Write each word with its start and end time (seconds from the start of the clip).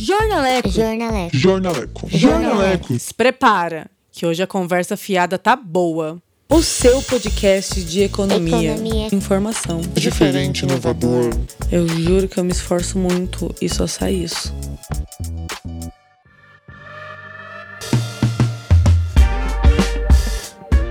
Jornaleco. 0.00 0.70
Jornaleco. 0.70 1.36
Jornaleco. 1.36 2.08
Jornaleco. 2.08 2.98
Se 2.98 3.12
prepara, 3.12 3.90
que 4.12 4.24
hoje 4.24 4.40
a 4.40 4.46
conversa 4.46 4.96
fiada 4.96 5.36
tá 5.36 5.56
boa. 5.56 6.22
O 6.48 6.62
seu 6.62 7.02
podcast 7.02 7.82
de 7.82 8.02
economia, 8.04 8.74
Economia. 8.74 9.08
informação. 9.12 9.80
Diferente, 9.94 10.60
inovador. 10.62 11.30
Eu 11.70 11.86
juro 11.88 12.28
que 12.28 12.38
eu 12.38 12.44
me 12.44 12.52
esforço 12.52 12.96
muito 12.96 13.52
e 13.60 13.68
só 13.68 13.86
sai 13.88 14.14
isso. 14.14 14.54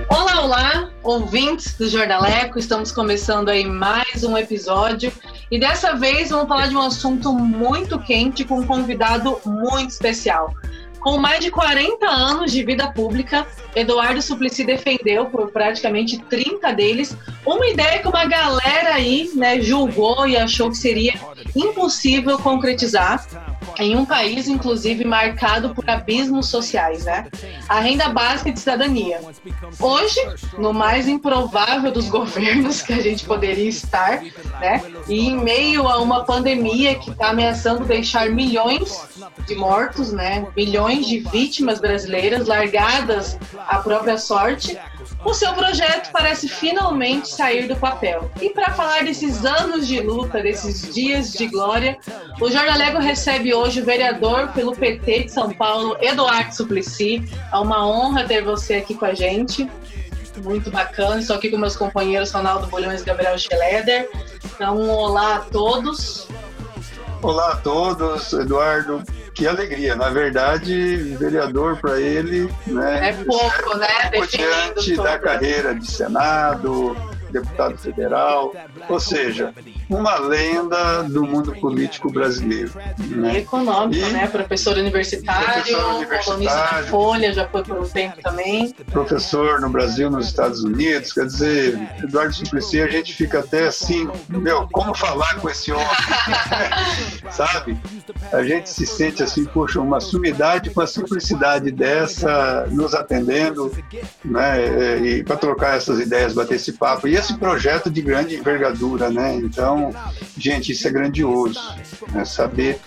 Olá, 0.09 0.43
olá, 0.43 0.86
ouvintes 1.07 1.73
do 1.73 1.87
Jornaleco. 1.87 2.59
Estamos 2.59 2.91
começando 2.91 3.47
aí 3.47 3.63
mais 3.63 4.25
um 4.25 4.37
episódio 4.37 5.09
e 5.49 5.57
dessa 5.57 5.95
vez 5.95 6.31
vamos 6.31 6.49
falar 6.49 6.67
de 6.67 6.75
um 6.75 6.81
assunto 6.81 7.31
muito 7.31 7.97
quente 7.97 8.43
com 8.43 8.59
um 8.59 8.67
convidado 8.67 9.39
muito 9.45 9.91
especial. 9.91 10.53
Com 10.99 11.17
mais 11.17 11.39
de 11.39 11.49
40 11.49 12.05
anos 12.05 12.51
de 12.51 12.61
vida 12.61 12.91
pública, 12.91 13.47
Eduardo 13.73 14.21
Suplicy 14.21 14.65
defendeu 14.65 15.27
por 15.27 15.49
praticamente 15.49 16.17
30 16.23 16.73
deles 16.73 17.15
uma 17.45 17.65
ideia 17.65 17.99
que 17.99 18.07
uma 18.09 18.25
galera 18.25 18.95
aí 18.95 19.31
né, 19.33 19.61
julgou 19.61 20.27
e 20.27 20.35
achou 20.35 20.69
que 20.69 20.77
seria 20.77 21.13
impossível 21.55 22.37
concretizar 22.37 23.25
em 23.79 23.95
um 23.95 24.05
país, 24.05 24.47
inclusive, 24.47 25.05
marcado 25.05 25.73
por 25.73 25.87
abismos 25.89 26.47
sociais, 26.47 27.05
né? 27.05 27.27
A 27.67 27.79
renda 27.79 28.09
básica 28.09 28.51
de 28.51 28.59
cidadania. 28.59 29.19
Hoje, 29.79 30.19
no 30.57 30.73
mais 30.73 31.07
improvável 31.07 31.91
dos 31.91 32.09
governos 32.09 32.81
que 32.81 32.93
a 32.93 33.01
gente 33.01 33.25
poderia 33.25 33.69
estar, 33.69 34.21
né? 34.59 34.81
E 35.07 35.27
em 35.27 35.37
meio 35.37 35.87
a 35.87 35.99
uma 35.99 36.23
pandemia 36.23 36.95
que 36.95 37.11
está 37.11 37.29
ameaçando 37.29 37.85
deixar 37.85 38.29
milhões 38.29 39.07
de 39.45 39.55
mortos, 39.55 40.11
né? 40.11 40.47
Milhões 40.55 41.05
de 41.05 41.19
vítimas 41.19 41.79
brasileiras 41.79 42.47
largadas 42.47 43.37
à 43.67 43.79
própria 43.79 44.17
sorte, 44.17 44.77
o 45.25 45.33
seu 45.33 45.53
projeto 45.53 46.11
parece 46.11 46.47
finalmente 46.47 47.29
sair 47.29 47.67
do 47.67 47.75
papel. 47.75 48.31
E 48.41 48.49
para 48.49 48.71
falar 48.71 49.03
desses 49.03 49.45
anos 49.45 49.87
de 49.87 49.99
luta, 49.99 50.41
desses 50.41 50.93
dias 50.93 51.33
de 51.33 51.47
glória, 51.47 51.97
o 52.39 52.49
Jornalego 52.49 52.99
recebe 52.99 53.53
hoje 53.53 53.81
o 53.81 53.85
vereador 53.85 54.49
pelo 54.49 54.75
PT 54.75 55.23
de 55.23 55.31
São 55.31 55.51
Paulo, 55.51 55.97
Eduardo 56.01 56.55
Suplicy. 56.55 57.23
É 57.51 57.57
uma 57.57 57.87
honra 57.87 58.25
ter 58.25 58.43
você 58.43 58.75
aqui 58.75 58.93
com 58.93 59.05
a 59.05 59.13
gente. 59.13 59.69
Muito 60.43 60.69
bacana. 60.69 61.19
Estou 61.19 61.35
aqui 61.35 61.49
com 61.49 61.57
meus 61.57 61.75
companheiros 61.75 62.31
Ronaldo 62.31 62.67
Bolhões 62.67 63.01
e 63.01 63.05
Gabriel 63.05 63.37
Schleder. 63.37 64.07
Então, 64.45 64.77
um 64.77 64.89
olá 64.89 65.37
a 65.37 65.39
todos. 65.39 66.27
Olá 67.21 67.53
a 67.53 67.55
todos, 67.57 68.31
Eduardo. 68.33 69.03
Que 69.33 69.47
alegria. 69.47 69.95
Na 69.95 70.09
verdade, 70.09 71.15
vereador 71.19 71.77
para 71.77 71.99
ele, 71.99 72.51
né? 72.65 73.09
É 73.09 73.23
pouco, 73.23 73.77
né? 73.77 73.87
Por 74.13 74.27
Definindo 74.27 74.81
diante 74.81 74.95
da 74.97 75.19
carreira 75.19 75.75
de 75.75 75.89
Senado, 75.89 76.95
deputado 77.31 77.77
federal, 77.77 78.53
ou 78.89 78.99
seja, 78.99 79.53
uma 79.89 80.17
lenda 80.17 81.03
do 81.03 81.23
mundo 81.23 81.53
político 81.59 82.11
brasileiro. 82.11 82.71
Né? 82.99 83.37
Econômico, 83.39 84.05
E- 84.05 84.11
né? 84.11 84.27
Professor 84.27 84.77
universitário, 84.77 85.45
colunista 85.63 85.77
da 85.77 85.87
universitário. 85.95 86.87
Folha, 86.87 87.33
já 87.33 87.47
foi 87.47 87.63
por 87.63 87.77
um 87.79 87.87
tempo 87.87 88.21
também. 88.21 88.73
Professor 88.91 89.59
no 89.61 89.69
Brasil, 89.69 90.09
nos 90.09 90.27
Estados 90.27 90.63
Unidos, 90.63 91.13
quer 91.13 91.25
dizer, 91.25 91.79
Eduardo 92.03 92.33
Suplicy, 92.33 92.81
a 92.81 92.87
gente 92.87 93.13
fica 93.13 93.39
até 93.39 93.67
assim, 93.67 94.09
meu, 94.29 94.67
como 94.71 94.93
falar 94.93 95.35
com 95.35 95.49
esse 95.49 95.71
homem? 95.71 95.87
Sabe? 97.31 97.77
A 98.31 98.43
gente 98.43 98.69
se 98.69 98.85
sente 98.85 99.23
assim, 99.23 99.45
poxa, 99.45 99.79
uma 99.79 99.99
sumidade 99.99 100.69
com 100.69 100.81
a 100.81 100.87
simplicidade 100.87 101.71
dessa, 101.71 102.65
nos 102.71 102.93
atendendo, 102.93 103.71
né? 104.23 104.97
E 104.99 105.23
para 105.23 105.37
trocar 105.37 105.77
essas 105.77 105.99
ideias, 105.99 106.33
bater 106.33 106.55
esse 106.55 106.73
papo. 106.73 107.07
E 107.07 107.15
esse 107.15 107.37
projeto 107.37 107.89
de 107.89 108.01
grande 108.01 108.35
envergadura, 108.35 109.09
né? 109.09 109.35
Então, 109.35 109.76
gente, 110.37 110.71
isso 110.71 110.87
é 110.87 110.91
grandioso, 110.91 111.59
né? 112.11 112.25
Saber 112.25 112.79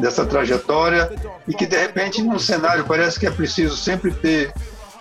dessa 0.00 0.24
trajetória 0.26 1.10
e 1.46 1.54
que 1.54 1.66
de 1.66 1.76
repente 1.76 2.22
num 2.22 2.38
cenário 2.38 2.84
parece 2.84 3.18
que 3.18 3.26
é 3.26 3.30
preciso 3.30 3.76
sempre 3.76 4.12
ter 4.12 4.52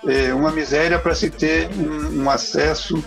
é, 0.08 0.34
uma 0.34 0.52
miséria 0.52 1.00
para 1.00 1.16
se 1.16 1.30
ter 1.30 1.70
um, 1.72 2.24
um 2.24 2.30
acesso 2.30 3.04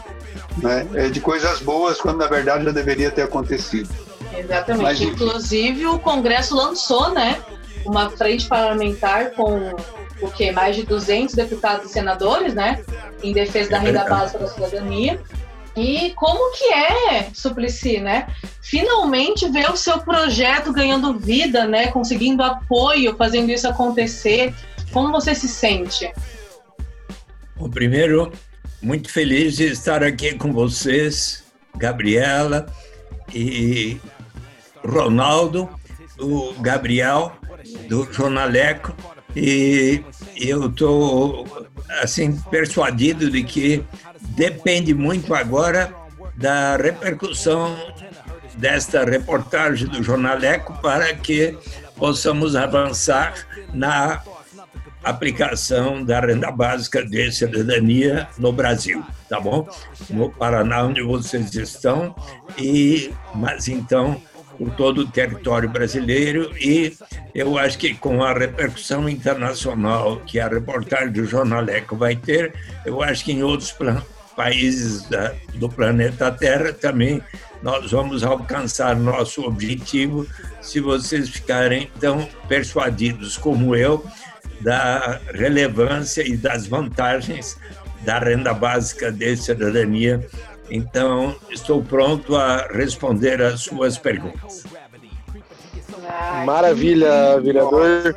né, 0.58 0.86
é, 0.94 1.08
de 1.08 1.20
coisas 1.20 1.60
boas 1.60 2.00
quando 2.00 2.18
na 2.18 2.26
verdade 2.26 2.64
já 2.64 2.72
deveria 2.72 3.10
ter 3.10 3.22
acontecido. 3.22 3.88
Exatamente. 4.36 4.82
Mas. 4.82 5.00
Inclusive, 5.00 5.86
o 5.86 5.98
Congresso 5.98 6.54
lançou, 6.54 7.12
né, 7.12 7.40
uma 7.84 8.10
frente 8.10 8.46
parlamentar 8.46 9.32
com 9.32 9.74
o 10.20 10.30
que 10.30 10.52
mais 10.52 10.76
de 10.76 10.84
200 10.84 11.34
deputados 11.34 11.90
e 11.90 11.92
senadores, 11.92 12.54
né, 12.54 12.82
em 13.22 13.32
defesa 13.32 13.70
da 13.70 13.76
É 13.78 13.80
renda 13.80 14.04
básica 14.04 14.38
da 14.38 14.48
cidadania. 14.48 15.20
E 15.76 16.10
como 16.16 16.52
que 16.56 16.64
é, 16.64 17.30
Suplicy, 17.32 18.00
né? 18.00 18.26
Finalmente 18.60 19.48
ver 19.48 19.70
o 19.70 19.76
seu 19.76 19.98
projeto 20.00 20.72
ganhando 20.72 21.18
vida, 21.18 21.66
né? 21.66 21.88
Conseguindo 21.88 22.42
apoio, 22.42 23.16
fazendo 23.16 23.50
isso 23.50 23.68
acontecer. 23.68 24.54
Como 24.92 25.12
você 25.12 25.34
se 25.34 25.48
sente? 25.48 26.12
Bom, 27.56 27.70
primeiro, 27.70 28.32
muito 28.82 29.10
feliz 29.10 29.56
de 29.56 29.64
estar 29.66 30.02
aqui 30.02 30.34
com 30.34 30.52
vocês, 30.52 31.44
Gabriela 31.76 32.66
e 33.32 34.00
Ronaldo, 34.84 35.68
o 36.18 36.52
Gabriel 36.60 37.32
do 37.88 38.10
Jornaleco, 38.12 38.94
e 39.36 40.02
eu 40.36 40.68
estou 40.68 41.46
assim 42.02 42.36
persuadido 42.50 43.30
de 43.30 43.44
que 43.44 43.84
depende 44.30 44.94
muito 44.94 45.34
agora 45.34 45.92
da 46.36 46.76
repercussão 46.76 47.76
desta 48.56 49.04
reportagem 49.04 49.88
do 49.88 50.02
Jornaleco 50.02 50.78
para 50.80 51.14
que 51.14 51.56
possamos 51.96 52.56
avançar 52.56 53.46
na 53.72 54.22
aplicação 55.02 56.04
da 56.04 56.20
renda 56.20 56.50
básica 56.50 57.04
de 57.04 57.32
cidadania 57.32 58.28
no 58.38 58.52
Brasil, 58.52 59.02
tá 59.28 59.40
bom? 59.40 59.66
No 60.10 60.30
Paraná, 60.30 60.84
onde 60.84 61.02
vocês 61.02 61.54
estão, 61.54 62.14
e 62.58 63.12
mas 63.34 63.68
então 63.68 64.20
por 64.58 64.70
todo 64.72 64.98
o 64.98 65.06
território 65.06 65.70
brasileiro 65.70 66.52
e 66.58 66.94
eu 67.34 67.56
acho 67.56 67.78
que 67.78 67.94
com 67.94 68.22
a 68.22 68.34
repercussão 68.34 69.08
internacional 69.08 70.18
que 70.26 70.38
a 70.38 70.48
reportagem 70.48 71.12
do 71.12 71.24
Jornaleco 71.24 71.96
vai 71.96 72.14
ter, 72.14 72.52
eu 72.84 73.02
acho 73.02 73.24
que 73.24 73.32
em 73.32 73.42
outros 73.42 73.72
plan- 73.72 74.02
países 74.40 75.02
da- 75.02 75.34
do 75.56 75.68
planeta 75.68 76.32
Terra 76.32 76.72
também 76.72 77.22
nós 77.62 77.90
vamos 77.90 78.24
alcançar 78.24 78.96
nosso 78.96 79.42
objetivo 79.44 80.26
se 80.62 80.80
vocês 80.80 81.28
ficarem 81.28 81.90
tão 82.00 82.26
persuadidos 82.48 83.36
como 83.36 83.76
eu 83.76 84.02
da 84.62 85.20
relevância 85.34 86.26
e 86.26 86.38
das 86.38 86.66
vantagens 86.66 87.58
da 88.00 88.18
renda 88.18 88.54
básica 88.54 89.12
de 89.12 89.36
cidadania. 89.36 90.26
Então, 90.70 91.36
estou 91.50 91.82
pronto 91.82 92.34
a 92.34 92.66
responder 92.72 93.42
às 93.42 93.60
suas 93.60 93.98
perguntas. 93.98 94.64
Maravilha, 96.46 97.38
vereador. 97.42 98.16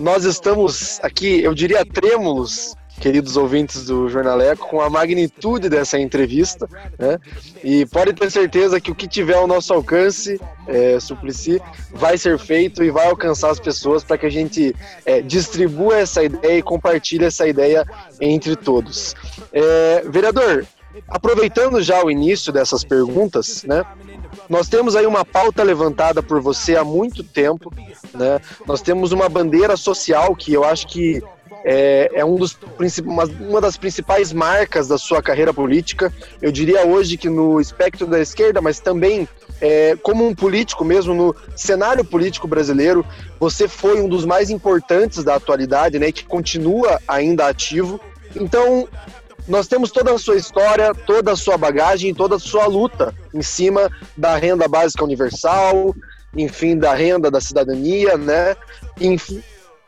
Nós 0.00 0.24
estamos 0.24 0.98
aqui, 1.02 1.40
eu 1.42 1.54
diria, 1.54 1.84
trêmulos, 1.84 2.74
queridos 3.02 3.36
ouvintes 3.36 3.86
do 3.86 4.08
Jornaleco, 4.08 4.68
com 4.68 4.80
a 4.80 4.88
magnitude 4.88 5.68
dessa 5.68 5.98
entrevista, 5.98 6.68
né? 6.96 7.18
E 7.64 7.84
pode 7.86 8.12
ter 8.12 8.30
certeza 8.30 8.80
que 8.80 8.92
o 8.92 8.94
que 8.94 9.08
tiver 9.08 9.34
ao 9.34 9.48
nosso 9.48 9.74
alcance, 9.74 10.40
é, 10.68 11.00
Suplicy, 11.00 11.60
vai 11.92 12.16
ser 12.16 12.38
feito 12.38 12.84
e 12.84 12.92
vai 12.92 13.08
alcançar 13.08 13.50
as 13.50 13.58
pessoas 13.58 14.04
para 14.04 14.16
que 14.16 14.26
a 14.26 14.30
gente 14.30 14.72
é, 15.04 15.20
distribua 15.20 15.98
essa 15.98 16.22
ideia 16.22 16.58
e 16.58 16.62
compartilhe 16.62 17.24
essa 17.24 17.44
ideia 17.44 17.84
entre 18.20 18.54
todos. 18.54 19.16
É, 19.52 20.04
vereador, 20.08 20.64
aproveitando 21.08 21.82
já 21.82 22.04
o 22.04 22.10
início 22.10 22.52
dessas 22.52 22.84
perguntas, 22.84 23.64
né? 23.64 23.84
Nós 24.48 24.68
temos 24.68 24.94
aí 24.94 25.06
uma 25.06 25.24
pauta 25.24 25.64
levantada 25.64 26.22
por 26.22 26.40
você 26.40 26.76
há 26.76 26.84
muito 26.84 27.24
tempo, 27.24 27.72
né? 28.14 28.40
Nós 28.64 28.80
temos 28.80 29.10
uma 29.10 29.28
bandeira 29.28 29.76
social 29.76 30.36
que 30.36 30.52
eu 30.52 30.62
acho 30.62 30.86
que 30.86 31.20
é, 31.64 32.10
é 32.14 32.24
um 32.24 32.36
dos, 32.36 32.56
uma, 33.04 33.24
uma 33.24 33.60
das 33.60 33.76
principais 33.76 34.32
marcas 34.32 34.88
da 34.88 34.98
sua 34.98 35.22
carreira 35.22 35.52
política. 35.52 36.12
Eu 36.40 36.50
diria 36.50 36.86
hoje 36.86 37.16
que 37.16 37.28
no 37.28 37.60
espectro 37.60 38.06
da 38.06 38.20
esquerda, 38.20 38.60
mas 38.60 38.80
também 38.80 39.28
é, 39.60 39.96
como 40.02 40.26
um 40.26 40.34
político 40.34 40.84
mesmo, 40.84 41.14
no 41.14 41.36
cenário 41.54 42.04
político 42.04 42.48
brasileiro, 42.48 43.06
você 43.38 43.68
foi 43.68 44.00
um 44.00 44.08
dos 44.08 44.24
mais 44.24 44.50
importantes 44.50 45.22
da 45.22 45.36
atualidade, 45.36 45.98
né? 45.98 46.10
Que 46.10 46.24
continua 46.24 47.00
ainda 47.06 47.46
ativo. 47.46 48.00
Então, 48.34 48.88
nós 49.46 49.68
temos 49.68 49.90
toda 49.90 50.12
a 50.12 50.18
sua 50.18 50.36
história, 50.36 50.92
toda 50.94 51.32
a 51.32 51.36
sua 51.36 51.56
bagagem, 51.56 52.12
toda 52.12 52.36
a 52.36 52.40
sua 52.40 52.66
luta 52.66 53.14
em 53.32 53.42
cima 53.42 53.88
da 54.16 54.36
renda 54.36 54.66
básica 54.66 55.04
universal, 55.04 55.94
enfim, 56.36 56.76
da 56.76 56.94
renda, 56.94 57.30
da 57.30 57.40
cidadania, 57.40 58.16
né? 58.16 58.56
Enfim, 59.00 59.42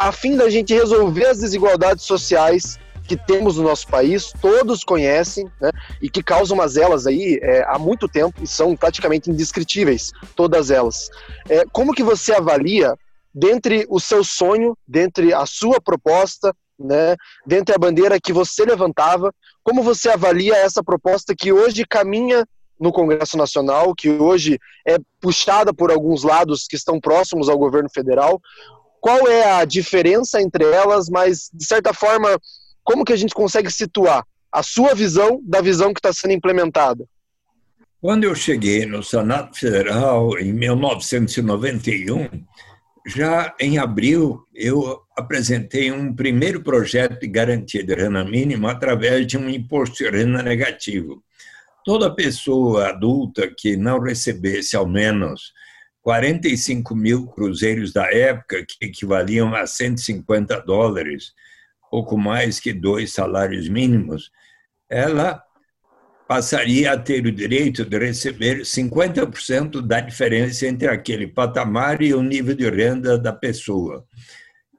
a 0.04 0.12
fim 0.12 0.36
da 0.36 0.50
gente 0.50 0.74
resolver 0.74 1.24
as 1.24 1.38
desigualdades 1.38 2.04
sociais 2.04 2.78
que 3.08 3.16
temos 3.16 3.56
no 3.56 3.62
nosso 3.62 3.88
país, 3.88 4.34
todos 4.38 4.84
conhecem, 4.84 5.50
né, 5.58 5.70
e 6.00 6.10
que 6.10 6.22
causam 6.22 6.58
umas 6.58 6.76
elas 6.76 7.06
aí 7.06 7.38
é, 7.40 7.64
há 7.66 7.78
muito 7.78 8.06
tempo 8.06 8.42
e 8.42 8.46
são 8.46 8.76
praticamente 8.76 9.30
indescritíveis, 9.30 10.12
todas 10.36 10.70
elas. 10.70 11.08
É, 11.48 11.64
como 11.72 11.94
que 11.94 12.02
você 12.02 12.34
avalia, 12.34 12.94
dentre 13.34 13.86
o 13.88 13.98
seu 13.98 14.22
sonho, 14.22 14.76
dentre 14.86 15.32
a 15.32 15.46
sua 15.46 15.80
proposta, 15.80 16.54
né, 16.78 17.16
dentre 17.46 17.74
a 17.74 17.78
bandeira 17.78 18.20
que 18.20 18.32
você 18.32 18.62
levantava, 18.62 19.32
como 19.62 19.82
você 19.82 20.10
avalia 20.10 20.54
essa 20.54 20.84
proposta 20.84 21.34
que 21.34 21.50
hoje 21.50 21.86
caminha 21.86 22.46
no 22.78 22.92
Congresso 22.92 23.36
Nacional, 23.36 23.94
que 23.94 24.10
hoje 24.10 24.58
é 24.86 24.98
puxada 25.20 25.72
por 25.72 25.90
alguns 25.90 26.22
lados 26.22 26.66
que 26.66 26.76
estão 26.76 27.00
próximos 27.00 27.48
ao 27.48 27.56
governo 27.56 27.88
federal? 27.88 28.40
Qual 29.04 29.28
é 29.28 29.60
a 29.60 29.66
diferença 29.66 30.40
entre 30.40 30.64
elas, 30.64 31.10
mas, 31.10 31.50
de 31.52 31.66
certa 31.66 31.92
forma, 31.92 32.40
como 32.82 33.04
que 33.04 33.12
a 33.12 33.16
gente 33.16 33.34
consegue 33.34 33.70
situar 33.70 34.24
a 34.50 34.62
sua 34.62 34.94
visão 34.94 35.42
da 35.44 35.60
visão 35.60 35.92
que 35.92 35.98
está 35.98 36.10
sendo 36.10 36.32
implementada? 36.32 37.04
Quando 38.00 38.24
eu 38.24 38.34
cheguei 38.34 38.86
no 38.86 39.02
Senado 39.02 39.54
Federal 39.54 40.38
em 40.38 40.54
1991, 40.54 42.30
já 43.06 43.54
em 43.60 43.76
abril 43.76 44.42
eu 44.54 45.02
apresentei 45.14 45.92
um 45.92 46.14
primeiro 46.14 46.62
projeto 46.62 47.20
de 47.20 47.26
garantia 47.26 47.84
de 47.84 47.94
renda 47.94 48.24
mínima 48.24 48.72
através 48.72 49.26
de 49.26 49.36
um 49.36 49.50
imposto 49.50 50.02
de 50.02 50.08
renda 50.08 50.42
negativo. 50.42 51.22
Toda 51.84 52.14
pessoa 52.14 52.88
adulta 52.88 53.52
que 53.54 53.76
não 53.76 54.00
recebesse 54.00 54.74
ao 54.74 54.88
menos 54.88 55.52
45 56.04 56.94
mil 56.94 57.26
cruzeiros 57.26 57.90
da 57.90 58.04
época, 58.12 58.62
que 58.64 58.84
equivaliam 58.84 59.54
a 59.54 59.66
150 59.66 60.60
dólares, 60.60 61.32
pouco 61.90 62.18
mais 62.18 62.60
que 62.60 62.74
dois 62.74 63.10
salários 63.10 63.70
mínimos, 63.70 64.30
ela 64.86 65.42
passaria 66.28 66.92
a 66.92 66.98
ter 66.98 67.24
o 67.24 67.32
direito 67.32 67.86
de 67.86 67.98
receber 67.98 68.60
50% 68.60 69.80
da 69.80 69.98
diferença 70.00 70.66
entre 70.66 70.88
aquele 70.88 71.26
patamar 71.26 72.02
e 72.02 72.12
o 72.12 72.22
nível 72.22 72.54
de 72.54 72.68
renda 72.68 73.16
da 73.16 73.32
pessoa. 73.32 74.04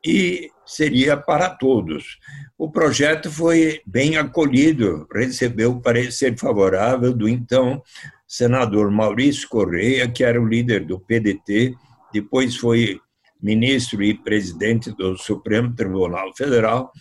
E 0.06 0.52
seria 0.64 1.18
para 1.18 1.50
todos. 1.50 2.20
O 2.58 2.72
projeto 2.72 3.30
foi 3.30 3.82
bem 3.86 4.18
acolhido, 4.18 5.06
recebeu 5.14 5.82
parecer 5.82 6.38
favorável 6.38 7.14
do 7.14 7.28
então 7.28 7.84
senador 8.28 8.90
Maurício 8.90 9.48
Correia, 9.50 10.10
que 10.10 10.24
era 10.24 10.42
o 10.42 10.48
líder 10.48 10.86
do 10.86 11.00
PDT, 11.00 11.76
depois 12.14 12.56
foi 12.56 13.00
ministro 13.42 14.02
e 14.02 14.14
presidente 14.14 14.90
do 14.92 15.18
Supremo 15.18 15.76
Tribunal 15.76 16.34
Federal, 16.36 16.92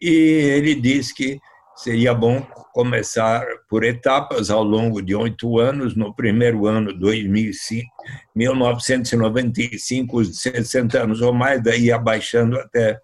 e 0.00 0.10
ele 0.10 0.74
disse 0.74 1.14
que 1.14 1.38
seria 1.76 2.12
bom 2.12 2.40
começar 2.72 3.46
por 3.68 3.84
etapas 3.84 4.50
ao 4.50 4.62
longo 4.62 5.00
de 5.00 5.14
oito 5.14 5.58
anos. 5.58 5.94
No 5.94 6.14
primeiro 6.14 6.66
ano, 6.66 6.92
2005, 6.92 7.86
1995, 8.34 10.18
os 10.18 10.30
de 10.30 10.36
60 10.36 11.02
anos 11.02 11.22
ou 11.22 11.32
mais, 11.32 11.62
daí 11.62 11.92
abaixando 11.92 12.58
até 12.58 12.98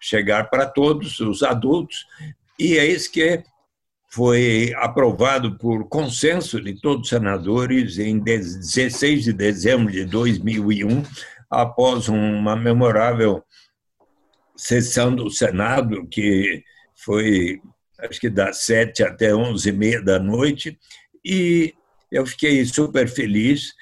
chegar 0.00 0.50
para 0.50 0.66
todos 0.66 1.20
os 1.20 1.42
adultos. 1.42 2.06
E 2.58 2.76
isso 2.76 3.10
que 3.10 3.42
foi 4.08 4.72
aprovado 4.76 5.58
por 5.58 5.88
consenso 5.88 6.60
de 6.60 6.80
todos 6.80 7.02
os 7.02 7.08
senadores 7.10 7.98
em 7.98 8.18
16 8.18 9.24
de 9.24 9.32
dezembro 9.32 9.92
de 9.92 10.04
2001, 10.04 11.02
após 11.50 12.08
uma 12.08 12.56
memorável 12.56 13.44
sessão 14.56 15.14
do 15.14 15.30
Senado, 15.30 16.06
que 16.08 16.62
foi, 16.94 17.60
acho 17.98 18.18
que 18.18 18.30
das 18.30 18.64
sete 18.64 19.02
até 19.02 19.34
onze 19.34 19.68
e 19.68 19.72
meia 19.72 20.00
da 20.00 20.18
noite, 20.18 20.78
e 21.24 21.74
eu 22.10 22.24
fiquei 22.24 22.64
super 22.64 23.08
feliz. 23.08 23.74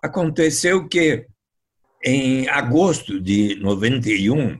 Aconteceu 0.00 0.86
que, 0.86 1.26
em 2.04 2.48
agosto 2.48 3.20
de 3.20 3.56
91, 3.56 4.58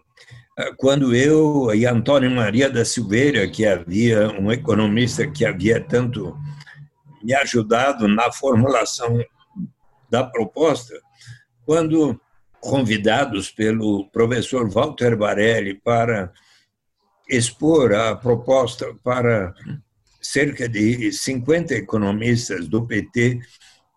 quando 0.77 1.15
eu 1.15 1.75
e 1.75 1.85
Antônio 1.87 2.31
Maria 2.31 2.71
da 2.71 2.85
Silveira, 2.85 3.49
que 3.49 3.67
havia 3.67 4.29
um 4.31 4.53
economista 4.53 5.27
que 5.27 5.45
havia 5.45 5.81
tanto 5.81 6.37
me 7.23 7.35
ajudado 7.35 8.07
na 8.07 8.31
formulação 8.31 9.19
da 10.11 10.23
proposta, 10.23 10.95
quando 11.65 12.21
convidados 12.61 13.51
pelo 13.51 14.09
professor 14.11 14.71
Walter 14.71 15.17
Barelli 15.17 15.75
para 15.75 16.33
expor 17.29 17.93
a 17.95 18.15
proposta 18.15 18.95
para 19.03 19.53
cerca 20.21 20.69
de 20.69 21.11
50 21.13 21.75
economistas 21.75 22.69
do 22.69 22.87
PT 22.87 23.41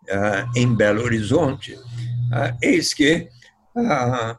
ah, 0.09 0.49
em 0.55 0.73
Belo 0.75 1.03
Horizonte, 1.03 1.77
ah, 2.33 2.55
eis 2.61 2.93
que 2.93 3.29
ah, 3.75 4.37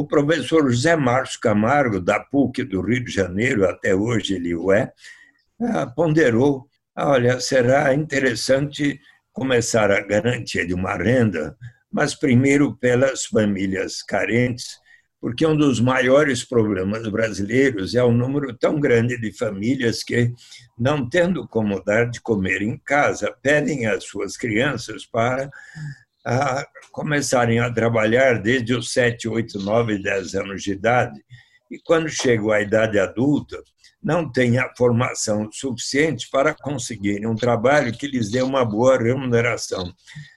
o 0.00 0.06
professor 0.06 0.70
José 0.70 0.96
Márcio 0.96 1.40
Camargo, 1.40 2.00
da 2.00 2.20
PUC 2.20 2.64
do 2.64 2.80
Rio 2.80 3.04
de 3.04 3.10
Janeiro, 3.10 3.68
até 3.68 3.94
hoje 3.94 4.34
ele 4.34 4.54
o 4.54 4.72
é, 4.72 4.92
ponderou: 5.94 6.68
olha, 6.96 7.40
será 7.40 7.94
interessante 7.94 9.00
começar 9.32 9.90
a 9.90 10.00
garantia 10.00 10.66
de 10.66 10.74
uma 10.74 10.96
renda 10.96 11.56
mas 11.96 12.14
primeiro 12.14 12.76
pelas 12.76 13.24
famílias 13.24 14.02
carentes, 14.02 14.78
porque 15.18 15.46
um 15.46 15.56
dos 15.56 15.80
maiores 15.80 16.44
problemas 16.44 17.08
brasileiros 17.08 17.94
é 17.94 18.02
o 18.02 18.12
número 18.12 18.54
tão 18.54 18.78
grande 18.78 19.18
de 19.18 19.32
famílias 19.32 20.02
que, 20.02 20.30
não 20.78 21.08
tendo 21.08 21.48
como 21.48 21.82
dar 21.82 22.10
de 22.10 22.20
comer 22.20 22.60
em 22.60 22.76
casa, 22.76 23.34
pedem 23.40 23.86
às 23.86 24.04
suas 24.04 24.36
crianças 24.36 25.06
para 25.06 25.50
a 26.26 26.66
começarem 26.90 27.60
a 27.60 27.72
trabalhar 27.72 28.42
desde 28.42 28.74
os 28.74 28.92
7, 28.92 29.28
8, 29.28 29.60
9, 29.60 30.02
10 30.02 30.34
anos 30.34 30.62
de 30.62 30.72
idade. 30.72 31.24
E 31.70 31.78
quando 31.78 32.08
chegam 32.08 32.50
à 32.50 32.60
idade 32.60 32.98
adulta, 32.98 33.62
não 34.02 34.30
têm 34.30 34.58
a 34.58 34.72
formação 34.76 35.48
suficiente 35.52 36.28
para 36.30 36.52
conseguirem 36.52 37.26
um 37.26 37.36
trabalho 37.36 37.96
que 37.96 38.08
lhes 38.08 38.30
dê 38.30 38.42
uma 38.42 38.64
boa 38.64 38.98
remuneração 38.98 39.92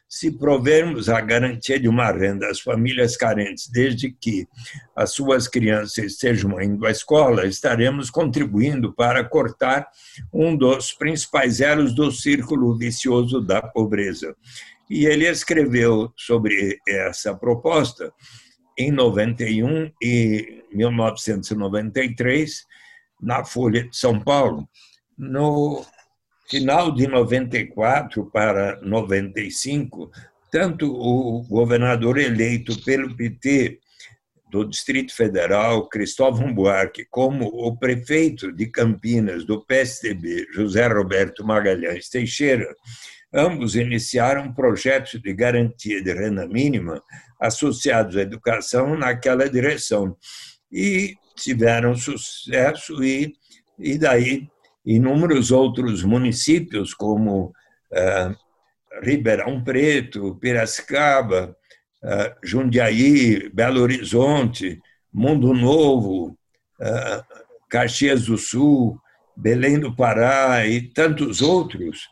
se 0.10 0.32
provermos 0.32 1.08
a 1.08 1.22
garantia 1.22 1.80
de 1.80 1.88
uma 1.88 2.12
renda 2.12 2.50
às 2.50 2.60
famílias 2.60 3.16
carentes, 3.16 3.70
desde 3.70 4.10
que 4.10 4.48
as 4.96 5.12
suas 5.12 5.48
crianças 5.48 6.00
estejam 6.00 6.60
indo 6.60 6.84
à 6.88 6.90
escola, 6.90 7.46
estaremos 7.46 8.10
contribuindo 8.10 8.92
para 8.92 9.24
cortar 9.24 9.88
um 10.34 10.58
dos 10.58 10.92
principais 10.92 11.62
elos 11.62 11.94
do 11.94 12.12
círculo 12.12 12.76
vicioso 12.76 13.40
da 13.40 13.62
pobreza. 13.62 14.36
E 14.90 15.06
ele 15.06 15.28
escreveu 15.28 16.12
sobre 16.18 16.80
essa 16.88 17.36
proposta 17.36 18.12
em 18.78 18.92
91 18.92 19.92
e 20.02 20.64
1993 20.72 22.66
na 23.22 23.44
Folha 23.44 23.84
de 23.88 23.96
São 23.96 24.20
Paulo. 24.20 24.68
No 25.18 25.86
final 26.50 26.92
de 26.92 27.06
94 27.06 28.26
para 28.32 28.80
95, 28.82 30.10
tanto 30.52 30.92
o 30.92 31.44
governador 31.44 32.18
eleito 32.18 32.82
pelo 32.84 33.16
PT 33.16 33.80
do 34.50 34.66
Distrito 34.66 35.16
Federal, 35.16 35.88
Cristóvão 35.88 36.52
Buarque, 36.52 37.06
como 37.12 37.46
o 37.46 37.78
prefeito 37.78 38.52
de 38.52 38.66
Campinas 38.66 39.46
do 39.46 39.64
PSDB, 39.64 40.48
José 40.52 40.88
Roberto 40.88 41.46
Magalhães 41.46 42.10
Teixeira, 42.10 42.76
ambos 43.34 43.76
iniciaram 43.76 44.54
projetos 44.54 45.22
de 45.22 45.34
garantia 45.34 46.02
de 46.02 46.14
renda 46.14 46.48
mínima 46.48 47.02
associados 47.40 48.18
à 48.18 48.22
educação 48.22 48.98
naquela 48.98 49.50
direção. 49.50 50.16
E 50.72 51.16
tiveram 51.36 51.96
sucesso 51.96 53.04
e, 53.04 53.34
e 53.78 53.98
daí 53.98 54.48
inúmeros 54.86 55.52
outros 55.52 56.04
municípios, 56.04 56.94
como 56.94 57.54
eh, 57.92 58.36
Ribeirão 59.02 59.64
Preto, 59.64 60.36
Piracicaba, 60.36 61.56
eh, 62.04 62.36
Jundiaí, 62.44 63.50
Belo 63.50 63.82
Horizonte, 63.82 64.80
Mundo 65.14 65.54
Novo, 65.54 66.38
eh, 66.82 67.24
Caxias 67.70 68.26
do 68.26 68.38
Sul, 68.38 69.00
Belém 69.36 69.80
do 69.80 69.96
Pará 69.96 70.66
e 70.66 70.82
tantos 70.82 71.42
outros 71.42 72.10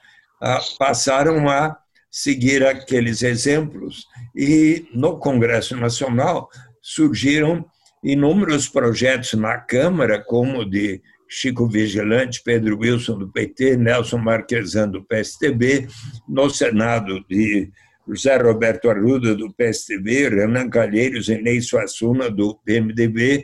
passaram 0.77 1.49
a 1.49 1.77
seguir 2.09 2.65
aqueles 2.65 3.21
exemplos. 3.21 4.05
E 4.35 4.87
no 4.93 5.17
Congresso 5.19 5.75
Nacional 5.75 6.49
surgiram 6.81 7.65
inúmeros 8.03 8.67
projetos 8.67 9.33
na 9.33 9.57
Câmara, 9.57 10.23
como 10.23 10.63
de 10.63 11.01
Chico 11.29 11.67
Vigilante, 11.67 12.41
Pedro 12.43 12.79
Wilson 12.79 13.17
do 13.17 13.27
PT, 13.27 13.77
Nelson 13.77 14.17
Marquesan 14.17 14.89
do 14.89 15.03
PSTB, 15.03 15.87
no 16.27 16.49
Senado 16.49 17.23
de 17.29 17.69
José 18.07 18.37
Roberto 18.37 18.89
Arruda, 18.89 19.35
do 19.35 19.53
PSDB, 19.53 20.29
Renan 20.29 20.69
Calheiros 20.69 21.27
e 21.27 21.37
Ney 21.37 21.61
Suassuna, 21.61 22.31
do 22.31 22.55
PMDB, 22.63 23.43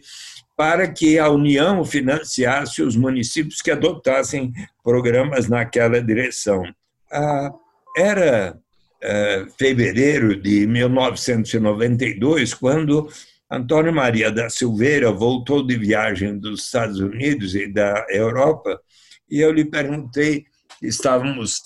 para 0.56 0.88
que 0.88 1.20
a 1.20 1.30
União 1.30 1.84
financiasse 1.84 2.82
os 2.82 2.96
municípios 2.96 3.62
que 3.62 3.72
adotassem 3.72 4.54
programas 4.82 5.50
naquela 5.50 6.02
direção. 6.02 6.64
Ah, 7.14 7.54
era 7.96 8.60
eh, 9.02 9.46
fevereiro 9.58 10.36
de 10.42 10.66
1992, 10.66 12.56
quando 12.56 13.08
Antônio 13.52 13.94
Maria 13.94 14.32
da 14.32 14.50
Silveira 14.50 15.12
voltou 15.12 15.66
de 15.66 15.78
viagem 15.78 16.40
dos 16.40 16.66
Estados 16.66 17.00
Unidos 17.00 17.54
e 17.54 17.68
da 17.72 18.06
Europa, 18.10 18.82
e 19.30 19.42
eu 19.42 19.52
lhe 19.52 19.66
perguntei, 19.66 20.46
estávamos 20.82 21.62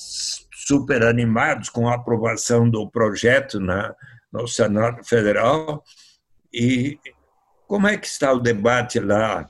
super 0.51 1.03
animados 1.03 1.69
com 1.69 1.87
a 1.87 1.95
aprovação 1.95 2.69
do 2.69 2.89
projeto 2.89 3.59
na, 3.59 3.95
no 4.33 4.47
Senado 4.47 5.01
Federal, 5.05 5.81
e 6.53 6.99
como 7.67 7.87
é 7.87 7.97
que 7.97 8.07
está 8.07 8.33
o 8.33 8.39
debate 8.39 8.99
lá? 8.99 9.49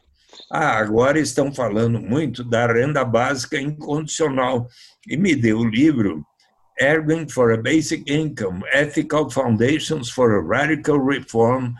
Ah, 0.50 0.77
agora 0.77 1.20
estão 1.20 1.54
falando 1.54 2.00
muito 2.00 2.42
da 2.44 2.68
renda 2.68 3.04
básica 3.04 3.60
incondicional. 3.60 4.68
E 5.08 5.18
me 5.18 5.36
deu 5.36 5.60
o 5.60 5.68
livro 5.68 6.25
Erwin 6.80 7.27
for 7.27 7.54
a 7.54 7.58
Basic 7.58 8.10
Income, 8.12 8.63
Ethical 8.72 9.30
Foundations 9.30 10.10
for 10.10 10.36
a 10.36 10.42
Radical 10.42 11.06
Reform, 11.06 11.74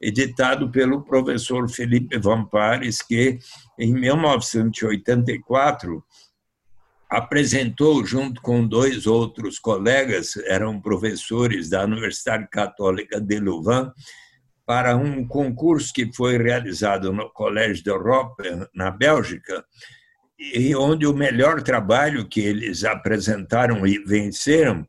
editado 0.00 0.70
pelo 0.70 1.02
professor 1.02 1.68
Felipe 1.68 2.16
Vampares, 2.18 3.02
que 3.02 3.38
em 3.78 3.92
1984 3.92 6.02
apresentou, 7.10 8.06
junto 8.06 8.40
com 8.40 8.66
dois 8.66 9.06
outros 9.06 9.58
colegas, 9.58 10.34
eram 10.46 10.80
professores 10.80 11.68
da 11.68 11.84
Universidade 11.84 12.48
Católica 12.48 13.20
de 13.20 13.38
Louvain, 13.38 13.92
para 14.66 14.96
um 14.96 15.26
concurso 15.26 15.92
que 15.92 16.10
foi 16.14 16.38
realizado 16.38 17.12
no 17.12 17.30
Colégio 17.30 17.84
da 17.84 17.92
Europa, 17.92 18.70
na 18.74 18.90
Bélgica, 18.90 19.64
e 20.38 20.74
onde 20.74 21.06
o 21.06 21.14
melhor 21.14 21.62
trabalho 21.62 22.28
que 22.28 22.40
eles 22.40 22.84
apresentaram 22.84 23.86
e 23.86 23.98
venceram 23.98 24.86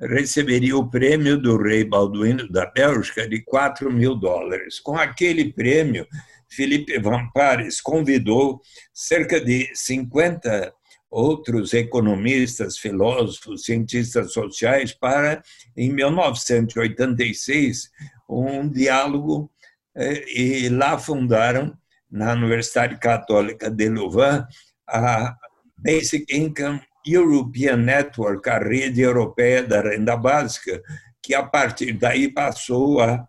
receberia 0.00 0.76
o 0.76 0.90
prêmio 0.90 1.36
do 1.36 1.56
rei 1.56 1.84
Balduíno 1.84 2.48
da 2.50 2.66
Bélgica 2.66 3.28
de 3.28 3.42
4 3.42 3.92
mil 3.92 4.14
dólares. 4.14 4.80
Com 4.80 4.96
aquele 4.96 5.52
prêmio, 5.52 6.06
Felipe 6.48 6.98
Vampares 6.98 7.80
convidou 7.80 8.60
cerca 8.92 9.40
de 9.40 9.70
50 9.74 10.72
outros 11.10 11.74
economistas, 11.74 12.78
filósofos, 12.78 13.64
cientistas 13.64 14.32
sociais 14.32 14.92
para, 14.94 15.42
em 15.76 15.92
1986, 15.92 17.90
um 18.28 18.68
diálogo 18.68 19.50
eh, 19.96 20.24
e 20.32 20.68
lá 20.68 20.96
fundaram, 20.96 21.76
na 22.10 22.32
Universidade 22.32 22.98
Católica 22.98 23.70
de 23.70 23.88
Louvain, 23.88 24.44
a 24.88 25.36
Basic 25.78 26.26
Income 26.34 26.82
European 27.06 27.76
Network, 27.76 28.48
a 28.50 28.58
rede 28.58 29.00
europeia 29.00 29.62
da 29.62 29.80
renda 29.80 30.16
básica, 30.16 30.82
que 31.22 31.34
a 31.34 31.44
partir 31.44 31.92
daí 31.92 32.28
passou 32.28 33.00
a, 33.00 33.26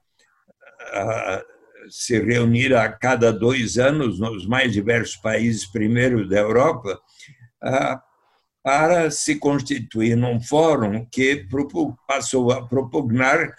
a 0.94 1.44
se 1.90 2.20
reunir 2.20 2.76
a 2.76 2.92
cada 2.92 3.32
dois 3.32 3.78
anos 3.78 4.20
nos 4.20 4.48
mais 4.48 4.74
diversos 4.74 5.16
países, 5.18 5.66
primeiro 5.66 6.28
da 6.28 6.40
Europa, 6.40 7.00
para 8.64 9.10
se 9.12 9.36
constituir 9.36 10.16
num 10.16 10.42
fórum 10.42 11.06
que 11.12 11.48
passou 12.08 12.52
a 12.52 12.68
propugnar 12.68 13.54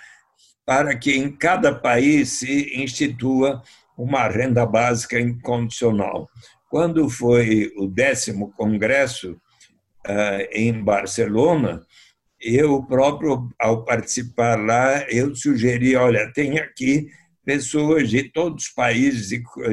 para 0.64 0.96
que 0.96 1.12
em 1.16 1.30
cada 1.30 1.74
país 1.74 2.38
se 2.38 2.80
institua 2.80 3.62
uma 3.96 4.28
renda 4.28 4.64
básica 4.64 5.20
incondicional. 5.20 6.28
Quando 6.70 7.08
foi 7.10 7.72
o 7.76 7.86
décimo 7.86 8.52
congresso 8.52 9.32
uh, 9.32 10.48
em 10.52 10.82
Barcelona, 10.82 11.84
eu 12.40 12.82
próprio, 12.84 13.48
ao 13.60 13.84
participar 13.84 14.56
lá, 14.56 15.02
eu 15.10 15.34
sugeri, 15.34 15.94
olha, 15.94 16.32
tem 16.32 16.58
aqui 16.58 17.08
pessoas 17.44 18.08
de 18.08 18.24
todos 18.24 18.64
os 18.64 18.70
países, 18.70 19.28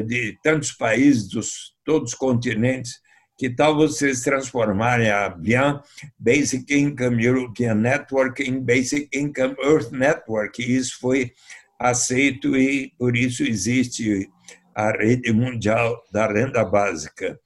de 0.06 0.38
tantos 0.44 0.72
países, 0.72 1.30
dos 1.30 1.74
todos 1.86 2.12
os 2.12 2.18
continentes, 2.18 3.00
que 3.40 3.50
tal 3.50 3.74
vocês 3.74 4.22
transformarem 4.22 5.10
a 5.10 5.30
BIAN 5.30 5.82
Basic 6.20 6.76
Income 6.76 7.24
European 7.24 7.74
Network 7.76 8.44
em 8.44 8.60
Basic 8.60 9.08
Income 9.18 9.56
Earth 9.64 9.92
Network? 9.94 10.62
E 10.62 10.76
isso 10.76 11.00
foi 11.00 11.32
aceito 11.80 12.58
e 12.58 12.92
por 12.98 13.16
isso 13.16 13.44
existe 13.44 14.30
a 14.76 14.92
rede 14.92 15.32
mundial 15.32 16.04
da 16.12 16.28
renda 16.28 16.66
básica. 16.66 17.40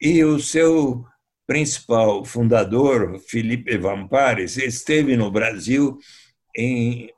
E 0.00 0.24
o 0.24 0.40
seu 0.40 1.04
principal 1.46 2.24
fundador, 2.24 3.20
Felipe 3.20 3.78
Vampares, 3.78 4.56
esteve 4.56 5.16
no 5.16 5.30
Brasil 5.30 5.96
em 6.56 7.08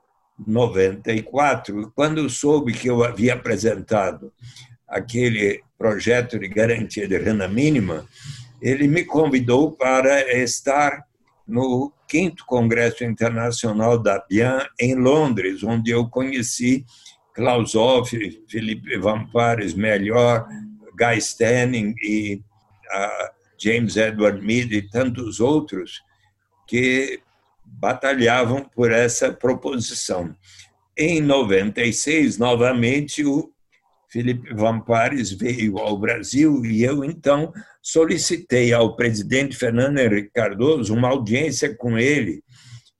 94, 0.45 1.91
quando 1.95 2.29
soube 2.29 2.73
que 2.73 2.87
eu 2.87 3.03
havia 3.03 3.33
apresentado 3.33 4.31
aquele 4.87 5.63
projeto 5.83 6.39
de 6.39 6.47
garantia 6.47 7.05
de 7.05 7.17
renda 7.17 7.45
mínima, 7.45 8.07
ele 8.61 8.87
me 8.87 9.03
convidou 9.03 9.69
para 9.73 10.33
estar 10.41 11.03
no 11.45 11.91
quinto 12.07 12.45
Congresso 12.45 13.03
Internacional 13.03 13.99
da 13.99 14.17
BIAN 14.17 14.65
em 14.79 14.95
Londres, 14.95 15.61
onde 15.61 15.91
eu 15.91 16.07
conheci 16.07 16.85
Klaus 17.33 17.75
Hoff, 17.75 18.17
Felipe 18.47 18.97
Vampares 18.97 19.73
Melhor, 19.73 20.47
Guy 20.97 21.17
Stanning 21.17 21.93
e 22.01 22.41
James 23.59 23.97
Edward 23.97 24.41
Mead 24.41 24.73
e 24.73 24.89
tantos 24.89 25.41
outros 25.41 26.01
que 26.65 27.19
batalhavam 27.65 28.63
por 28.63 28.89
essa 28.89 29.33
proposição. 29.33 30.33
Em 30.97 31.19
96, 31.19 32.37
novamente, 32.37 33.25
o 33.25 33.52
Felipe 34.13 34.53
Vampares 34.53 35.31
veio 35.31 35.79
ao 35.79 35.97
Brasil 35.97 36.63
e 36.63 36.83
eu, 36.83 37.03
então, 37.03 37.51
solicitei 37.81 38.71
ao 38.71 38.95
presidente 38.95 39.57
Fernando 39.57 39.97
Henrique 39.97 40.29
Cardoso 40.31 40.93
uma 40.93 41.09
audiência 41.09 41.75
com 41.75 41.97
ele, 41.97 42.43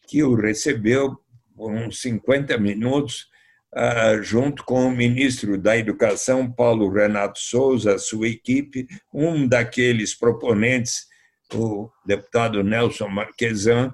que 0.07 0.23
o 0.23 0.33
recebeu 0.33 1.15
por 1.55 1.71
uns 1.71 2.01
50 2.01 2.57
minutos, 2.57 3.27
ah, 3.75 4.17
junto 4.23 4.65
com 4.65 4.87
o 4.87 4.91
ministro 4.91 5.55
da 5.55 5.77
Educação, 5.77 6.51
Paulo 6.51 6.91
Renato 6.91 7.37
Souza, 7.37 7.99
sua 7.99 8.27
equipe, 8.27 8.87
um 9.13 9.47
daqueles 9.47 10.17
proponentes, 10.17 11.05
o 11.53 11.91
deputado 12.07 12.63
Nelson 12.63 13.07
Marquesan, 13.07 13.93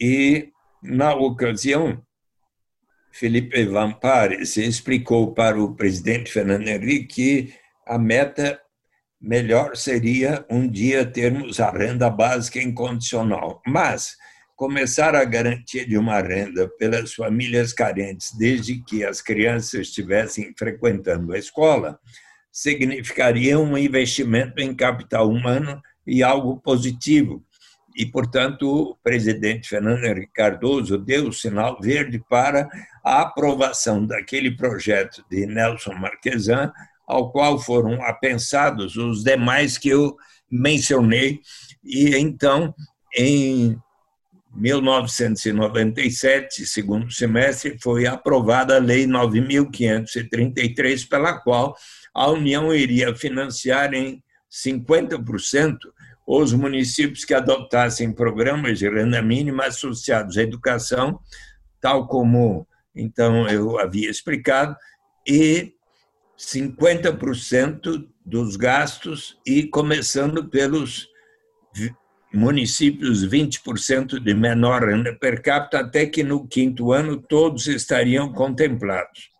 e, 0.00 0.48
na 0.82 1.14
ocasião, 1.14 2.02
Felipe 3.10 3.64
Vampares 3.64 4.56
explicou 4.56 5.34
para 5.34 5.60
o 5.60 5.74
presidente 5.74 6.32
Fernando 6.32 6.68
Henrique 6.68 7.06
que 7.06 7.54
a 7.86 7.98
meta 7.98 8.60
melhor 9.20 9.76
seria 9.76 10.44
um 10.48 10.66
dia 10.66 11.04
termos 11.04 11.60
a 11.60 11.70
renda 11.70 12.08
básica 12.08 12.60
incondicional, 12.60 13.60
mas 13.66 14.16
começar 14.56 15.14
a 15.14 15.24
garantia 15.24 15.86
de 15.86 15.98
uma 15.98 16.20
renda 16.20 16.68
pelas 16.78 17.14
famílias 17.14 17.72
carentes 17.72 18.32
desde 18.38 18.82
que 18.82 19.04
as 19.04 19.20
crianças 19.20 19.80
estivessem 19.80 20.54
frequentando 20.56 21.32
a 21.32 21.38
escola 21.38 21.98
significaria 22.52 23.58
um 23.58 23.76
investimento 23.76 24.60
em 24.60 24.74
capital 24.74 25.28
humano 25.28 25.80
e 26.06 26.22
algo 26.22 26.60
positivo, 26.60 27.44
e, 27.96 28.06
portanto, 28.06 28.68
o 28.68 28.96
presidente 29.02 29.68
Fernando 29.68 30.04
Henrique 30.04 30.32
Cardoso 30.32 30.96
deu 30.96 31.26
o 31.28 31.32
sinal 31.32 31.80
verde 31.80 32.22
para 32.28 32.68
a 33.04 33.22
aprovação 33.22 34.06
daquele 34.06 34.56
projeto 34.56 35.24
de 35.30 35.46
Nelson 35.46 35.94
Marquesan, 35.94 36.72
ao 37.06 37.32
qual 37.32 37.58
foram 37.58 38.02
apensados 38.04 38.96
os 38.96 39.24
demais 39.24 39.76
que 39.76 39.88
eu 39.88 40.16
mencionei, 40.50 41.40
e 41.84 42.16
então, 42.16 42.74
em 43.16 43.76
1997, 44.54 46.66
segundo 46.66 47.10
semestre, 47.10 47.76
foi 47.80 48.06
aprovada 48.06 48.76
a 48.76 48.80
Lei 48.80 49.06
9.533, 49.06 51.08
pela 51.08 51.40
qual 51.40 51.74
a 52.14 52.30
União 52.30 52.72
iria 52.74 53.14
financiar 53.14 53.94
em 53.94 54.22
50% 54.50 55.78
os 56.38 56.52
municípios 56.52 57.24
que 57.24 57.34
adotassem 57.34 58.12
programas 58.12 58.78
de 58.78 58.88
renda 58.88 59.20
mínima 59.20 59.66
associados 59.66 60.38
à 60.38 60.42
educação, 60.42 61.18
tal 61.80 62.06
como 62.06 62.66
então 62.94 63.48
eu 63.48 63.80
havia 63.80 64.08
explicado, 64.08 64.76
e 65.26 65.72
50% 66.38 68.06
dos 68.24 68.56
gastos 68.56 69.38
e 69.44 69.64
começando 69.64 70.48
pelos 70.48 71.08
municípios 72.32 73.26
20% 73.26 74.20
de 74.20 74.32
menor 74.32 74.84
renda 74.84 75.12
per 75.14 75.42
capita, 75.42 75.80
até 75.80 76.06
que 76.06 76.22
no 76.22 76.46
quinto 76.46 76.92
ano 76.92 77.16
todos 77.16 77.66
estariam 77.66 78.32
contemplados. 78.32 79.30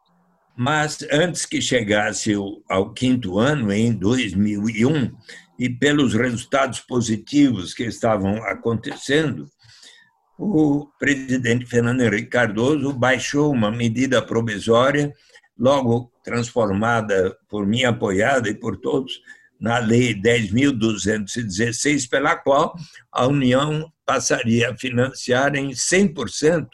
Mas 0.57 0.99
antes 1.11 1.47
que 1.47 1.63
chegasse 1.63 2.35
ao 2.69 2.93
quinto 2.93 3.39
ano, 3.39 3.73
em 3.73 3.93
2001, 3.93 5.13
e 5.61 5.69
pelos 5.69 6.15
resultados 6.15 6.81
positivos 6.81 7.75
que 7.75 7.85
estavam 7.85 8.43
acontecendo, 8.45 9.47
o 10.39 10.89
presidente 10.99 11.67
Fernando 11.67 12.01
Henrique 12.01 12.31
Cardoso 12.31 12.95
baixou 12.95 13.53
uma 13.53 13.71
medida 13.71 14.23
provisória, 14.23 15.13
logo 15.59 16.11
transformada 16.25 17.37
por 17.47 17.67
mim, 17.67 17.85
apoiada 17.85 18.49
e 18.49 18.55
por 18.55 18.79
todos, 18.79 19.21
na 19.61 19.77
Lei 19.77 20.15
10.216, 20.15 22.09
pela 22.09 22.37
qual 22.37 22.75
a 23.13 23.27
União 23.27 23.87
passaria 24.07 24.71
a 24.71 24.79
financiar 24.79 25.55
em 25.55 25.73
100% 25.73 26.67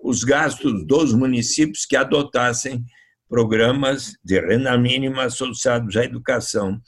os 0.00 0.22
gastos 0.22 0.86
dos 0.86 1.12
municípios 1.12 1.84
que 1.84 1.96
adotassem 1.96 2.84
programas 3.28 4.12
de 4.24 4.40
renda 4.40 4.78
mínima 4.78 5.24
associados 5.24 5.96
à 5.96 6.04
educação. 6.04 6.80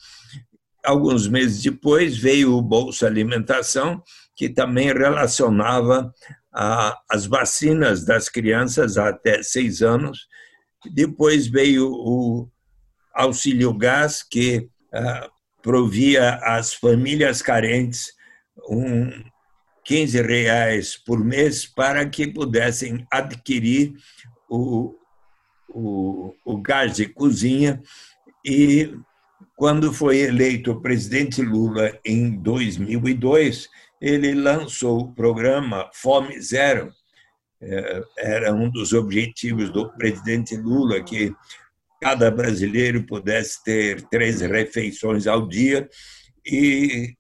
Alguns 0.85 1.29
meses 1.29 1.63
depois 1.63 2.17
veio 2.17 2.55
o 2.55 2.63
Bolsa 2.63 3.07
Alimentação, 3.07 4.03
que 4.35 4.49
também 4.49 4.87
relacionava 4.87 6.13
a, 6.53 6.99
as 7.11 7.27
vacinas 7.27 8.05
das 8.05 8.29
crianças 8.29 8.97
até 8.97 9.43
seis 9.43 9.83
anos. 9.83 10.27
Depois 10.93 11.47
veio 11.47 11.91
o 11.91 12.49
auxílio 13.15 13.75
gás, 13.75 14.23
que 14.23 14.69
ah, 14.93 15.29
provia 15.63 16.37
às 16.43 16.73
famílias 16.73 17.43
carentes 17.43 18.13
um 18.69 19.11
15 19.85 20.23
reais 20.23 20.97
por 20.97 21.23
mês 21.23 21.67
para 21.67 22.09
que 22.09 22.27
pudessem 22.27 23.07
adquirir 23.11 23.93
o, 24.49 24.95
o, 25.69 26.35
o 26.45 26.61
gás 26.61 26.95
de 26.95 27.07
cozinha 27.07 27.83
e 28.45 28.95
quando 29.61 29.93
foi 29.93 30.21
eleito 30.21 30.73
o 30.73 30.81
presidente 30.81 31.43
Lula 31.43 31.93
em 32.03 32.31
2002, 32.31 33.69
ele 34.01 34.33
lançou 34.33 35.01
o 35.01 35.13
programa 35.13 35.91
Fome 35.93 36.41
Zero. 36.41 36.91
É, 37.61 38.03
era 38.17 38.55
um 38.55 38.71
dos 38.71 38.95
objetivos 38.95 39.69
do 39.69 39.93
presidente 39.99 40.57
Lula 40.57 41.05
que 41.05 41.31
cada 42.01 42.31
brasileiro 42.31 43.05
pudesse 43.05 43.63
ter 43.63 44.01
três 44.09 44.41
refeições 44.41 45.27
ao 45.27 45.47
dia. 45.47 45.87
E 46.47 47.13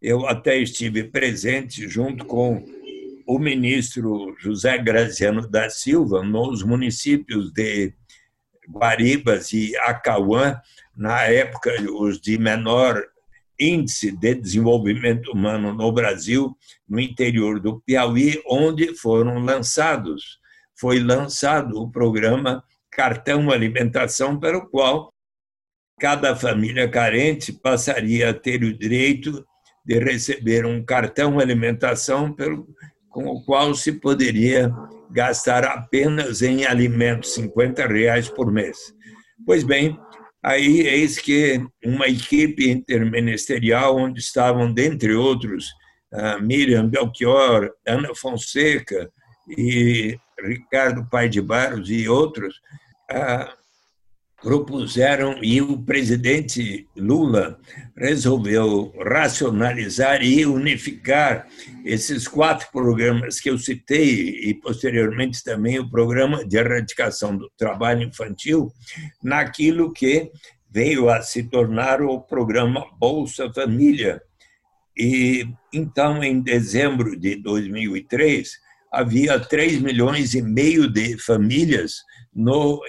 eu 0.00 0.24
até 0.28 0.56
estive 0.56 1.02
presente 1.02 1.88
junto 1.88 2.24
com 2.24 2.64
o 3.26 3.40
ministro 3.40 4.36
José 4.38 4.78
Graziano 4.78 5.48
da 5.48 5.68
Silva 5.68 6.22
nos 6.22 6.62
municípios 6.62 7.50
de 7.52 7.92
Guaribas 8.70 9.52
e 9.52 9.76
Acauã, 9.78 10.60
na 10.98 11.22
época 11.22 11.72
os 11.92 12.20
de 12.20 12.36
menor 12.36 13.00
índice 13.58 14.10
de 14.10 14.34
desenvolvimento 14.34 15.30
humano 15.30 15.72
no 15.72 15.92
Brasil, 15.92 16.56
no 16.88 16.98
interior 16.98 17.60
do 17.60 17.80
Piauí, 17.80 18.40
onde 18.46 18.94
foram 18.96 19.38
lançados. 19.38 20.38
Foi 20.78 21.00
lançado 21.00 21.80
o 21.80 21.90
programa 21.90 22.62
Cartão 22.90 23.50
Alimentação, 23.50 24.38
para 24.38 24.58
o 24.58 24.68
qual 24.68 25.12
cada 26.00 26.34
família 26.34 26.88
carente 26.88 27.52
passaria 27.52 28.30
a 28.30 28.34
ter 28.34 28.62
o 28.62 28.76
direito 28.76 29.44
de 29.84 29.98
receber 29.98 30.66
um 30.66 30.84
cartão 30.84 31.40
alimentação 31.40 32.32
pelo, 32.32 32.68
com 33.08 33.26
o 33.26 33.44
qual 33.44 33.74
se 33.74 33.92
poderia 33.92 34.72
gastar 35.10 35.64
apenas 35.64 36.42
em 36.42 36.64
alimentos 36.64 37.34
50 37.34 37.86
reais 37.86 38.28
por 38.28 38.52
mês. 38.52 38.76
Pois 39.46 39.64
bem, 39.64 39.98
aí 40.42 40.80
eis 40.80 41.18
que 41.18 41.60
uma 41.84 42.06
equipe 42.06 42.70
interministerial, 42.70 43.96
onde 43.96 44.20
estavam, 44.20 44.72
dentre 44.72 45.14
outros, 45.14 45.66
Miriam 46.40 46.88
Belchior, 46.88 47.70
Ana 47.86 48.14
Fonseca 48.14 49.10
e 49.48 50.18
Ricardo 50.40 51.06
Pai 51.10 51.28
de 51.28 51.40
Barros 51.40 51.90
e 51.90 52.08
outros, 52.08 52.60
propuseram 54.40 55.42
e 55.42 55.60
o 55.60 55.82
presidente 55.82 56.88
Lula 56.96 57.58
resolveu 57.96 58.92
racionalizar 59.04 60.22
e 60.22 60.46
unificar 60.46 61.48
esses 61.84 62.28
quatro 62.28 62.68
programas 62.70 63.40
que 63.40 63.50
eu 63.50 63.58
citei 63.58 64.48
e 64.48 64.54
posteriormente 64.54 65.42
também 65.42 65.78
o 65.78 65.90
programa 65.90 66.44
de 66.44 66.56
erradicação 66.56 67.36
do 67.36 67.50
trabalho 67.56 68.04
infantil 68.04 68.72
naquilo 69.22 69.92
que 69.92 70.30
veio 70.70 71.08
a 71.08 71.20
se 71.20 71.42
tornar 71.44 72.00
o 72.00 72.20
programa 72.20 72.86
Bolsa 72.98 73.52
Família. 73.52 74.22
E 74.96 75.48
então 75.72 76.22
em 76.22 76.40
dezembro 76.40 77.18
de 77.18 77.36
2003 77.36 78.52
havia 78.92 79.38
3 79.38 79.80
milhões 79.80 80.34
e 80.34 80.42
meio 80.42 80.88
de 80.88 81.18
famílias 81.18 82.02
no 82.32 82.80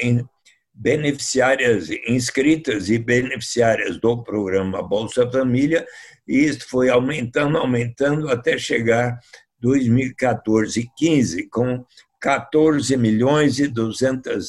beneficiárias 0.79 1.89
inscritas 2.07 2.89
e 2.89 2.97
beneficiárias 2.97 3.97
do 3.97 4.23
programa 4.23 4.81
Bolsa 4.81 5.29
Família, 5.29 5.85
e 6.25 6.45
isso 6.45 6.67
foi 6.69 6.89
aumentando, 6.89 7.57
aumentando 7.57 8.29
até 8.29 8.57
chegar 8.57 9.19
2014 9.59 10.79
e 10.79 10.89
15 10.97 11.49
com 11.49 11.85
14 12.21 12.95
milhões 12.95 13.59
e 13.59 13.67
200 13.67 14.47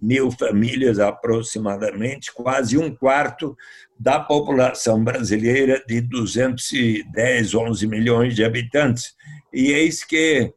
mil 0.00 0.30
famílias 0.30 1.00
aproximadamente, 1.00 2.32
quase 2.32 2.78
um 2.78 2.94
quarto 2.94 3.56
da 3.98 4.20
população 4.20 5.02
brasileira 5.02 5.82
de 5.86 6.00
210, 6.00 7.54
11 7.54 7.86
milhões 7.88 8.36
de 8.36 8.44
habitantes. 8.44 9.14
E 9.52 9.72
eis 9.72 10.04
que, 10.04 10.52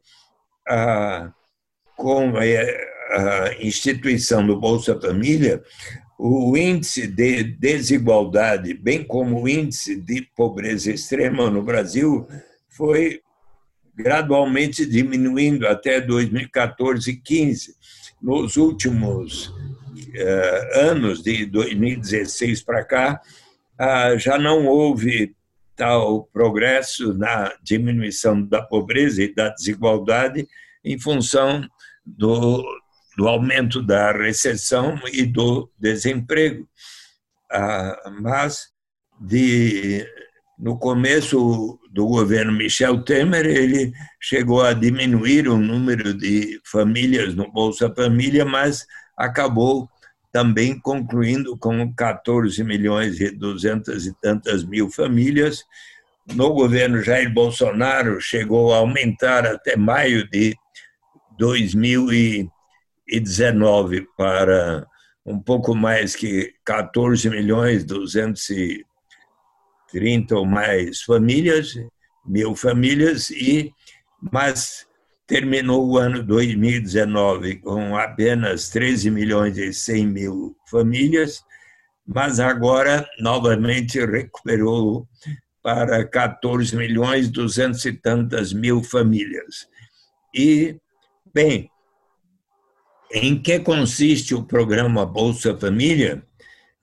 ah, 0.68 1.32
com 1.96 2.32
a 3.16 3.54
instituição 3.60 4.46
do 4.46 4.58
Bolsa 4.58 4.98
Família, 5.00 5.62
o 6.18 6.56
índice 6.56 7.06
de 7.06 7.44
desigualdade, 7.44 8.74
bem 8.74 9.02
como 9.02 9.42
o 9.42 9.48
índice 9.48 9.96
de 9.96 10.22
pobreza 10.34 10.90
extrema 10.90 11.50
no 11.50 11.62
Brasil, 11.62 12.26
foi 12.68 13.20
gradualmente 13.94 14.84
diminuindo 14.84 15.66
até 15.66 16.00
2014 16.00 17.10
e 17.10 17.16
15. 17.16 17.74
Nos 18.20 18.56
últimos 18.56 19.48
uh, 19.48 20.78
anos, 20.80 21.22
de 21.22 21.46
2016 21.46 22.62
para 22.62 22.84
cá, 22.84 23.20
uh, 23.80 24.18
já 24.18 24.38
não 24.38 24.66
houve 24.66 25.34
tal 25.74 26.24
progresso 26.32 27.12
na 27.14 27.54
diminuição 27.62 28.42
da 28.42 28.62
pobreza 28.62 29.22
e 29.22 29.34
da 29.34 29.50
desigualdade 29.50 30.48
em 30.82 30.98
função 30.98 31.62
do, 32.04 32.64
do 33.16 33.26
aumento 33.26 33.82
da 33.82 34.12
recessão 34.12 35.00
e 35.10 35.24
do 35.24 35.70
desemprego. 35.78 36.68
Ah, 37.50 38.12
mas, 38.20 38.68
de, 39.20 40.06
no 40.58 40.78
começo 40.78 41.78
do 41.90 42.06
governo 42.06 42.52
Michel 42.52 43.02
Temer, 43.02 43.46
ele 43.46 43.92
chegou 44.20 44.62
a 44.62 44.74
diminuir 44.74 45.48
o 45.48 45.56
número 45.56 46.12
de 46.12 46.60
famílias 46.64 47.34
no 47.34 47.50
Bolsa 47.50 47.92
Família, 47.94 48.44
mas 48.44 48.86
acabou 49.16 49.88
também 50.30 50.78
concluindo 50.78 51.56
com 51.56 51.90
14 51.94 52.62
milhões 52.62 53.18
e 53.18 53.30
200 53.30 54.06
e 54.06 54.14
tantas 54.20 54.62
mil 54.62 54.90
famílias. 54.90 55.64
No 56.34 56.52
governo 56.52 57.02
Jair 57.02 57.32
Bolsonaro, 57.32 58.20
chegou 58.20 58.74
a 58.74 58.78
aumentar 58.78 59.46
até 59.46 59.76
maio 59.76 60.28
de 60.28 60.54
2000 61.38 62.50
2019 63.06 64.08
para 64.16 64.86
um 65.24 65.40
pouco 65.40 65.74
mais 65.74 66.14
que 66.14 66.52
14 66.64 67.30
milhões 67.30 67.82
230 67.84 70.36
ou 70.36 70.44
mais 70.44 71.00
famílias, 71.02 71.74
mil 72.24 72.54
famílias, 72.54 73.30
e 73.30 73.72
mas 74.20 74.86
terminou 75.26 75.88
o 75.88 75.96
ano 75.98 76.22
2019 76.22 77.56
com 77.56 77.96
apenas 77.96 78.68
13 78.68 79.10
milhões 79.10 79.58
e 79.58 79.72
100 79.72 80.06
mil 80.06 80.56
famílias, 80.70 81.44
mas 82.06 82.38
agora 82.38 83.04
novamente 83.18 83.98
recuperou 84.04 85.08
para 85.62 86.06
14 86.06 86.76
milhões 86.76 87.28
200 87.28 87.84
e 87.86 87.92
tantas 87.92 88.52
mil 88.52 88.84
famílias. 88.84 89.68
E, 90.32 90.78
bem, 91.34 91.68
em 93.10 93.40
que 93.40 93.58
consiste 93.60 94.34
o 94.34 94.44
programa 94.44 95.06
Bolsa 95.06 95.56
Família? 95.56 96.22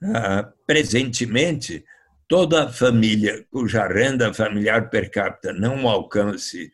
Ah, 0.03 0.51
presentemente, 0.65 1.83
toda 2.27 2.71
família 2.71 3.45
cuja 3.51 3.87
renda 3.87 4.33
familiar 4.33 4.89
per 4.89 5.09
capita 5.09 5.53
não 5.53 5.87
alcance 5.87 6.71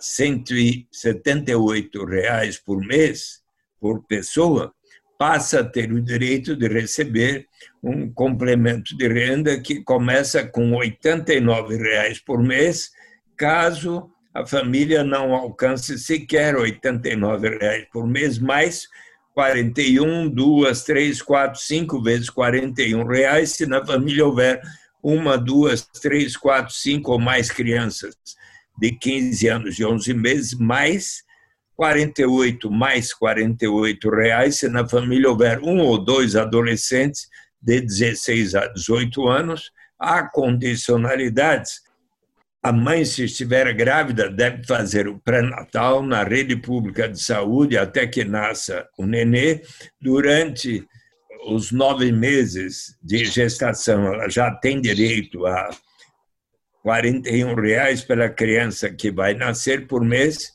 178 0.00 2.04
reais 2.04 2.58
por 2.58 2.84
mês 2.84 3.40
por 3.80 4.04
pessoa, 4.04 4.74
passa 5.18 5.60
a 5.60 5.64
ter 5.64 5.92
o 5.92 6.00
direito 6.00 6.56
de 6.56 6.68
receber 6.68 7.46
um 7.82 8.12
complemento 8.12 8.96
de 8.96 9.08
renda 9.08 9.60
que 9.60 9.82
começa 9.82 10.44
com 10.44 10.74
89 10.74 11.76
reais 11.76 12.20
por 12.20 12.42
mês, 12.42 12.90
caso 13.36 14.11
a 14.34 14.46
família 14.46 15.04
não 15.04 15.34
alcance 15.34 15.98
sequer 15.98 16.56
89 16.56 17.58
reais 17.58 17.86
por 17.92 18.06
mês, 18.06 18.38
mais 18.38 18.88
41, 19.34 20.28
duas, 20.28 20.84
três, 20.84 21.20
quatro, 21.22 21.60
cinco 21.60 22.02
vezes 22.02 22.30
41 22.30 23.04
reais, 23.06 23.52
se 23.52 23.66
na 23.66 23.84
família 23.84 24.26
houver 24.26 24.60
uma, 25.02 25.36
duas, 25.36 25.82
três, 25.82 26.36
quatro, 26.36 26.74
cinco 26.74 27.12
ou 27.12 27.18
mais 27.18 27.50
crianças 27.50 28.14
de 28.78 28.92
15 28.92 29.48
anos 29.48 29.78
e 29.78 29.84
11 29.84 30.14
meses, 30.14 30.54
mais 30.54 31.22
48 31.76 32.70
mais 32.70 33.12
48 33.12 34.10
reais 34.10 34.58
se 34.58 34.68
na 34.68 34.86
família 34.88 35.28
houver 35.28 35.58
um 35.60 35.80
ou 35.80 35.98
dois 35.98 36.36
adolescentes 36.36 37.28
de 37.60 37.80
16 37.80 38.54
a 38.54 38.66
18 38.68 39.26
anos. 39.26 39.72
Há 39.98 40.22
condicionalidades. 40.28 41.82
A 42.62 42.70
mãe, 42.72 43.04
se 43.04 43.24
estiver 43.24 43.72
grávida, 43.74 44.30
deve 44.30 44.64
fazer 44.64 45.08
o 45.08 45.18
pré-natal 45.18 46.02
na 46.02 46.22
rede 46.22 46.54
pública 46.54 47.08
de 47.08 47.20
saúde 47.20 47.76
até 47.76 48.06
que 48.06 48.24
nasça 48.24 48.86
o 48.96 49.04
nenê. 49.04 49.62
Durante 50.00 50.86
os 51.46 51.72
nove 51.72 52.12
meses 52.12 52.96
de 53.02 53.24
gestação, 53.24 54.06
ela 54.06 54.28
já 54.28 54.50
tem 54.50 54.80
direito 54.80 55.44
a 55.44 55.70
41 56.82 57.54
reais 57.54 58.04
pela 58.04 58.28
criança 58.28 58.88
que 58.90 59.10
vai 59.10 59.34
nascer 59.34 59.86
por 59.88 60.04
mês 60.04 60.52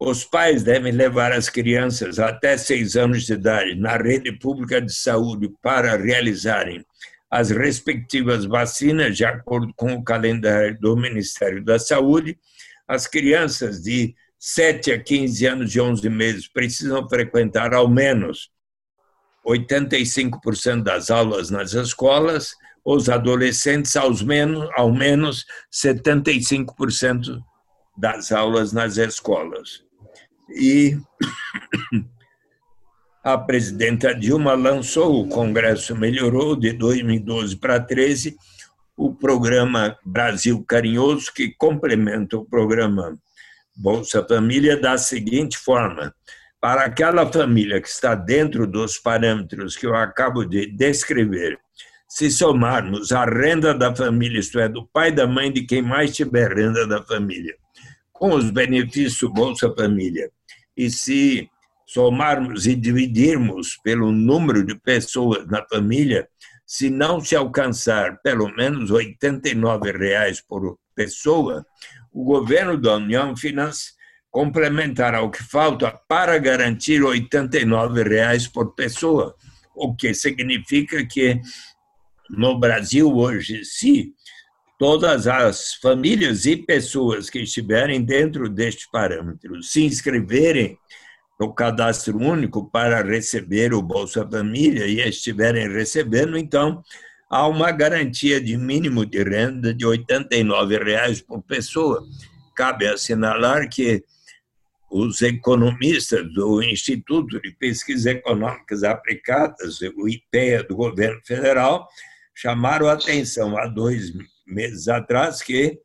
os 0.00 0.24
pais 0.24 0.62
devem 0.62 0.92
levar 0.92 1.32
as 1.32 1.48
crianças 1.48 2.20
até 2.20 2.56
seis 2.56 2.94
anos 2.94 3.26
de 3.26 3.32
idade 3.32 3.74
na 3.74 3.96
rede 3.96 4.30
pública 4.30 4.80
de 4.80 4.92
saúde 4.92 5.52
para 5.60 5.96
realizarem 5.96 6.84
as 7.30 7.50
respectivas 7.50 8.44
vacinas, 8.44 9.16
de 9.16 9.24
acordo 9.24 9.72
com 9.74 9.92
o 9.94 10.02
calendário 10.02 10.78
do 10.80 10.96
Ministério 10.96 11.62
da 11.64 11.78
Saúde. 11.78 12.38
As 12.86 13.06
crianças 13.06 13.82
de 13.82 14.14
7 14.38 14.92
a 14.92 15.02
15 15.02 15.46
anos 15.46 15.74
e 15.74 15.80
11 15.80 16.08
meses 16.08 16.48
precisam 16.48 17.08
frequentar 17.08 17.74
ao 17.74 17.88
menos 17.88 18.50
85% 19.46 20.82
das 20.82 21.10
aulas 21.10 21.50
nas 21.50 21.72
escolas, 21.72 22.54
os 22.84 23.08
adolescentes 23.08 23.96
aos 23.96 24.22
menos, 24.22 24.68
ao 24.74 24.92
menos 24.92 25.44
75% 25.72 27.38
das 27.96 28.30
aulas 28.32 28.72
nas 28.72 28.96
escolas 28.96 29.82
e 30.50 30.96
a 33.22 33.36
presidenta 33.36 34.14
Dilma 34.14 34.54
lançou, 34.54 35.22
o 35.22 35.28
Congresso 35.28 35.96
melhorou 35.96 36.56
de 36.56 36.72
2012 36.72 37.56
para 37.56 37.80
13 37.80 38.36
o 38.96 39.14
programa 39.14 39.96
Brasil 40.04 40.64
Carinhoso, 40.66 41.32
que 41.32 41.54
complementa 41.56 42.36
o 42.36 42.44
programa 42.44 43.16
Bolsa 43.76 44.26
Família 44.26 44.76
da 44.76 44.98
seguinte 44.98 45.56
forma: 45.56 46.12
para 46.60 46.84
aquela 46.84 47.30
família 47.30 47.80
que 47.80 47.88
está 47.88 48.14
dentro 48.16 48.66
dos 48.66 48.98
parâmetros 48.98 49.76
que 49.76 49.86
eu 49.86 49.94
acabo 49.94 50.44
de 50.44 50.66
descrever, 50.66 51.58
se 52.08 52.30
somarmos 52.30 53.12
a 53.12 53.24
renda 53.24 53.72
da 53.72 53.94
família, 53.94 54.40
isto 54.40 54.58
é, 54.58 54.68
do 54.68 54.84
pai, 54.86 55.12
da 55.12 55.26
mãe, 55.26 55.52
de 55.52 55.62
quem 55.62 55.80
mais 55.82 56.16
tiver 56.16 56.52
renda 56.52 56.86
da 56.86 57.02
família, 57.04 57.54
com 58.12 58.34
os 58.34 58.50
benefícios 58.50 59.30
Bolsa 59.32 59.72
Família 59.76 60.28
e 60.76 60.90
se 60.90 61.48
somarmos 61.88 62.66
e 62.66 62.76
dividirmos 62.76 63.78
pelo 63.82 64.12
número 64.12 64.62
de 64.62 64.78
pessoas 64.78 65.46
na 65.46 65.64
família, 65.66 66.28
se 66.66 66.90
não 66.90 67.18
se 67.18 67.34
alcançar 67.34 68.20
pelo 68.20 68.54
menos 68.54 68.90
89 68.90 69.92
reais 69.92 70.38
por 70.38 70.78
pessoa, 70.94 71.64
o 72.12 72.22
governo 72.24 72.76
da 72.76 72.96
União 72.96 73.34
Finança 73.34 73.92
complementará 74.30 75.22
o 75.22 75.30
que 75.30 75.42
falta 75.42 75.90
para 76.06 76.36
garantir 76.36 77.02
89 77.02 78.02
reais 78.02 78.46
por 78.46 78.74
pessoa, 78.74 79.34
o 79.74 79.94
que 79.94 80.12
significa 80.12 81.06
que 81.06 81.40
no 82.28 82.58
Brasil 82.60 83.10
hoje, 83.16 83.64
se 83.64 84.12
todas 84.78 85.26
as 85.26 85.72
famílias 85.76 86.44
e 86.44 86.54
pessoas 86.54 87.30
que 87.30 87.40
estiverem 87.40 88.04
dentro 88.04 88.46
deste 88.46 88.86
parâmetro 88.92 89.62
se 89.62 89.84
inscreverem 89.86 90.78
no 91.38 91.54
cadastro 91.54 92.18
único 92.18 92.68
para 92.68 93.02
receber 93.02 93.72
o 93.72 93.80
Bolsa 93.80 94.28
Família 94.28 94.86
e 94.86 95.00
estiverem 95.00 95.68
recebendo, 95.68 96.36
então 96.36 96.82
há 97.30 97.46
uma 97.46 97.70
garantia 97.70 98.40
de 98.40 98.56
mínimo 98.56 99.06
de 99.06 99.22
renda 99.22 99.72
de 99.72 99.86
R$ 99.86 99.98
89,00 99.98 101.24
por 101.24 101.42
pessoa. 101.42 102.04
Cabe 102.56 102.86
assinalar 102.88 103.68
que 103.68 104.02
os 104.90 105.20
economistas 105.22 106.32
do 106.32 106.62
Instituto 106.62 107.40
de 107.40 107.52
Pesquisas 107.52 108.06
Econômicas 108.06 108.82
Aplicadas, 108.82 109.80
o 109.96 110.08
IPEA 110.08 110.64
do 110.64 110.74
governo 110.74 111.20
federal, 111.24 111.86
chamaram 112.34 112.88
a 112.88 112.94
atenção 112.94 113.56
há 113.56 113.66
dois 113.66 114.12
meses 114.46 114.88
atrás 114.88 115.42
que 115.42 115.78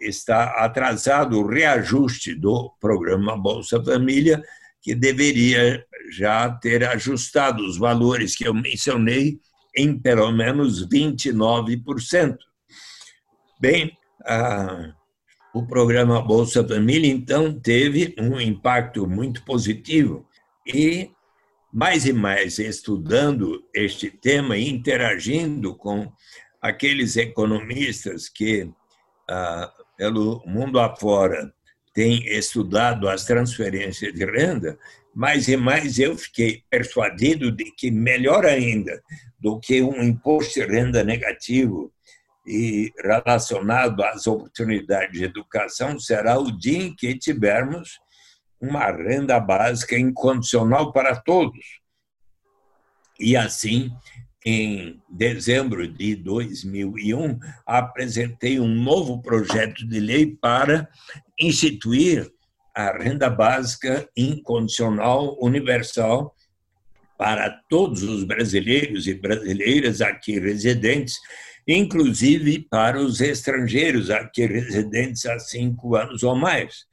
está 0.00 0.64
atrasado 0.64 1.38
o 1.38 1.46
reajuste 1.46 2.34
do 2.34 2.72
programa 2.80 3.36
Bolsa 3.36 3.82
Família, 3.82 4.42
que 4.80 4.94
deveria 4.94 5.84
já 6.10 6.50
ter 6.50 6.84
ajustado 6.84 7.64
os 7.64 7.78
valores 7.78 8.36
que 8.36 8.46
eu 8.46 8.52
mencionei 8.52 9.38
em 9.74 9.98
pelo 9.98 10.30
menos 10.32 10.86
29%. 10.86 12.36
Bem, 13.60 13.96
o 15.54 15.66
programa 15.66 16.20
Bolsa 16.20 16.66
Família, 16.66 17.10
então, 17.10 17.58
teve 17.58 18.14
um 18.18 18.40
impacto 18.40 19.06
muito 19.06 19.44
positivo 19.44 20.26
e, 20.66 21.10
mais 21.72 22.06
e 22.06 22.12
mais, 22.12 22.58
estudando 22.58 23.62
este 23.74 24.10
tema 24.10 24.56
e 24.56 24.68
interagindo 24.68 25.74
com 25.76 26.12
aqueles 26.60 27.16
economistas 27.16 28.28
que, 28.28 28.70
pelo 29.96 30.42
mundo 30.46 30.78
afora, 30.78 31.52
têm 31.94 32.24
estudado 32.26 33.08
as 33.08 33.24
transferências 33.24 34.12
de 34.12 34.24
renda, 34.24 34.78
mais 35.14 35.48
e 35.48 35.56
mais 35.56 35.98
eu 35.98 36.16
fiquei 36.16 36.62
persuadido 36.70 37.52
de 37.52 37.70
que, 37.72 37.90
melhor 37.90 38.46
ainda 38.46 39.02
do 39.38 39.60
que 39.60 39.82
um 39.82 40.02
imposto 40.02 40.54
de 40.54 40.66
renda 40.66 41.04
negativo 41.04 41.92
e 42.46 42.90
relacionado 42.98 44.02
às 44.02 44.26
oportunidades 44.26 45.18
de 45.18 45.24
educação, 45.24 45.98
será 45.98 46.38
o 46.38 46.50
dia 46.50 46.78
em 46.78 46.94
que 46.94 47.16
tivermos 47.16 48.00
uma 48.60 48.90
renda 48.90 49.38
básica 49.38 49.98
incondicional 49.98 50.92
para 50.92 51.16
todos. 51.16 51.80
E 53.18 53.36
assim 53.36 53.90
em 54.44 55.00
dezembro 55.08 55.86
de 55.86 56.16
2001, 56.16 57.38
apresentei 57.64 58.58
um 58.58 58.68
novo 58.68 59.22
projeto 59.22 59.86
de 59.86 60.00
lei 60.00 60.26
para 60.26 60.88
instituir 61.38 62.28
a 62.74 62.96
renda 62.96 63.28
básica 63.30 64.08
incondicional 64.16 65.36
universal 65.40 66.34
para 67.16 67.50
todos 67.68 68.02
os 68.02 68.24
brasileiros 68.24 69.06
e 69.06 69.14
brasileiras 69.14 70.00
aqui 70.00 70.40
residentes, 70.40 71.20
inclusive 71.68 72.66
para 72.68 72.98
os 72.98 73.20
estrangeiros 73.20 74.10
aqui 74.10 74.46
residentes 74.46 75.24
há 75.26 75.38
cinco 75.38 75.94
anos 75.94 76.24
ou 76.24 76.34
mais. 76.34 76.84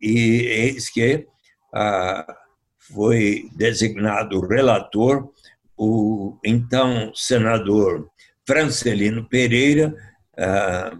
E 0.00 0.42
eis 0.46 0.90
que 0.90 1.26
ah, 1.72 2.36
foi 2.78 3.48
designado 3.54 4.46
relator 4.46 5.32
o 5.76 6.38
então 6.44 7.12
senador 7.14 8.10
Francelino 8.46 9.28
Pereira, 9.28 9.94
ah, 10.38 10.96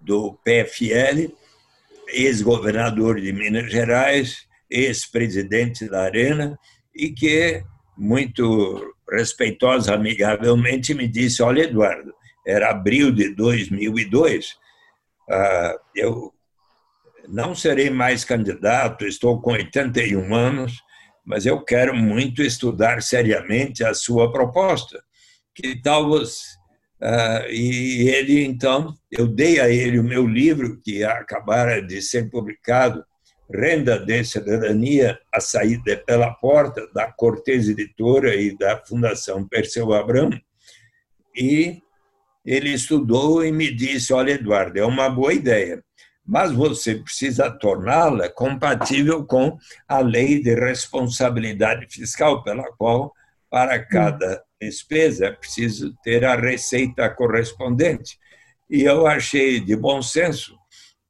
do 0.00 0.38
PFL, 0.44 1.32
ex-governador 2.08 3.20
de 3.20 3.32
Minas 3.32 3.70
Gerais, 3.70 4.46
ex-presidente 4.70 5.88
da 5.88 6.02
Arena, 6.02 6.58
e 6.94 7.10
que, 7.10 7.62
muito 7.96 8.94
respeitosa, 9.10 9.94
amigavelmente, 9.94 10.94
me 10.94 11.06
disse: 11.06 11.42
Olha, 11.42 11.64
Eduardo, 11.64 12.14
era 12.46 12.70
abril 12.70 13.12
de 13.12 13.34
2002, 13.34 14.56
ah, 15.30 15.76
eu 15.94 16.32
não 17.28 17.54
serei 17.54 17.90
mais 17.90 18.24
candidato, 18.24 19.06
estou 19.06 19.40
com 19.40 19.52
81 19.52 20.34
anos, 20.34 20.82
mas 21.28 21.44
eu 21.44 21.60
quero 21.60 21.94
muito 21.94 22.42
estudar 22.42 23.02
seriamente 23.02 23.84
a 23.84 23.92
sua 23.92 24.32
proposta, 24.32 24.98
que 25.54 25.80
tal 25.82 26.08
você. 26.08 26.56
Uh, 27.00 27.46
e 27.50 28.08
ele, 28.08 28.44
então, 28.44 28.94
eu 29.12 29.26
dei 29.26 29.60
a 29.60 29.68
ele 29.68 29.98
o 29.98 30.02
meu 30.02 30.26
livro, 30.26 30.80
que 30.82 31.04
acabara 31.04 31.82
de 31.82 32.00
ser 32.00 32.30
publicado, 32.30 33.04
Renda 33.54 33.98
de 33.98 34.24
Cidadania, 34.24 35.18
a 35.32 35.38
saída 35.38 35.96
pela 36.06 36.32
porta, 36.32 36.88
da 36.94 37.12
Cortez 37.12 37.68
Editora 37.68 38.34
e 38.34 38.56
da 38.56 38.82
Fundação 38.84 39.46
Perseu 39.46 39.92
Abramo. 39.92 40.40
E 41.36 41.82
ele 42.44 42.70
estudou 42.70 43.44
e 43.44 43.52
me 43.52 43.70
disse: 43.70 44.14
Olha, 44.14 44.32
Eduardo, 44.32 44.78
é 44.78 44.84
uma 44.84 45.08
boa 45.08 45.32
ideia, 45.32 45.82
mas 46.28 46.52
você 46.52 46.96
precisa 46.96 47.50
torná-la 47.50 48.28
compatível 48.28 49.24
com 49.24 49.56
a 49.88 50.00
lei 50.00 50.42
de 50.42 50.54
responsabilidade 50.54 51.86
fiscal, 51.88 52.44
pela 52.44 52.70
qual, 52.76 53.14
para 53.50 53.82
cada 53.82 54.44
despesa, 54.60 55.28
é 55.28 55.32
preciso 55.32 55.94
ter 56.04 56.26
a 56.26 56.36
receita 56.36 57.08
correspondente. 57.08 58.18
E 58.68 58.82
eu 58.82 59.06
achei 59.06 59.58
de 59.58 59.74
bom 59.74 60.02
senso 60.02 60.54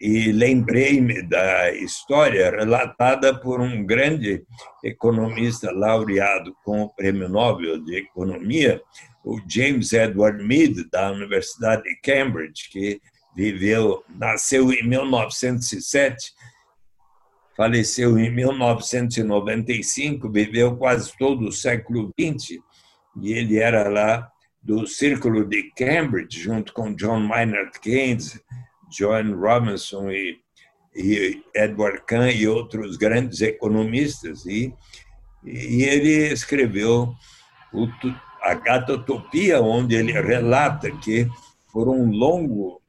e 0.01 0.31
lembrei-me 0.31 1.21
da 1.23 1.73
história 1.73 2.53
relatada 2.53 3.37
por 3.41 3.61
um 3.61 3.85
grande 3.85 4.45
economista 4.85 5.73
laureado 5.73 6.55
com 6.65 6.83
o 6.83 6.91
Prêmio 6.91 7.29
Nobel 7.29 7.83
de 7.83 7.97
Economia, 7.97 8.81
o 9.25 9.41
James 9.49 9.93
Edward 9.93 10.41
Mead, 10.45 10.89
da 10.93 11.11
Universidade 11.11 11.83
de 11.83 11.97
Cambridge, 12.01 12.69
que 12.71 13.01
viveu, 13.39 14.03
nasceu 14.09 14.73
em 14.73 14.83
1907, 14.83 16.33
faleceu 17.57 18.19
em 18.19 18.35
1995, 18.35 20.29
viveu 20.29 20.77
quase 20.77 21.17
todo 21.17 21.47
o 21.47 21.53
século 21.53 22.13
XX, 22.19 22.59
e 23.23 23.33
ele 23.33 23.59
era 23.59 23.89
lá 23.89 24.29
do 24.61 24.89
Círculo 24.89 25.45
de 25.45 25.71
Cambridge, 25.71 26.41
junto 26.41 26.73
com 26.73 26.93
John 26.97 27.21
Maynard 27.21 27.79
Keynes, 27.79 28.41
John 28.91 29.37
Robinson 29.37 30.11
e, 30.11 30.37
e 30.97 31.41
Edward 31.55 32.03
Kahn 32.09 32.33
e 32.33 32.49
outros 32.49 32.97
grandes 32.97 33.41
economistas. 33.41 34.45
E, 34.47 34.75
e 35.45 35.85
ele 35.85 36.33
escreveu 36.33 37.15
o, 37.73 37.87
a 38.43 38.55
Gatotopia, 38.55 39.63
onde 39.63 39.95
ele 39.95 40.11
relata 40.11 40.91
que 40.91 41.29
por 41.73 41.89
um 41.89 42.11
longo 42.11 42.83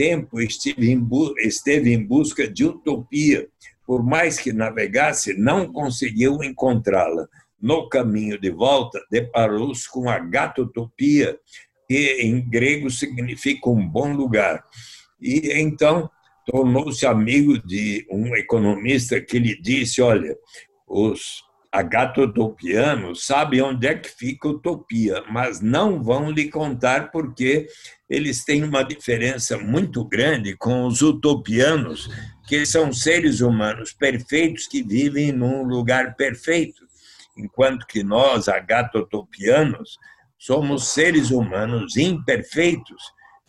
tempo 0.00 0.40
esteve 0.40 0.90
em, 0.90 1.06
esteve 1.40 1.92
em 1.92 2.02
busca 2.02 2.48
de 2.48 2.64
utopia. 2.64 3.46
Por 3.86 4.02
mais 4.02 4.38
que 4.38 4.50
navegasse, 4.50 5.34
não 5.38 5.70
conseguiu 5.70 6.42
encontrá-la. 6.42 7.28
No 7.60 7.86
caminho 7.86 8.40
de 8.40 8.48
volta, 8.48 8.98
deparou-se 9.10 9.86
com 9.90 10.08
a 10.08 10.18
Gatotopia, 10.18 11.38
que 11.86 12.16
em 12.22 12.40
grego 12.40 12.88
significa 12.88 13.68
um 13.68 13.86
bom 13.86 14.14
lugar. 14.14 14.64
E 15.20 15.52
então 15.60 16.10
tornou-se 16.46 17.04
amigo 17.04 17.58
de 17.58 18.06
um 18.10 18.34
economista 18.34 19.20
que 19.20 19.38
lhe 19.38 19.60
disse: 19.60 20.00
Olha, 20.00 20.34
os 20.88 21.42
agatotopianos 21.70 23.26
sabem 23.26 23.60
onde 23.60 23.86
é 23.86 23.94
que 23.94 24.08
fica 24.08 24.48
utopia, 24.48 25.22
mas 25.30 25.60
não 25.60 26.02
vão 26.02 26.30
lhe 26.30 26.48
contar 26.48 27.10
porque 27.10 27.66
eles 28.10 28.44
têm 28.44 28.64
uma 28.64 28.82
diferença 28.82 29.56
muito 29.56 30.04
grande 30.04 30.56
com 30.56 30.84
os 30.84 31.00
utopianos, 31.00 32.10
que 32.48 32.66
são 32.66 32.92
seres 32.92 33.40
humanos 33.40 33.92
perfeitos 33.92 34.66
que 34.66 34.82
vivem 34.82 35.30
num 35.30 35.62
lugar 35.62 36.16
perfeito, 36.16 36.84
enquanto 37.38 37.86
que 37.86 38.02
nós, 38.02 38.48
agatotopianos, 38.48 39.96
somos 40.36 40.88
seres 40.88 41.30
humanos 41.30 41.96
imperfeitos 41.96 43.00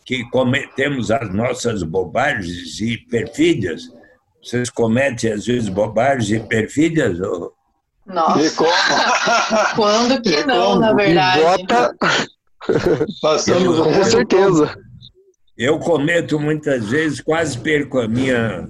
que 0.04 0.24
cometemos 0.30 1.10
as 1.10 1.32
nossas 1.34 1.82
bobagens 1.82 2.80
e 2.80 2.96
perfídias. 2.96 3.82
Vocês 4.40 4.70
cometem, 4.70 5.32
às 5.32 5.46
vezes, 5.46 5.68
bobagens 5.68 6.30
e 6.30 6.46
perfídias? 6.46 7.20
Ou... 7.20 7.52
Nossa! 8.06 8.64
Quando 9.74 10.22
que 10.22 10.44
não, 10.44 10.78
na 10.78 10.92
verdade? 10.92 11.42
Bota... 11.42 11.96
Passamos 13.20 13.78
com 13.78 14.04
certeza. 14.04 14.76
Eu 15.56 15.78
cometo 15.78 16.40
muitas 16.40 16.88
vezes, 16.88 17.20
quase 17.20 17.58
perco 17.58 17.98
a 17.98 18.08
minha 18.08 18.68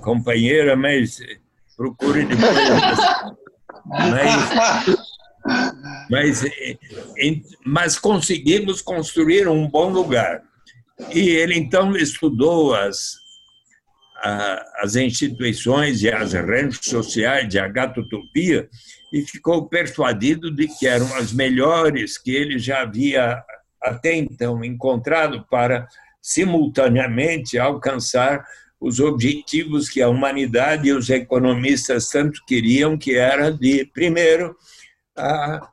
companheira, 0.00 0.76
mas 0.76 1.20
procure 1.76 2.24
depois. 2.24 2.98
mas, 3.86 4.50
mas, 6.10 6.44
mas 7.64 7.98
conseguimos 7.98 8.80
construir 8.80 9.48
um 9.48 9.68
bom 9.68 9.90
lugar. 9.90 10.42
E 11.12 11.30
ele 11.30 11.54
então 11.56 11.96
estudou 11.96 12.74
as, 12.74 13.14
as 14.82 14.96
instituições 14.96 16.02
e 16.02 16.10
as 16.10 16.32
redes 16.34 16.80
sociais 16.82 17.48
de 17.48 17.58
agatotopia 17.58 18.68
e 19.12 19.22
ficou 19.22 19.68
persuadido 19.68 20.50
de 20.50 20.68
que 20.68 20.86
eram 20.86 21.14
as 21.16 21.32
melhores 21.32 22.16
que 22.16 22.30
ele 22.30 22.58
já 22.58 22.82
havia 22.82 23.42
até 23.82 24.14
então 24.14 24.64
encontrado 24.64 25.44
para 25.50 25.88
simultaneamente 26.20 27.58
alcançar 27.58 28.44
os 28.80 29.00
objetivos 29.00 29.88
que 29.88 30.00
a 30.00 30.08
humanidade 30.08 30.88
e 30.88 30.92
os 30.92 31.10
economistas 31.10 32.08
tanto 32.08 32.44
queriam, 32.46 32.96
que 32.96 33.14
era 33.14 33.52
de 33.52 33.84
primeiro 33.86 34.56
a 35.16 35.68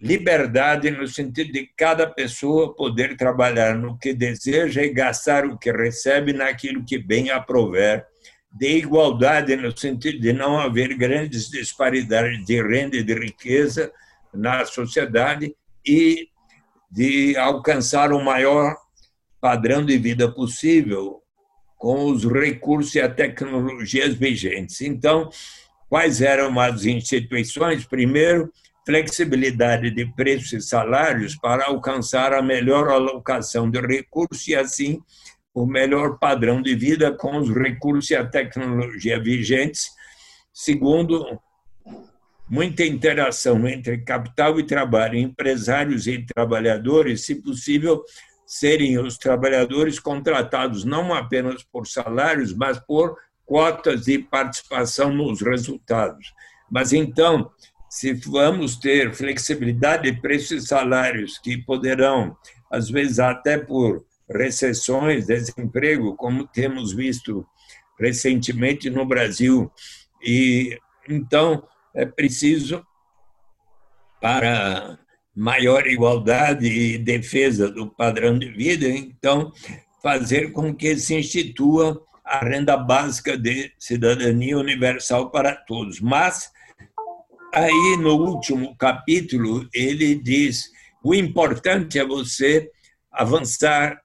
liberdade 0.00 0.90
no 0.90 1.06
sentido 1.08 1.52
de 1.52 1.68
cada 1.76 2.06
pessoa 2.06 2.74
poder 2.74 3.16
trabalhar 3.16 3.74
no 3.74 3.98
que 3.98 4.14
deseja 4.14 4.82
e 4.82 4.92
gastar 4.92 5.44
o 5.44 5.58
que 5.58 5.72
recebe 5.72 6.32
naquilo 6.32 6.84
que 6.84 6.96
bem 6.98 7.30
aprover, 7.30 8.06
de 8.50 8.78
igualdade 8.78 9.54
no 9.56 9.76
sentido 9.76 10.20
de 10.20 10.32
não 10.32 10.58
haver 10.58 10.96
grandes 10.96 11.48
disparidades 11.48 12.44
de 12.44 12.62
renda 12.62 12.96
e 12.96 13.02
de 13.02 13.14
riqueza 13.14 13.92
na 14.32 14.64
sociedade 14.64 15.54
e 15.86 16.28
de 16.90 17.36
alcançar 17.36 18.12
o 18.12 18.24
maior 18.24 18.76
padrão 19.40 19.84
de 19.84 19.96
vida 19.98 20.30
possível 20.32 21.22
com 21.76 22.10
os 22.10 22.24
recursos 22.24 22.94
e 22.94 23.00
as 23.00 23.14
tecnologias 23.14 24.14
vigentes. 24.14 24.80
Então, 24.80 25.30
quais 25.88 26.20
eram 26.20 26.58
as 26.58 26.84
instituições? 26.84 27.84
Primeiro, 27.84 28.52
flexibilidade 28.84 29.90
de 29.90 30.06
preços 30.14 30.52
e 30.52 30.60
salários 30.60 31.36
para 31.36 31.66
alcançar 31.66 32.32
a 32.32 32.42
melhor 32.42 32.88
alocação 32.88 33.70
de 33.70 33.80
recursos 33.80 34.48
e, 34.48 34.56
assim, 34.56 35.00
o 35.62 35.66
melhor 35.66 36.18
padrão 36.18 36.62
de 36.62 36.74
vida 36.74 37.10
com 37.10 37.36
os 37.38 37.52
recursos 37.52 38.10
e 38.10 38.14
a 38.14 38.24
tecnologia 38.24 39.20
vigentes. 39.20 39.90
Segundo, 40.52 41.38
muita 42.48 42.84
interação 42.84 43.66
entre 43.66 43.98
capital 43.98 44.60
e 44.60 44.62
trabalho, 44.62 45.18
empresários 45.18 46.06
e 46.06 46.24
trabalhadores, 46.24 47.24
se 47.24 47.34
possível, 47.34 48.04
serem 48.46 48.98
os 48.98 49.18
trabalhadores 49.18 49.98
contratados 49.98 50.84
não 50.84 51.12
apenas 51.12 51.62
por 51.64 51.86
salários, 51.86 52.54
mas 52.54 52.78
por 52.78 53.16
cotas 53.44 54.04
de 54.04 54.18
participação 54.18 55.12
nos 55.12 55.42
resultados. 55.42 56.32
Mas 56.70 56.92
então, 56.92 57.50
se 57.90 58.12
vamos 58.12 58.76
ter 58.76 59.12
flexibilidade 59.12 60.10
de 60.10 60.20
preços 60.20 60.62
e 60.62 60.66
salários 60.66 61.36
que 61.38 61.58
poderão, 61.58 62.36
às 62.70 62.88
vezes 62.88 63.18
até 63.18 63.58
por 63.58 64.04
recessões, 64.30 65.26
desemprego, 65.26 66.16
como 66.16 66.46
temos 66.46 66.92
visto 66.92 67.46
recentemente 67.98 68.88
no 68.88 69.04
Brasil, 69.04 69.70
e 70.22 70.78
então 71.08 71.66
é 71.94 72.04
preciso 72.06 72.84
para 74.20 74.98
maior 75.34 75.86
igualdade 75.86 76.66
e 76.66 76.98
defesa 76.98 77.70
do 77.70 77.88
padrão 77.88 78.38
de 78.38 78.50
vida, 78.50 78.88
então 78.88 79.52
fazer 80.02 80.52
com 80.52 80.74
que 80.74 80.96
se 80.96 81.14
institua 81.14 82.00
a 82.24 82.44
renda 82.44 82.76
básica 82.76 83.36
de 83.38 83.72
cidadania 83.78 84.58
universal 84.58 85.30
para 85.30 85.54
todos, 85.54 86.00
mas 86.00 86.50
Aí, 87.54 87.96
no 87.98 88.14
último 88.14 88.76
capítulo, 88.76 89.66
ele 89.72 90.14
diz: 90.14 90.70
o 91.02 91.14
importante 91.14 91.98
é 91.98 92.04
você 92.04 92.70
avançar 93.10 94.00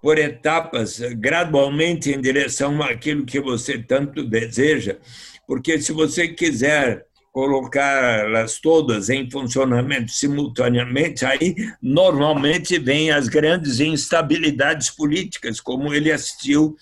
por 0.00 0.18
etapas, 0.18 0.98
gradualmente 1.16 2.10
em 2.10 2.20
direção 2.20 2.82
àquilo 2.82 3.24
que 3.24 3.40
você 3.40 3.78
tanto 3.78 4.24
deseja, 4.24 4.98
porque 5.46 5.80
se 5.80 5.92
você 5.92 6.28
quiser 6.28 7.06
colocá-las 7.32 8.60
todas 8.60 9.08
em 9.08 9.30
funcionamento 9.30 10.12
simultaneamente, 10.12 11.24
aí 11.24 11.54
normalmente 11.80 12.78
vêm 12.78 13.10
as 13.10 13.26
grandes 13.26 13.80
instabilidades 13.80 14.90
políticas, 14.90 15.58
como 15.58 15.94
ele 15.94 16.12
assistiu 16.12 16.76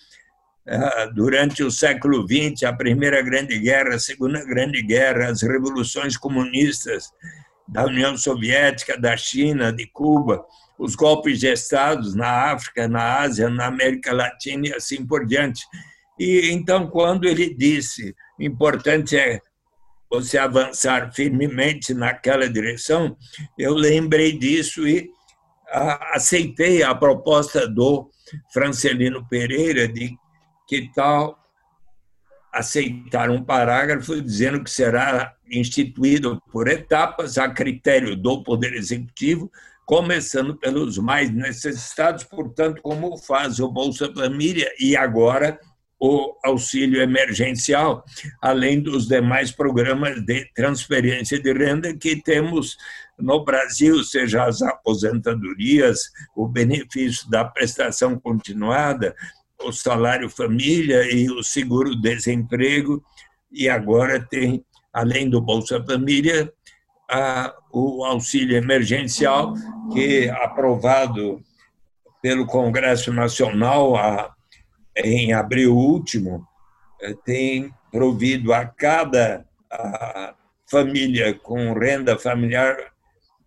ah, 0.67 1.11
durante 1.15 1.63
o 1.63 1.71
século 1.71 2.27
XX, 2.27 2.65
a 2.65 2.73
Primeira 2.73 3.23
Grande 3.23 3.59
Guerra, 3.61 3.95
a 3.95 3.99
Segunda 3.99 4.45
Grande 4.45 4.83
Guerra, 4.83 5.29
as 5.29 5.43
revoluções 5.43 6.17
comunistas 6.17 7.11
da 7.69 7.85
União 7.85 8.17
Soviética, 8.17 8.99
da 8.99 9.17
China, 9.17 9.73
de 9.73 9.87
Cuba, 9.87 10.45
os 10.81 10.95
golpes 10.95 11.39
de 11.39 11.47
Estados 11.47 12.15
na 12.15 12.53
África, 12.53 12.89
na 12.89 13.19
Ásia, 13.19 13.51
na 13.51 13.67
América 13.67 14.15
Latina 14.15 14.69
e 14.69 14.75
assim 14.75 15.07
por 15.07 15.27
diante. 15.27 15.63
E 16.19 16.51
então, 16.51 16.89
quando 16.89 17.27
ele 17.27 17.55
disse 17.55 18.15
importante 18.39 19.15
é 19.15 19.41
você 20.11 20.39
avançar 20.39 21.13
firmemente 21.13 21.93
naquela 21.93 22.49
direção, 22.49 23.15
eu 23.59 23.75
lembrei 23.75 24.33
disso 24.33 24.89
e 24.89 25.11
aceitei 26.15 26.83
a 26.83 26.95
proposta 26.95 27.69
do 27.69 28.11
Francelino 28.51 29.25
Pereira 29.29 29.87
de 29.87 30.17
que 30.67 30.91
tal 30.95 31.39
aceitar 32.53 33.31
um 33.31 33.45
parágrafo 33.45 34.21
dizendo 34.21 34.65
que 34.65 34.71
será 34.71 35.35
instituído 35.53 36.41
por 36.51 36.69
etapas 36.69 37.37
a 37.37 37.49
critério 37.51 38.17
do 38.17 38.43
Poder 38.43 38.73
Executivo, 38.73 39.51
começando 39.91 40.57
pelos 40.57 40.99
mais 40.99 41.33
necessitados, 41.33 42.23
portanto, 42.23 42.81
como 42.81 43.19
faz 43.19 43.59
o 43.59 43.69
Bolsa 43.69 44.09
Família 44.15 44.73
e 44.79 44.97
agora 44.97 45.59
o 45.99 46.33
auxílio 46.45 47.03
emergencial, 47.03 48.05
além 48.41 48.81
dos 48.81 49.09
demais 49.09 49.51
programas 49.51 50.25
de 50.25 50.49
transferência 50.55 51.41
de 51.41 51.53
renda 51.53 51.93
que 51.93 52.23
temos 52.23 52.77
no 53.19 53.45
Brasil, 53.45 54.05
seja 54.05 54.45
as 54.45 54.63
aposentadorias, 54.63 56.03
o 56.37 56.47
benefício 56.47 57.29
da 57.29 57.45
prestação 57.45 58.17
continuada, 58.17 59.13
o 59.61 59.73
salário 59.73 60.31
família 60.31 61.03
e 61.13 61.29
o 61.29 61.43
seguro-desemprego, 61.43 63.03
e 63.51 63.69
agora 63.69 64.25
tem, 64.25 64.65
além 64.93 65.29
do 65.29 65.41
Bolsa 65.41 65.85
Família, 65.85 66.49
a, 67.11 67.53
o 67.73 68.05
auxílio 68.05 68.57
emergencial, 68.57 69.55
que 69.93 70.29
aprovado 70.29 71.43
pelo 72.23 72.47
Congresso 72.47 73.13
Nacional 73.13 73.97
a 73.97 74.35
em 74.97 75.33
abril 75.33 75.75
último, 75.75 76.47
eh, 77.01 77.15
tem 77.25 77.73
provido 77.91 78.53
a 78.53 78.67
cada 78.67 79.47
a 79.71 80.35
família 80.69 81.33
com 81.33 81.73
renda 81.73 82.19
familiar 82.19 82.77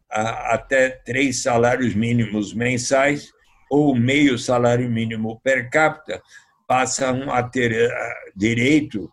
a, 0.10 0.54
até 0.54 0.90
três 0.90 1.44
salários 1.44 1.94
mínimos 1.94 2.54
mensais 2.54 3.32
ou 3.70 3.94
meio 3.94 4.38
salário 4.38 4.90
mínimo 4.90 5.40
per 5.44 5.70
capita, 5.70 6.22
passam 6.68 7.30
a 7.32 7.44
ter 7.44 7.72
eh, 7.74 8.14
direito, 8.36 9.12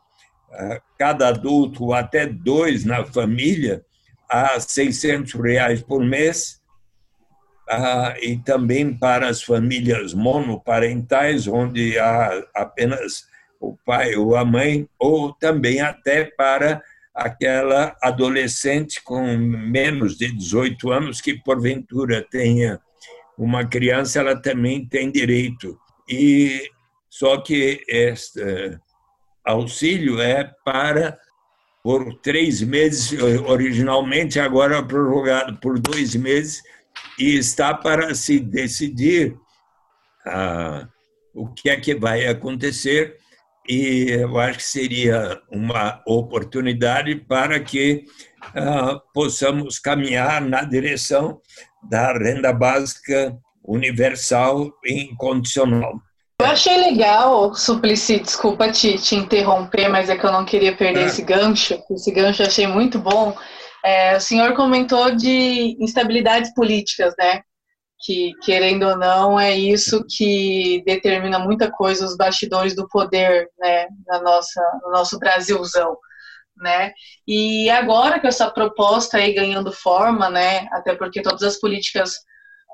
cada 0.98 1.28
adulto, 1.28 1.92
até 1.92 2.26
dois 2.26 2.84
na 2.84 3.04
família, 3.04 3.84
a 4.30 4.60
600 4.60 5.34
reais 5.34 5.82
por 5.82 6.04
mês, 6.04 6.60
ah, 7.68 8.14
e 8.20 8.36
também 8.36 8.96
para 8.96 9.28
as 9.28 9.42
famílias 9.42 10.14
monoparentais, 10.14 11.46
onde 11.46 11.98
há 11.98 12.44
apenas 12.54 13.24
o 13.60 13.76
pai 13.84 14.14
ou 14.14 14.36
a 14.36 14.44
mãe, 14.44 14.88
ou 14.98 15.32
também 15.34 15.80
até 15.80 16.24
para 16.24 16.82
aquela 17.14 17.96
adolescente 18.00 19.02
com 19.02 19.36
menos 19.36 20.16
de 20.16 20.32
18 20.32 20.90
anos 20.90 21.20
que, 21.20 21.34
porventura, 21.42 22.26
tenha 22.30 22.80
uma 23.36 23.66
criança, 23.66 24.20
ela 24.20 24.40
também 24.40 24.86
tem 24.86 25.10
direito. 25.10 25.78
E 26.08 26.62
só 27.08 27.40
que 27.40 27.84
este 27.88 28.78
auxílio 29.44 30.20
é 30.20 30.50
para 30.64 31.18
por 31.82 32.14
três 32.20 32.62
meses 32.62 33.12
originalmente, 33.46 34.38
agora 34.38 34.82
prorrogado 34.82 35.56
por 35.58 35.78
dois 35.78 36.14
meses, 36.14 36.62
e 37.18 37.36
está 37.36 37.74
para 37.74 38.14
se 38.14 38.38
decidir 38.38 39.36
ah, 40.26 40.88
o 41.34 41.48
que 41.48 41.70
é 41.70 41.76
que 41.80 41.94
vai 41.94 42.26
acontecer 42.26 43.16
e 43.68 44.10
eu 44.10 44.36
acho 44.38 44.58
que 44.58 44.64
seria 44.64 45.40
uma 45.48 46.02
oportunidade 46.04 47.14
para 47.14 47.60
que 47.60 48.04
ah, 48.54 49.00
possamos 49.14 49.78
caminhar 49.78 50.40
na 50.40 50.62
direção 50.64 51.40
da 51.88 52.12
renda 52.12 52.52
básica 52.52 53.38
universal 53.64 54.72
e 54.84 55.04
incondicional. 55.04 56.00
Eu 56.40 56.46
achei 56.46 56.74
legal, 56.78 57.54
Suplicy, 57.54 58.18
desculpa 58.20 58.72
te, 58.72 58.96
te 58.96 59.14
interromper, 59.14 59.90
mas 59.90 60.08
é 60.08 60.16
que 60.16 60.24
eu 60.24 60.32
não 60.32 60.42
queria 60.42 60.74
perder 60.74 61.02
é. 61.02 61.04
esse 61.04 61.20
gancho. 61.20 61.78
Esse 61.90 62.10
gancho 62.10 62.40
eu 62.42 62.46
achei 62.46 62.66
muito 62.66 62.98
bom. 62.98 63.36
É, 63.84 64.16
o 64.16 64.20
senhor 64.20 64.54
comentou 64.54 65.14
de 65.14 65.76
instabilidades 65.78 66.54
políticas, 66.54 67.12
né? 67.18 67.42
Que, 68.02 68.32
querendo 68.42 68.86
ou 68.88 68.96
não, 68.96 69.38
é 69.38 69.54
isso 69.54 70.02
que 70.08 70.82
determina 70.86 71.38
muita 71.38 71.70
coisa, 71.70 72.06
os 72.06 72.16
bastidores 72.16 72.74
do 72.74 72.88
poder, 72.88 73.46
né? 73.58 73.86
Na 74.06 74.22
nossa, 74.22 74.62
no 74.82 74.92
nosso 74.92 75.18
Brasilzão, 75.18 75.94
né? 76.56 76.90
E 77.28 77.68
agora 77.68 78.18
que 78.18 78.26
essa 78.26 78.50
proposta 78.50 79.18
aí 79.18 79.34
ganhando 79.34 79.70
forma, 79.70 80.30
né? 80.30 80.66
Até 80.72 80.94
porque 80.94 81.20
todas 81.20 81.42
as 81.42 81.60
políticas 81.60 82.14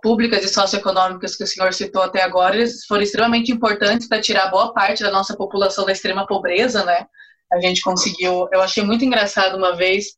públicas 0.02 0.44
e 0.44 0.48
socioeconômicas 0.48 1.36
que 1.36 1.44
o 1.44 1.46
senhor 1.46 1.72
citou 1.72 2.02
até 2.02 2.22
agora, 2.22 2.56
eles 2.56 2.84
foram 2.86 3.02
extremamente 3.02 3.50
importantes 3.50 4.08
para 4.08 4.20
tirar 4.20 4.50
boa 4.50 4.72
parte 4.72 5.02
da 5.02 5.10
nossa 5.10 5.36
população 5.36 5.84
da 5.84 5.92
extrema 5.92 6.26
pobreza, 6.26 6.84
né? 6.84 7.06
A 7.52 7.60
gente 7.60 7.80
conseguiu, 7.80 8.48
eu 8.52 8.60
achei 8.60 8.82
muito 8.82 9.04
engraçado 9.04 9.56
uma 9.56 9.74
vez 9.74 10.16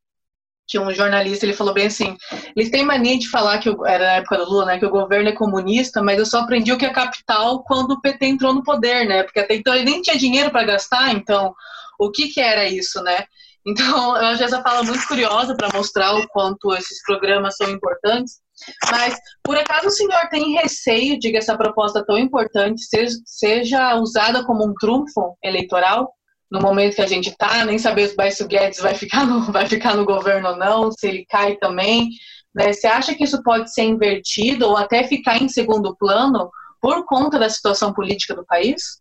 que 0.66 0.78
um 0.78 0.92
jornalista 0.92 1.46
ele 1.46 1.54
falou 1.54 1.72
bem 1.72 1.86
assim, 1.86 2.14
eles 2.54 2.70
têm 2.70 2.84
mania 2.84 3.18
de 3.18 3.28
falar 3.30 3.58
que 3.58 3.70
era 3.86 4.04
na 4.04 4.12
época 4.16 4.36
do 4.36 4.44
Lula, 4.44 4.66
né, 4.66 4.78
que 4.78 4.84
o 4.84 4.90
governo 4.90 5.30
é 5.30 5.32
comunista, 5.32 6.02
mas 6.02 6.18
eu 6.18 6.26
só 6.26 6.40
aprendi 6.40 6.70
o 6.70 6.76
que 6.76 6.84
é 6.84 6.92
capital 6.92 7.64
quando 7.64 7.92
o 7.92 8.00
PT 8.02 8.26
entrou 8.26 8.52
no 8.52 8.62
poder, 8.62 9.06
né? 9.06 9.22
Porque 9.22 9.40
até 9.40 9.54
então 9.54 9.74
ele 9.74 9.86
nem 9.86 10.02
tinha 10.02 10.18
dinheiro 10.18 10.50
para 10.50 10.66
gastar, 10.66 11.12
então 11.12 11.54
o 11.98 12.10
que 12.10 12.28
que 12.28 12.40
era 12.40 12.68
isso, 12.68 13.02
né? 13.02 13.24
Então, 13.66 14.16
eu 14.16 14.26
acho 14.26 14.42
essa 14.42 14.62
fala 14.62 14.82
muito 14.82 15.06
curiosa 15.08 15.54
para 15.56 15.72
mostrar 15.72 16.14
o 16.14 16.28
quanto 16.28 16.74
esses 16.74 17.02
programas 17.02 17.56
são 17.56 17.70
importantes. 17.70 18.40
Mas, 18.90 19.16
por 19.42 19.56
acaso 19.56 19.86
o 19.86 19.90
senhor 19.90 20.28
tem 20.30 20.54
receio 20.54 21.18
de 21.18 21.30
que 21.30 21.36
essa 21.36 21.56
proposta 21.56 22.04
tão 22.04 22.18
importante 22.18 22.82
seja, 22.82 23.16
seja 23.24 23.94
usada 23.96 24.44
como 24.44 24.66
um 24.66 24.74
trunfo 24.74 25.36
eleitoral? 25.42 26.12
no 26.50 26.60
momento 26.60 26.96
que 26.96 27.02
a 27.02 27.06
gente 27.06 27.28
está, 27.28 27.64
nem 27.64 27.78
saber 27.78 28.08
se 28.08 28.14
o 28.14 28.16
Baixo 28.16 28.46
Guedes 28.46 28.80
vai 28.80 28.94
ficar, 28.94 29.26
no, 29.26 29.40
vai 29.52 29.66
ficar 29.66 29.94
no 29.94 30.04
governo 30.04 30.48
ou 30.48 30.56
não, 30.56 30.90
se 30.90 31.06
ele 31.06 31.26
cai 31.28 31.56
também. 31.56 32.08
Né? 32.54 32.72
Você 32.72 32.86
acha 32.86 33.14
que 33.14 33.24
isso 33.24 33.42
pode 33.42 33.72
ser 33.72 33.82
invertido 33.82 34.66
ou 34.66 34.76
até 34.76 35.04
ficar 35.04 35.40
em 35.42 35.48
segundo 35.48 35.94
plano 35.96 36.50
por 36.80 37.04
conta 37.04 37.38
da 37.38 37.50
situação 37.50 37.92
política 37.92 38.34
do 38.34 38.46
país? 38.46 39.00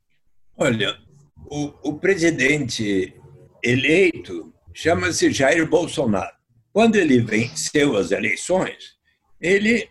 Olha, 0.58 0.98
o, 1.50 1.74
o 1.84 2.00
presidente 2.00 3.16
eleito 3.64 4.54
chama-se 4.74 5.32
Jair 5.32 5.68
Bolsonaro. 5.70 6.36
Quando 6.74 6.96
ele 6.96 7.20
venceu 7.22 7.96
as 7.96 8.12
eleições, 8.12 8.97
ele 9.40 9.90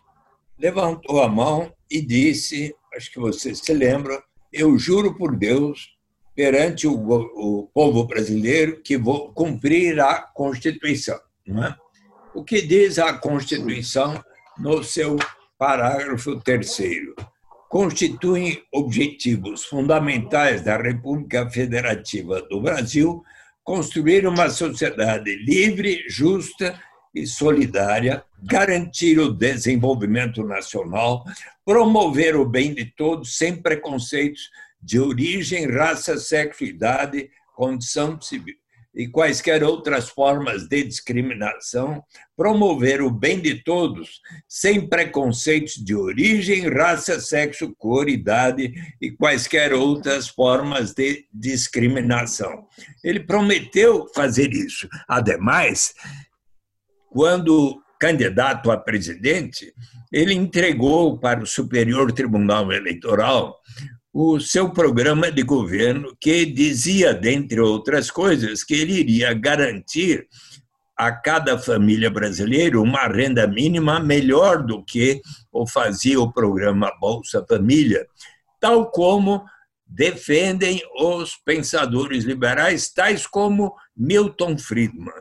levantou 0.59 1.23
a 1.23 1.29
mão 1.29 1.73
e 1.91 2.01
disse, 2.01 2.75
acho 2.95 3.11
que 3.11 3.19
você 3.19 3.55
se 3.55 3.73
lembra, 3.73 4.23
eu 4.53 4.79
juro 4.79 5.15
por 5.15 5.37
Deus 5.37 5.97
perante 6.35 6.87
o, 6.87 6.93
o 6.95 7.71
povo 7.73 8.05
brasileiro 8.05 8.83
que 8.83 8.99
vou 8.99 9.33
cumprir 9.33 10.01
a 10.01 10.21
Constituição. 10.21 11.19
É? 11.49 11.75
O 12.35 12.45
que 12.45 12.61
diz 12.61 12.99
a 12.99 13.15
Constituição 13.15 14.23
no 14.59 14.83
seu 14.83 15.17
parágrafo 15.59 16.39
terceiro? 16.41 17.15
Constituem 17.69 18.63
objetivos 18.73 19.65
fundamentais 19.65 20.63
da 20.63 20.77
República 20.77 21.49
Federativa 21.49 22.43
do 22.43 22.61
Brasil 22.61 23.23
construir 23.65 24.27
uma 24.27 24.49
sociedade 24.49 25.35
livre, 25.37 26.05
justa 26.09 26.81
e 27.16 27.26
solidária, 27.26 28.22
garantir 28.42 29.18
o 29.18 29.33
desenvolvimento 29.33 30.42
nacional, 30.44 31.24
promover 31.64 32.37
o 32.37 32.44
bem 32.44 32.74
de 32.74 32.85
todos 32.85 33.38
sem 33.38 33.57
preconceitos 33.57 34.50
de 34.83 35.00
origem, 35.00 35.67
raça, 35.67 36.19
sexo, 36.19 36.62
idade, 36.62 37.31
condição 37.54 38.21
civil 38.21 38.54
e 38.96 39.06
quaisquer 39.06 39.62
outras 39.62 40.08
formas 40.08 40.67
de 40.67 40.83
discriminação, 40.83 42.02
promover 42.35 43.02
o 43.02 43.10
bem 43.10 43.38
de 43.38 43.62
todos, 43.62 44.23
sem 44.48 44.88
preconceitos 44.88 45.75
de 45.75 45.94
origem, 45.94 46.67
raça, 46.71 47.21
sexo, 47.21 47.75
cor, 47.77 48.08
idade 48.08 48.73
e 48.98 49.10
quaisquer 49.10 49.75
outras 49.75 50.29
formas 50.29 50.94
de 50.94 51.27
discriminação. 51.31 52.67
Ele 53.04 53.21
prometeu 53.21 54.06
fazer 54.14 54.54
isso. 54.54 54.88
Ademais, 55.06 55.92
quando 57.17 57.81
candidato 57.98 58.71
a 58.71 58.77
presidente, 58.77 59.73
ele 60.12 60.35
entregou 60.35 61.19
para 61.19 61.42
o 61.42 61.46
Superior 61.46 62.12
Tribunal 62.12 62.71
Eleitoral 62.71 63.58
o 64.12 64.38
seu 64.38 64.69
programa 64.69 65.33
de 65.33 65.42
governo, 65.42 66.14
que 66.21 66.44
dizia, 66.44 67.14
dentre 67.14 67.58
outras 67.58 68.10
coisas, 68.10 68.62
que 68.62 68.75
ele 68.75 68.92
iria 68.92 69.33
garantir 69.33 70.29
a 70.94 71.10
cada 71.10 71.58
família 71.58 72.10
brasileira 72.10 72.79
uma 72.79 73.06
renda 73.08 73.46
mínima 73.46 73.98
melhor 73.98 74.62
do 74.62 74.85
que 74.85 75.23
o 75.50 75.67
fazia 75.67 76.21
o 76.21 76.31
programa 76.31 76.92
Bolsa 77.00 77.42
Família, 77.48 78.06
tal 78.60 78.90
como 78.90 79.42
defendem 79.87 80.83
os 81.00 81.35
pensadores 81.35 82.25
liberais, 82.25 82.92
tais 82.92 83.27
como 83.27 83.75
Milton 83.96 84.58
Friedman. 84.58 85.14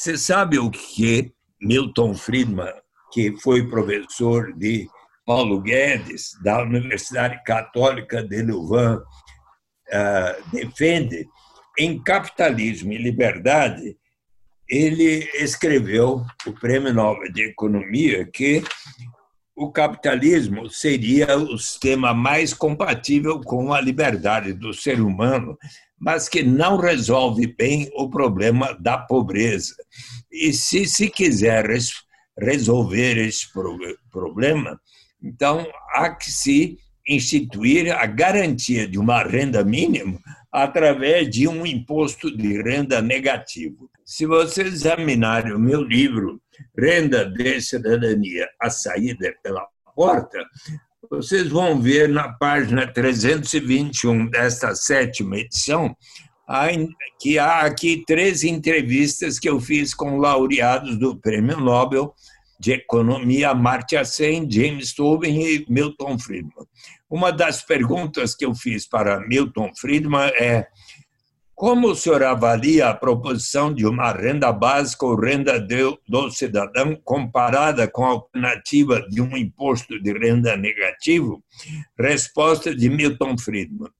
Você 0.00 0.16
sabe 0.16 0.58
o 0.58 0.70
que 0.70 1.30
Milton 1.60 2.14
Friedman, 2.14 2.72
que 3.12 3.36
foi 3.42 3.68
professor 3.68 4.50
de 4.54 4.88
Paulo 5.26 5.60
Guedes, 5.60 6.30
da 6.42 6.62
Universidade 6.62 7.44
Católica 7.44 8.22
de 8.22 8.40
Louvain, 8.40 8.96
uh, 8.96 10.50
defende? 10.50 11.28
Em 11.78 12.02
Capitalismo 12.02 12.94
e 12.94 12.96
Liberdade, 12.96 13.94
ele 14.66 15.28
escreveu 15.34 16.24
o 16.46 16.52
Prêmio 16.54 16.94
Nobel 16.94 17.30
de 17.30 17.42
Economia 17.42 18.24
que 18.24 18.64
o 19.54 19.70
capitalismo 19.70 20.70
seria 20.70 21.36
o 21.36 21.58
sistema 21.58 22.14
mais 22.14 22.54
compatível 22.54 23.38
com 23.42 23.74
a 23.74 23.82
liberdade 23.82 24.54
do 24.54 24.72
ser 24.72 24.98
humano, 24.98 25.58
mas 26.00 26.28
que 26.28 26.42
não 26.42 26.78
resolve 26.78 27.46
bem 27.46 27.90
o 27.94 28.08
problema 28.08 28.72
da 28.80 28.96
pobreza. 28.96 29.74
E 30.32 30.52
se 30.52 30.86
se 30.86 31.10
quiser 31.10 31.66
resolver 32.38 33.18
esse 33.18 33.46
problema, 34.10 34.80
então 35.22 35.66
há 35.92 36.08
que 36.10 36.30
se 36.30 36.78
instituir 37.06 37.94
a 37.94 38.06
garantia 38.06 38.88
de 38.88 38.98
uma 38.98 39.22
renda 39.22 39.62
mínima 39.62 40.18
através 40.50 41.28
de 41.28 41.46
um 41.46 41.66
imposto 41.66 42.34
de 42.34 42.62
renda 42.62 43.02
negativo. 43.02 43.90
Se 44.04 44.26
vocês 44.26 44.72
examinarem 44.72 45.52
o 45.52 45.58
meu 45.58 45.82
livro, 45.82 46.40
Renda 46.76 47.24
de 47.24 47.60
Cidadania, 47.60 48.48
a 48.60 48.68
saída 48.68 49.32
pela 49.42 49.66
porta, 49.94 50.44
vocês 51.08 51.48
vão 51.48 51.80
ver 51.80 52.08
na 52.08 52.32
página 52.32 52.86
321 52.86 54.26
desta 54.26 54.74
sétima 54.74 55.38
edição 55.38 55.96
que 57.18 57.38
há 57.38 57.60
aqui 57.60 58.02
três 58.06 58.42
entrevistas 58.42 59.38
que 59.38 59.48
eu 59.48 59.60
fiz 59.60 59.94
com 59.94 60.18
laureados 60.18 60.98
do 60.98 61.16
Prêmio 61.16 61.58
Nobel 61.60 62.12
de 62.58 62.72
Economia, 62.72 63.50
Amartya 63.50 64.04
Sen, 64.04 64.50
James 64.50 64.92
Tobin 64.92 65.40
e 65.40 65.64
Milton 65.68 66.18
Friedman. 66.18 66.66
Uma 67.08 67.32
das 67.32 67.62
perguntas 67.62 68.34
que 68.34 68.44
eu 68.44 68.54
fiz 68.54 68.86
para 68.86 69.20
Milton 69.20 69.70
Friedman 69.78 70.28
é 70.38 70.66
como 71.60 71.88
o 71.88 71.94
senhor 71.94 72.22
avalia 72.22 72.88
a 72.88 72.94
proposição 72.94 73.70
de 73.70 73.84
uma 73.84 74.12
renda 74.12 74.50
básica 74.50 75.04
ou 75.04 75.14
renda 75.14 75.60
do 76.08 76.30
cidadão 76.30 76.98
comparada 77.04 77.86
com 77.86 78.02
a 78.02 78.12
alternativa 78.12 79.06
de 79.10 79.20
um 79.20 79.36
imposto 79.36 80.02
de 80.02 80.10
renda 80.10 80.56
negativo? 80.56 81.44
Resposta 81.98 82.74
de 82.74 82.88
Milton 82.88 83.36
Friedman, 83.36 83.90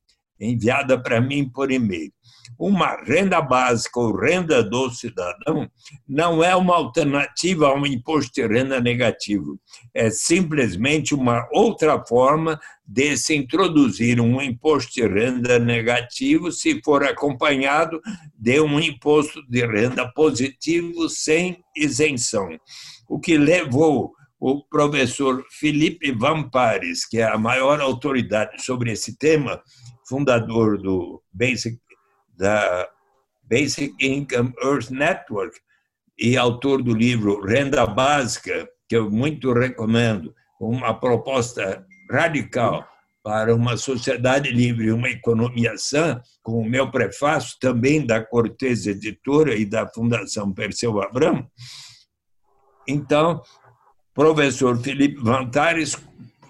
enviada 0.41 0.99
para 0.99 1.21
mim 1.21 1.51
por 1.51 1.71
e-mail 1.71 2.11
uma 2.59 2.97
renda 3.03 3.41
básica 3.41 3.99
ou 3.99 4.15
renda 4.15 4.63
do 4.63 4.91
cidadão 4.91 5.71
não 6.07 6.45
é 6.45 6.55
uma 6.55 6.75
alternativa 6.75 7.69
a 7.69 7.75
um 7.75 7.87
imposto 7.87 8.33
de 8.35 8.47
renda 8.47 8.81
negativo. 8.81 9.59
É 9.95 10.11
simplesmente 10.11 11.15
uma 11.15 11.49
outra 11.53 12.05
forma 12.05 12.61
de 12.87 13.17
se 13.17 13.35
introduzir 13.35 14.21
um 14.21 14.43
imposto 14.43 14.95
de 14.95 15.07
renda 15.07 15.59
negativo 15.59 16.53
se 16.53 16.81
for 16.85 17.05
acompanhado 17.05 18.01
de 18.37 18.61
um 18.61 18.79
imposto 18.81 19.41
de 19.49 19.65
renda 19.65 20.11
positivo 20.13 21.09
sem 21.09 21.63
isenção. 21.77 22.49
O 23.09 23.19
que 23.19 23.39
levou 23.39 24.13
o 24.39 24.65
professor 24.65 25.45
Felipe 25.51 26.13
Vampares, 26.13 27.07
que 27.07 27.19
é 27.19 27.25
a 27.25 27.37
maior 27.37 27.81
autoridade 27.81 28.63
sobre 28.63 28.91
esse 28.91 29.17
tema, 29.19 29.63
fundador 30.09 30.81
do 30.81 31.23
Basic 31.33 31.79
da 32.41 32.89
Basic 33.43 33.95
Income 34.01 34.55
Earth 34.65 34.89
Network 34.91 35.61
e 36.19 36.39
autor 36.39 36.83
do 36.83 36.95
livro 36.95 37.45
Renda 37.45 37.87
Básica, 37.87 38.67
que 38.89 38.97
eu 38.97 39.11
muito 39.11 39.53
recomendo, 39.53 40.35
uma 40.59 40.95
proposta 40.95 41.87
radical 42.11 42.89
para 43.23 43.55
uma 43.55 43.77
sociedade 43.77 44.51
livre 44.51 44.87
e 44.87 44.93
uma 44.93 45.11
economia 45.11 45.77
sã, 45.77 46.23
com 46.43 46.63
o 46.63 46.69
meu 46.69 46.91
prefácio 46.91 47.59
também 47.61 48.05
da 48.05 48.25
Cortez 48.25 48.87
Editora 48.87 49.55
e 49.55 49.67
da 49.67 49.87
Fundação 49.87 50.51
Perseu 50.51 51.03
Abramo. 51.03 51.47
Então, 52.89 53.43
professor 54.15 54.81
Felipe 54.81 55.23
Vantares, 55.23 55.95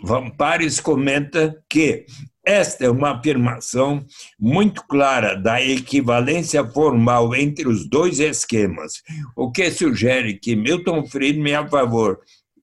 Vampares 0.03 0.79
comenta 0.79 1.61
que 1.69 2.07
esta 2.51 2.85
é 2.85 2.91
uma 2.91 3.13
afirmação 3.13 4.05
muito 4.39 4.83
clara 4.87 5.35
da 5.35 5.63
equivalência 5.63 6.65
formal 6.65 7.35
entre 7.35 7.69
os 7.69 7.89
dois 7.89 8.19
esquemas, 8.19 9.03
o 9.37 9.51
que 9.51 9.71
sugere 9.71 10.39
que 10.39 10.57
Milton 10.57 11.07
Friedman 11.07 11.53
é 11.53 11.57
a 11.57 11.69
favor 11.69 12.21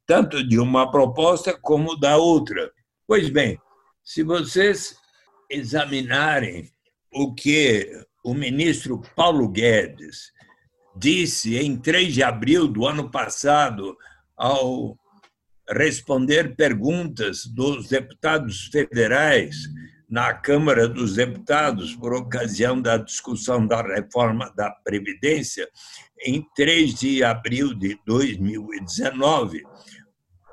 tanto 0.07 0.41
de 0.41 0.57
uma 0.57 0.89
proposta 0.89 1.53
como 1.61 1.97
da 1.97 2.15
outra. 2.15 2.71
Pois 3.05 3.29
bem, 3.29 3.59
se 4.03 4.23
vocês 4.23 4.95
examinarem 5.49 6.71
o 7.13 7.33
que 7.35 7.91
o 8.23 8.33
ministro 8.33 9.01
Paulo 9.15 9.49
Guedes 9.49 10.31
disse 10.95 11.57
em 11.57 11.77
3 11.77 12.13
de 12.13 12.23
abril 12.23 12.67
do 12.67 12.87
ano 12.87 13.11
passado 13.11 13.97
ao 14.35 14.97
responder 15.69 16.55
perguntas 16.55 17.45
dos 17.45 17.87
deputados 17.87 18.67
federais 18.67 19.55
na 20.09 20.33
Câmara 20.33 20.87
dos 20.87 21.15
Deputados 21.15 21.93
por 21.95 22.13
ocasião 22.13 22.81
da 22.81 22.97
discussão 22.97 23.67
da 23.67 23.81
reforma 23.81 24.51
da 24.55 24.71
Previdência, 24.71 25.67
em 26.25 26.45
3 26.55 26.93
de 26.93 27.23
abril 27.23 27.73
de 27.73 27.99
2019, 28.05 29.63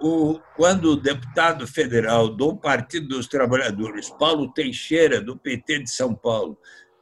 o, 0.01 0.41
quando 0.57 0.93
o 0.93 0.97
deputado 0.97 1.67
federal 1.67 2.29
do 2.29 2.57
Partido 2.57 3.09
dos 3.09 3.29
Trabalhadores, 3.29 4.11
Paulo 4.11 4.53
Teixeira, 4.53 5.21
do 5.21 5.39
PT 5.39 5.85
de 5.85 5.91
São 5.91 6.15
Paulo, 6.15 6.59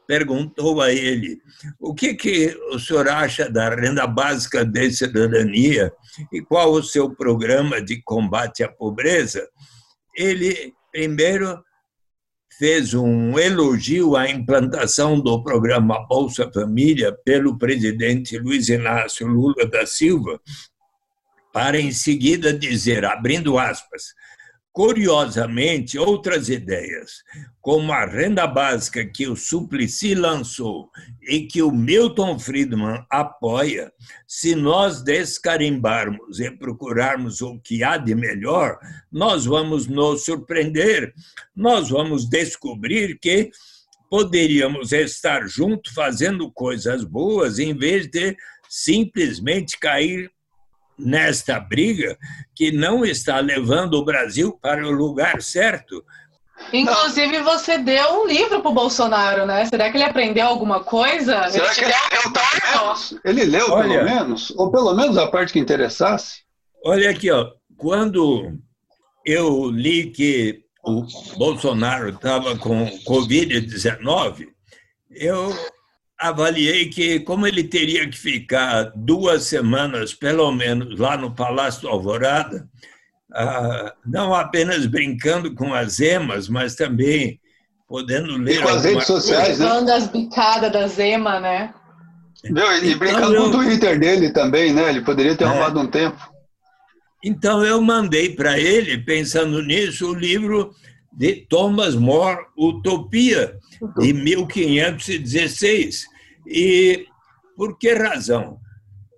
perguntou 0.07 0.81
a 0.81 0.91
ele 0.91 1.39
o 1.79 1.93
que, 1.93 2.13
que 2.13 2.57
o 2.71 2.79
senhor 2.79 3.07
acha 3.07 3.49
da 3.49 3.69
renda 3.69 4.05
básica 4.05 4.65
de 4.65 4.91
cidadania 4.91 5.91
e 6.31 6.41
qual 6.41 6.71
o 6.71 6.83
seu 6.83 7.09
programa 7.09 7.81
de 7.81 8.01
combate 8.03 8.63
à 8.63 8.69
pobreza, 8.69 9.47
ele 10.15 10.73
primeiro 10.91 11.63
fez 12.57 12.93
um 12.93 13.37
elogio 13.39 14.15
à 14.15 14.29
implantação 14.29 15.19
do 15.19 15.43
programa 15.43 16.05
Bolsa 16.07 16.49
Família 16.53 17.11
pelo 17.25 17.57
presidente 17.57 18.37
Luiz 18.37 18.69
Inácio 18.69 19.27
Lula 19.27 19.65
da 19.65 19.85
Silva, 19.85 20.39
para 21.51 21.79
em 21.79 21.91
seguida 21.91 22.53
dizer, 22.53 23.05
abrindo 23.05 23.57
aspas, 23.57 24.13
Curiosamente, 24.73 25.99
outras 25.99 26.49
ideias, 26.49 27.21
como 27.61 27.93
a 27.93 28.05
renda 28.05 28.47
básica 28.47 29.05
que 29.05 29.27
o 29.27 29.35
Suplicy 29.35 30.15
lançou 30.15 30.89
e 31.21 31.41
que 31.41 31.61
o 31.61 31.71
Milton 31.71 32.39
Friedman 32.39 33.05
apoia, 33.07 33.93
se 34.27 34.55
nós 34.55 35.03
descarimbarmos 35.03 36.39
e 36.39 36.49
procurarmos 36.49 37.39
o 37.39 37.59
que 37.59 37.83
há 37.83 37.97
de 37.97 38.15
melhor, 38.15 38.79
nós 39.11 39.45
vamos 39.45 39.85
nos 39.85 40.25
surpreender, 40.25 41.13
nós 41.55 41.91
vamos 41.91 42.27
descobrir 42.27 43.19
que 43.19 43.51
poderíamos 44.09 44.91
estar 44.91 45.47
juntos 45.47 45.93
fazendo 45.93 46.51
coisas 46.51 47.03
boas 47.03 47.59
em 47.59 47.77
vez 47.77 48.07
de 48.07 48.35
simplesmente 48.67 49.77
cair 49.79 50.31
nesta 50.97 51.59
briga 51.59 52.17
que 52.55 52.71
não 52.71 53.03
está 53.05 53.39
levando 53.39 53.95
o 53.95 54.05
Brasil 54.05 54.57
para 54.61 54.85
o 54.85 54.91
lugar 54.91 55.41
certo. 55.41 56.03
Inclusive, 56.71 57.39
você 57.41 57.77
deu 57.77 58.21
um 58.21 58.27
livro 58.27 58.61
para 58.61 58.71
o 58.71 58.73
Bolsonaro, 58.73 59.45
né? 59.45 59.65
Será 59.65 59.91
que 59.91 59.97
ele 59.97 60.05
aprendeu 60.05 60.47
alguma 60.47 60.83
coisa? 60.83 61.49
Será 61.49 61.65
ele 61.65 61.75
que 61.75 61.81
ele 61.81 61.93
leu, 61.93 62.31
pelo 62.31 62.83
menos? 62.83 63.19
Ele 63.25 63.43
leu, 63.45 63.71
Olha, 63.71 63.99
pelo 63.99 64.03
menos? 64.05 64.51
Ou 64.51 64.71
pelo 64.71 64.93
menos 64.93 65.17
a 65.17 65.27
parte 65.27 65.53
que 65.53 65.59
interessasse? 65.59 66.43
Olha 66.85 67.09
aqui, 67.09 67.31
ó. 67.31 67.51
quando 67.77 68.57
eu 69.25 69.69
li 69.69 70.11
que 70.11 70.63
o 70.83 71.05
Bolsonaro 71.37 72.09
estava 72.09 72.57
com 72.57 72.85
Covid-19, 73.07 74.47
eu 75.11 75.55
avaliei 76.29 76.89
que, 76.89 77.19
como 77.19 77.45
ele 77.45 77.63
teria 77.63 78.07
que 78.07 78.17
ficar 78.17 78.91
duas 78.95 79.43
semanas, 79.43 80.13
pelo 80.13 80.51
menos, 80.51 80.99
lá 80.99 81.17
no 81.17 81.33
Palácio 81.33 81.89
Alvorada, 81.89 82.67
ah, 83.33 83.93
não 84.05 84.33
apenas 84.33 84.85
brincando 84.85 85.53
com 85.55 85.73
as 85.73 85.99
emas, 85.99 86.47
mas 86.47 86.75
também 86.75 87.39
podendo 87.87 88.37
ler. 88.37 88.57
E 88.57 88.61
com 88.61 88.69
as 88.69 88.83
redes 88.83 89.07
sociais, 89.07 89.59
né? 89.59 89.93
as 89.93 90.07
bicadas 90.07 90.71
da 90.71 90.87
Zema, 90.87 91.39
né? 91.39 91.73
Meu, 92.45 92.71
e 92.73 92.87
então, 92.87 92.99
brincando 92.99 93.35
eu... 93.35 93.43
com 93.43 93.49
o 93.49 93.63
Twitter 93.63 93.99
dele 93.99 94.31
também, 94.31 94.73
né? 94.73 94.89
Ele 94.89 95.01
poderia 95.01 95.35
ter 95.35 95.45
é. 95.45 95.47
arrumado 95.47 95.79
um 95.79 95.87
tempo. 95.87 96.31
Então 97.23 97.63
eu 97.63 97.81
mandei 97.81 98.35
para 98.35 98.59
ele, 98.59 98.97
pensando 98.97 99.61
nisso, 99.61 100.11
o 100.11 100.13
livro 100.13 100.71
de 101.11 101.45
Thomas 101.47 101.95
More, 101.95 102.45
Utopia, 102.57 103.57
de 103.97 104.13
1516. 104.13 106.12
E 106.47 107.05
por 107.55 107.77
que 107.77 107.93
razão? 107.93 108.59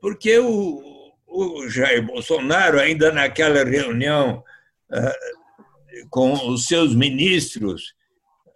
Porque 0.02 0.38
o, 0.40 0.82
o 1.28 1.70
Jair 1.70 2.06
Bolsonaro, 2.06 2.80
ainda 2.80 3.12
naquela 3.12 3.64
reunião 3.64 4.44
uh, 4.92 6.10
com 6.10 6.34
os 6.50 6.66
seus 6.66 6.94
ministros, 6.94 7.94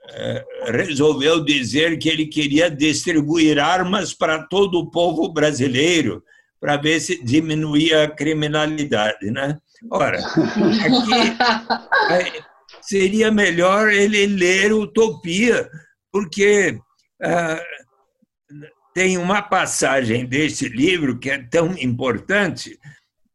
uh, 0.05 0.71
resolveu 0.71 1.43
dizer 1.43 1.97
que 1.97 2.09
ele 2.09 2.27
queria 2.27 2.69
distribuir 2.69 3.59
armas 3.59 4.13
para 4.13 4.43
todo 4.43 4.79
o 4.79 4.91
povo 4.91 5.31
brasileiro, 5.31 6.23
para 6.59 6.77
ver 6.77 6.99
se 6.99 7.23
diminuía 7.23 8.03
a 8.03 8.09
criminalidade. 8.09 9.31
Né? 9.31 9.57
Ora, 9.89 10.19
aqui 10.19 11.27
seria 12.81 13.31
melhor 13.31 13.89
ele 13.89 14.25
ler 14.25 14.73
Utopia, 14.73 15.69
porque 16.11 16.77
ah, 17.21 17.61
tem 18.93 19.17
uma 19.17 19.41
passagem 19.41 20.25
desse 20.25 20.67
livro 20.67 21.19
que 21.19 21.29
é 21.29 21.37
tão 21.37 21.77
importante 21.77 22.77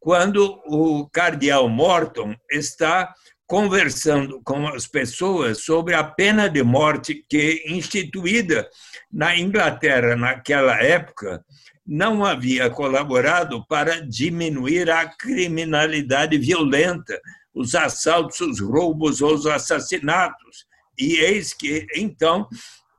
quando 0.01 0.61
o 0.67 1.09
cardeal 1.09 1.69
Morton 1.69 2.35
está 2.51 3.15
conversando 3.47 4.41
com 4.43 4.67
as 4.67 4.87
pessoas 4.87 5.65
sobre 5.65 5.95
a 5.95 6.05
pena 6.05 6.49
de 6.49 6.63
morte 6.63 7.25
que 7.29 7.63
instituída 7.67 8.69
na 9.13 9.37
Inglaterra 9.37 10.17
naquela 10.17 10.83
época 10.83 11.45
não 11.87 12.25
havia 12.25 12.71
colaborado 12.71 13.65
para 13.67 14.01
diminuir 14.01 14.91
a 14.91 15.07
criminalidade 15.07 16.39
violenta, 16.39 17.21
os 17.55 17.75
assaltos, 17.75 18.41
os 18.41 18.61
roubos, 18.61 19.21
os 19.21 19.47
assassinatos. 19.47 20.67
E 20.99 21.17
eis 21.17 21.53
que, 21.53 21.87
então, 21.95 22.49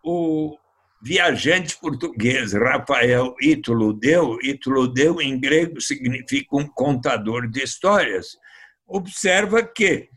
o 0.04 0.56
viajante 1.06 1.78
português 1.78 2.52
Rafael 2.54 3.36
Ítalo 3.40 3.94
Deu, 3.94 4.40
Ítalo 4.42 4.88
Deu 4.88 5.22
em 5.22 5.40
grego 5.40 5.80
significa 5.80 6.56
um 6.58 6.68
contador 6.68 7.48
de 7.48 7.64
histórias, 7.64 8.30
observa 8.88 9.62
que 9.62 10.10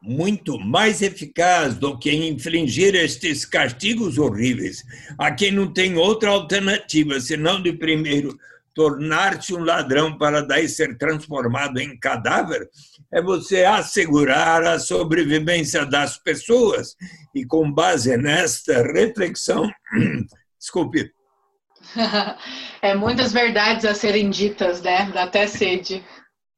muito 0.00 0.58
mais 0.58 1.02
eficaz 1.02 1.74
do 1.74 1.98
que 1.98 2.10
infligir 2.12 2.94
estes 2.94 3.44
castigos 3.44 4.16
horríveis. 4.16 4.82
A 5.18 5.30
quem 5.30 5.50
não 5.50 5.70
tem 5.70 5.96
outra 5.96 6.30
alternativa 6.30 7.20
senão 7.20 7.62
de 7.62 7.74
primeiro 7.74 8.38
tornar-se 8.76 9.54
um 9.54 9.64
ladrão 9.64 10.18
para 10.18 10.42
daí 10.42 10.68
ser 10.68 10.98
transformado 10.98 11.80
em 11.80 11.98
cadáver 11.98 12.68
é 13.10 13.22
você 13.22 13.64
assegurar 13.64 14.62
a 14.64 14.78
sobrevivência 14.78 15.86
das 15.86 16.18
pessoas. 16.18 16.94
E 17.34 17.46
com 17.46 17.72
base 17.72 18.14
nesta 18.18 18.82
reflexão 18.82 19.68
desculpe. 20.60 21.10
É 22.82 22.94
muitas 22.94 23.32
verdades 23.32 23.84
a 23.84 23.94
serem 23.94 24.30
ditas 24.30 24.80
né? 24.82 25.10
Dá 25.12 25.24
até 25.24 25.46
sede. 25.48 26.04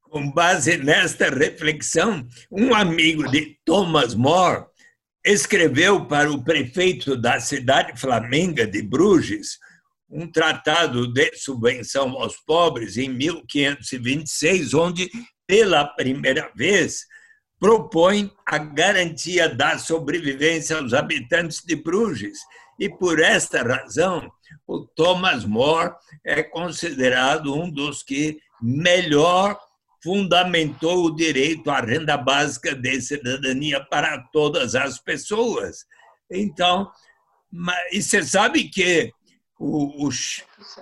Com 0.01 0.29
base 0.31 0.77
nesta 0.77 1.29
reflexão, 1.29 2.27
um 2.51 2.75
amigo 2.75 3.27
de 3.31 3.57
Thomas 3.65 4.13
More 4.13 4.65
escreveu 5.25 6.05
para 6.05 6.29
o 6.31 6.43
prefeito 6.43 7.15
da 7.15 7.39
cidade 7.39 7.99
flamenga 7.99 8.67
de 8.67 8.83
Bruges 8.83 9.57
um 10.09 10.29
tratado 10.29 11.07
de 11.07 11.35
subvenção 11.35 12.11
aos 12.19 12.37
pobres 12.37 12.97
em 12.97 13.09
1526, 13.09 14.73
onde, 14.73 15.09
pela 15.45 15.85
primeira 15.85 16.51
vez, 16.55 17.05
propõe 17.59 18.31
a 18.45 18.57
garantia 18.57 19.47
da 19.47 19.77
sobrevivência 19.77 20.77
aos 20.77 20.93
habitantes 20.93 21.61
de 21.63 21.75
Bruges. 21.75 22.39
E 22.79 22.89
por 22.89 23.19
esta 23.19 23.61
razão, 23.61 24.31
o 24.65 24.79
Thomas 24.79 25.45
More 25.45 25.93
é 26.25 26.41
considerado 26.41 27.53
um 27.53 27.69
dos 27.69 28.01
que 28.01 28.39
melhor 28.61 29.59
fundamentou 30.01 31.05
o 31.05 31.15
direito 31.15 31.69
à 31.69 31.81
renda 31.81 32.17
básica 32.17 32.73
de 32.73 33.01
cidadania 33.01 33.83
para 33.83 34.17
todas 34.31 34.73
as 34.75 34.97
pessoas. 34.97 35.85
Então, 36.31 36.89
e 37.91 38.01
você 38.01 38.23
sabe 38.23 38.69
que 38.69 39.11
o, 39.59 40.07
o, 40.07 40.09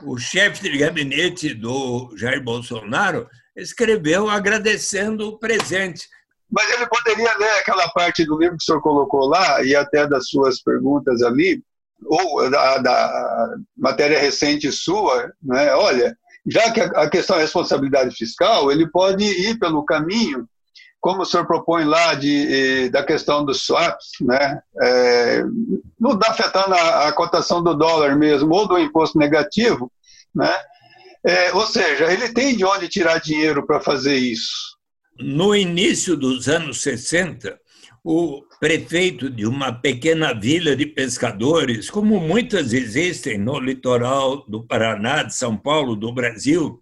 o 0.06 0.18
chefe 0.18 0.70
de 0.70 0.78
gabinete 0.78 1.54
do 1.56 2.16
Jair 2.16 2.44
Bolsonaro 2.44 3.28
escreveu 3.56 4.30
agradecendo 4.30 5.28
o 5.28 5.40
presente. 5.40 6.08
Mas 6.50 6.72
ele 6.72 6.88
poderia 6.88 7.36
ler 7.38 7.50
aquela 7.60 7.90
parte 7.90 8.24
do 8.24 8.38
livro 8.38 8.56
que 8.56 8.64
o 8.64 8.66
senhor 8.66 8.82
colocou 8.82 9.28
lá 9.28 9.64
e 9.64 9.76
até 9.76 10.08
das 10.08 10.30
suas 10.30 10.62
perguntas 10.62 11.22
ali, 11.24 11.62
ou 12.06 12.50
da, 12.50 12.78
da 12.78 13.56
matéria 13.76 14.20
recente 14.20 14.72
sua, 14.72 15.34
né? 15.42 15.74
Olha, 15.74 16.16
já 16.46 16.72
que 16.72 16.80
a 16.80 17.10
questão 17.10 17.38
é 17.38 17.42
responsabilidade 17.42 18.16
fiscal, 18.16 18.72
ele 18.72 18.88
pode 18.90 19.24
ir 19.24 19.58
pelo 19.58 19.84
caminho, 19.84 20.48
como 21.08 21.22
o 21.22 21.26
senhor 21.26 21.48
propõe 21.48 21.86
lá, 21.86 22.16
de, 22.16 22.90
da 22.90 23.02
questão 23.02 23.46
dos 23.46 23.66
swaps, 23.66 24.08
né? 24.20 24.62
É, 24.82 25.42
não 25.98 26.16
está 26.16 26.32
afetando 26.32 26.76
a, 26.76 27.08
a, 27.08 27.14
cotação 27.14 27.64
do 27.64 27.74
dólar 27.74 28.18
mesmo, 28.18 28.54
ou 28.54 28.68
do 28.68 28.78
imposto 28.78 29.18
negativo, 29.18 29.90
né? 30.36 30.54
É, 31.26 31.54
ou 31.54 31.66
seja, 31.66 32.12
ele 32.12 32.34
tem 32.34 32.58
de 32.58 32.66
onde 32.66 32.90
tirar 32.90 33.22
dinheiro 33.22 33.66
para 33.66 33.80
fazer 33.80 34.18
isso. 34.18 34.76
No 35.18 35.56
início 35.56 36.18
dos 36.18 36.50
anos 36.50 36.82
60, 36.82 37.58
o 38.04 38.44
prefeito 38.60 39.30
de 39.30 39.46
uma 39.46 39.72
pequena 39.72 40.38
vila 40.38 40.76
de 40.76 40.88
pescadores, 40.88 41.90
como 41.90 42.20
muitas 42.20 42.74
existem 42.74 43.38
no 43.38 43.58
litoral 43.62 44.46
do 44.46 44.62
Paraná, 44.62 45.24
de 45.24 45.34
São 45.34 45.56
Paulo, 45.56 45.96
do 45.96 46.14
Brasil, 46.14 46.82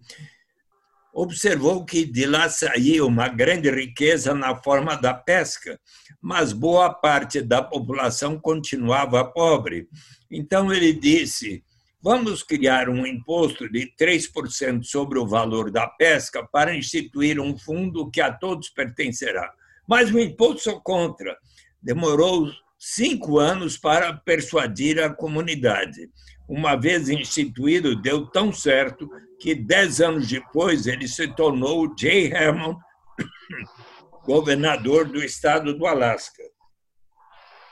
observou 1.16 1.82
que 1.82 2.04
de 2.04 2.26
lá 2.26 2.46
saía 2.50 3.02
uma 3.02 3.26
grande 3.26 3.70
riqueza 3.70 4.34
na 4.34 4.54
forma 4.54 4.94
da 4.94 5.14
pesca, 5.14 5.80
mas 6.20 6.52
boa 6.52 6.92
parte 6.92 7.40
da 7.40 7.62
população 7.62 8.38
continuava 8.38 9.24
pobre. 9.24 9.88
Então 10.30 10.70
ele 10.70 10.92
disse: 10.92 11.64
vamos 12.02 12.42
criar 12.42 12.90
um 12.90 13.06
imposto 13.06 13.66
de 13.66 13.90
3% 13.98 14.82
sobre 14.82 15.18
o 15.18 15.26
valor 15.26 15.70
da 15.70 15.86
pesca 15.86 16.46
para 16.46 16.76
instituir 16.76 17.40
um 17.40 17.56
fundo 17.56 18.10
que 18.10 18.20
a 18.20 18.30
todos 18.30 18.68
pertencerá. 18.68 19.50
Mas 19.88 20.12
o 20.12 20.20
imposto 20.20 20.64
sou 20.64 20.82
contra. 20.82 21.34
Demorou 21.80 22.52
cinco 22.78 23.38
anos 23.38 23.78
para 23.78 24.12
persuadir 24.12 25.00
a 25.02 25.08
comunidade. 25.08 26.10
Uma 26.48 26.76
vez 26.76 27.08
instituído, 27.08 28.00
deu 28.00 28.26
tão 28.26 28.52
certo 28.52 29.08
que 29.40 29.54
dez 29.54 30.00
anos 30.00 30.28
depois 30.28 30.86
ele 30.86 31.08
se 31.08 31.26
tornou 31.34 31.92
Jay 31.98 32.32
Hammond, 32.32 32.78
governador 34.24 35.06
do 35.08 35.22
estado 35.22 35.76
do 35.76 35.86
Alasca. 35.86 36.42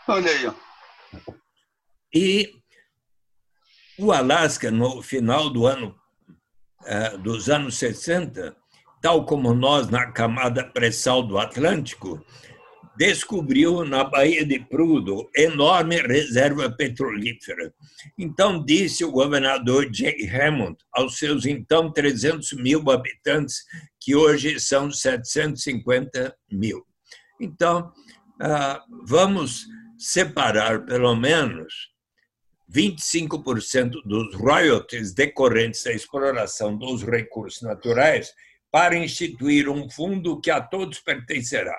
Olha 0.09 0.31
aí. 0.31 0.53
E 2.13 2.51
o 3.99 4.13
Alasca, 4.13 4.71
no 4.71 5.03
final 5.03 5.51
do 5.51 5.67
ano, 5.67 5.95
eh, 6.85 7.17
dos 7.19 7.49
anos 7.49 7.79
60, 7.79 8.57
tal 9.01 9.25
como 9.25 9.55
nós 9.55 9.89
na 9.89 10.11
camada 10.11 10.65
pré-sal 10.65 11.23
do 11.23 11.39
Atlântico, 11.39 12.25
descobriu 12.97 13.85
na 13.85 14.05
Baía 14.05 14.45
de 14.45 14.59
Prudo 14.59 15.29
enorme 15.35 15.97
reserva 15.97 16.71
petrolífera. 16.71 17.73
Então, 18.19 18.65
disse 18.65 19.05
o 19.05 19.11
governador 19.11 19.89
Jay 19.93 20.29
Hammond 20.29 20.77
aos 20.93 21.19
seus 21.19 21.45
então 21.45 21.93
300 21.93 22.53
mil 22.53 22.89
habitantes, 22.91 23.65
que 24.01 24.15
hoje 24.15 24.61
são 24.61 24.91
750 24.91 26.35
mil. 26.51 26.85
Então, 27.41 27.93
ah, 28.41 28.83
vamos 29.07 29.67
separar 29.99 30.85
pelo 30.85 31.15
menos 31.15 31.95
25% 32.73 34.03
dos 34.05 34.35
royalties 34.35 35.15
decorrentes 35.15 35.85
da 35.85 35.93
exploração 35.93 36.77
dos 36.77 37.03
recursos 37.03 37.63
naturais 37.63 38.33
para 38.71 38.97
instituir 38.97 39.69
um 39.69 39.89
fundo 39.89 40.41
que 40.41 40.51
a 40.51 40.61
todos 40.61 40.99
pertencerá. 40.99 41.79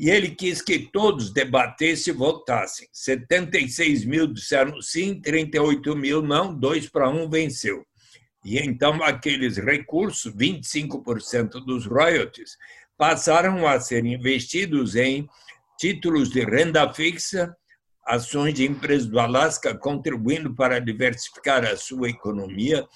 E 0.00 0.08
ele 0.08 0.30
quis 0.30 0.62
que 0.62 0.78
todos 0.78 1.30
debatessem 1.30 2.14
e 2.14 2.16
votassem. 2.16 2.88
76 2.90 4.06
mil 4.06 4.26
disseram 4.26 4.80
sim, 4.80 5.20
38 5.20 5.94
mil 5.94 6.22
não, 6.22 6.58
dois 6.58 6.88
para 6.88 7.10
um 7.10 7.28
venceu. 7.28 7.84
E 8.42 8.58
então 8.58 9.02
aqueles 9.02 9.58
recursos, 9.58 10.34
25% 10.34 11.62
dos 11.66 11.84
royalties, 11.84 12.56
passaram 12.96 13.66
a 13.66 13.78
ser 13.78 14.06
investidos 14.06 14.96
em 14.96 15.28
títulos 15.78 16.30
de 16.30 16.46
renda 16.46 16.90
fixa 16.94 17.54
ações 18.06 18.54
de 18.54 18.64
empresas 18.64 19.06
do 19.06 19.20
Alasca 19.20 19.76
contribuindo 19.76 20.54
para 20.54 20.80
diversificar 20.80 21.62
a 21.62 21.76
sua 21.76 22.08
economia 22.08 22.88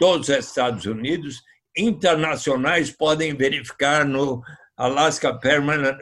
dos 0.00 0.28
Estados 0.28 0.86
Unidos. 0.86 1.40
Internacionais 1.76 2.90
podem 2.90 3.36
verificar 3.36 4.04
no 4.04 4.42
Alaska 4.78 5.34
Permanent 5.34 5.98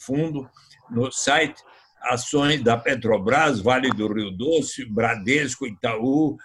Fund, 0.00 0.46
no 0.90 1.12
site 1.12 1.62
ações 2.02 2.62
da 2.62 2.76
Petrobras, 2.76 3.60
Vale 3.60 3.88
do 3.90 4.12
Rio 4.12 4.32
Doce, 4.32 4.84
Bradesco, 4.84 5.66
Itaú, 5.66 6.36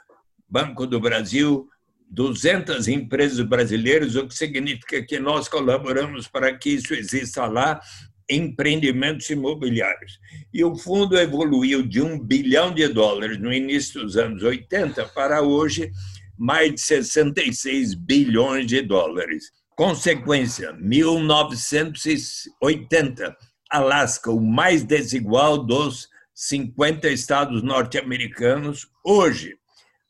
Banco 0.47 0.85
do 0.85 0.99
Brasil, 0.99 1.67
200 2.09 2.87
empresas 2.87 3.39
brasileiras, 3.41 4.15
o 4.15 4.27
que 4.27 4.35
significa 4.35 5.03
que 5.03 5.19
nós 5.19 5.47
colaboramos 5.47 6.27
para 6.27 6.55
que 6.55 6.69
isso 6.69 6.93
exista 6.93 7.45
lá, 7.47 7.81
empreendimentos 8.29 9.29
imobiliários. 9.29 10.19
E 10.53 10.63
o 10.63 10.75
fundo 10.75 11.17
evoluiu 11.17 11.81
de 11.81 12.01
um 12.01 12.19
bilhão 12.19 12.73
de 12.73 12.87
dólares 12.87 13.39
no 13.39 13.51
início 13.51 14.01
dos 14.01 14.17
anos 14.17 14.43
80 14.43 15.05
para 15.09 15.41
hoje 15.41 15.91
mais 16.37 16.73
de 16.73 16.81
66 16.81 17.93
bilhões 17.93 18.65
de 18.65 18.81
dólares. 18.81 19.51
Consequência, 19.81 20.73
1980, 20.73 23.35
Alasca, 23.67 24.29
o 24.29 24.39
mais 24.39 24.83
desigual 24.83 25.57
dos 25.57 26.07
50 26.35 27.09
estados 27.09 27.63
norte-americanos, 27.63 28.87
hoje. 29.03 29.57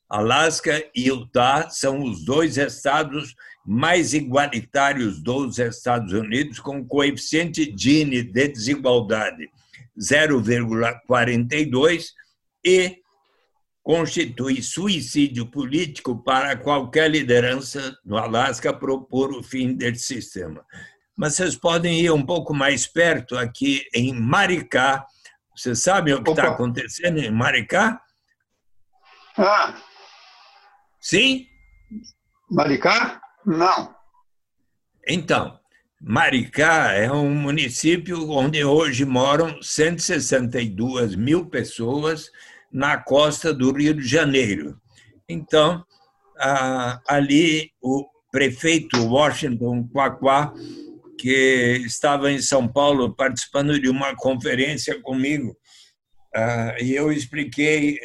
Alasca 0.10 0.84
e 0.94 1.08
Utah 1.08 1.70
são 1.70 2.04
os 2.04 2.26
dois 2.26 2.58
estados 2.58 3.34
mais 3.66 4.14
igualitários 4.14 5.24
dos 5.24 5.58
Estados 5.58 6.12
Unidos, 6.12 6.60
com 6.60 6.86
coeficiente 6.86 7.74
Gini 7.74 8.24
de 8.24 8.50
desigualdade 8.50 9.50
0,42 9.98 12.08
e 12.62 13.01
constitui 13.92 14.62
suicídio 14.62 15.46
político 15.46 16.24
para 16.24 16.56
qualquer 16.56 17.12
liderança 17.12 17.94
no 18.06 18.16
Alasca 18.16 18.72
propor 18.72 19.34
o 19.34 19.44
fim 19.44 19.74
desse 19.74 20.06
sistema. 20.06 20.66
Mas 21.14 21.36
vocês 21.36 21.58
podem 21.58 22.00
ir 22.00 22.10
um 22.10 22.26
pouco 22.26 22.54
mais 22.54 22.88
perto, 22.88 23.38
aqui 23.38 23.86
em 23.94 24.14
Maricá. 24.14 25.06
Vocês 25.54 25.84
sabem 25.84 26.14
o 26.14 26.24
que 26.24 26.30
está 26.30 26.48
acontecendo 26.48 27.20
em 27.20 27.30
Maricá? 27.30 28.02
Ah! 29.38 29.76
Sim? 31.02 31.48
Maricá? 32.50 33.20
Não. 33.46 33.94
Então, 35.06 35.60
Maricá 36.00 36.94
é 36.94 37.12
um 37.12 37.36
município 37.36 38.32
onde 38.32 38.64
hoje 38.64 39.04
moram 39.04 39.62
162 39.62 41.14
mil 41.14 41.46
pessoas 41.46 42.32
na 42.72 42.98
costa 42.98 43.54
do 43.54 43.72
Rio 43.72 43.94
de 43.94 44.08
Janeiro. 44.08 44.80
Então, 45.28 45.84
ali 47.08 47.72
o 47.82 48.06
prefeito 48.32 49.06
Washington 49.08 49.88
Quaquá, 49.88 50.54
que 51.18 51.82
estava 51.86 52.32
em 52.32 52.42
São 52.42 52.68
Paulo 52.68 53.16
participando 53.16 53.80
de 53.80 53.90
uma 53.90 54.16
conferência 54.16 55.00
comigo, 55.02 55.56
e 56.80 56.94
eu 56.94 57.12
expliquei 57.12 58.00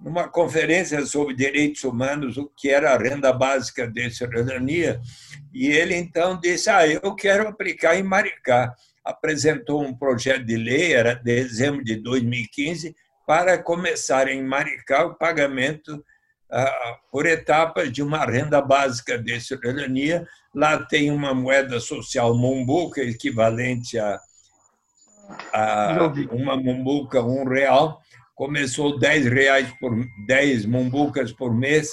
numa 0.00 0.28
conferência 0.28 1.04
sobre 1.06 1.34
direitos 1.34 1.84
humanos 1.84 2.36
o 2.36 2.50
que 2.56 2.68
era 2.70 2.92
a 2.92 2.98
renda 2.98 3.32
básica 3.32 3.86
de 3.86 4.10
cidadania, 4.10 5.00
e 5.52 5.66
ele 5.66 5.94
então 5.94 6.40
disse: 6.40 6.70
"Ah, 6.70 6.86
eu 6.86 7.14
quero 7.14 7.46
aplicar 7.48 7.96
em 7.96 8.02
Maricá". 8.02 8.74
Apresentou 9.04 9.82
um 9.82 9.92
projeto 9.92 10.44
de 10.44 10.56
lei, 10.56 10.92
era 10.92 11.14
dezembro 11.14 11.84
de 11.84 11.96
2015, 11.96 12.94
para 13.32 13.56
começar 13.56 14.28
em 14.28 14.42
Maricá 14.44 15.06
o 15.06 15.14
pagamento 15.14 16.04
ah, 16.50 16.98
por 17.10 17.24
etapas 17.24 17.90
de 17.90 18.02
uma 18.02 18.26
renda 18.26 18.60
básica 18.60 19.16
de 19.16 19.40
cidadania. 19.40 20.26
Lá 20.54 20.76
tem 20.84 21.10
uma 21.10 21.32
moeda 21.32 21.80
social 21.80 22.36
mumbuca, 22.36 23.00
equivalente 23.00 23.98
a, 23.98 24.20
a 25.50 26.12
uma 26.30 26.58
mumbuca, 26.58 27.22
um 27.22 27.48
real, 27.48 28.02
começou 28.34 28.98
10 28.98 29.24
reais 29.28 29.72
por 29.80 29.94
10 30.26 30.66
mumbucas 30.66 31.32
por 31.32 31.56
mês 31.56 31.88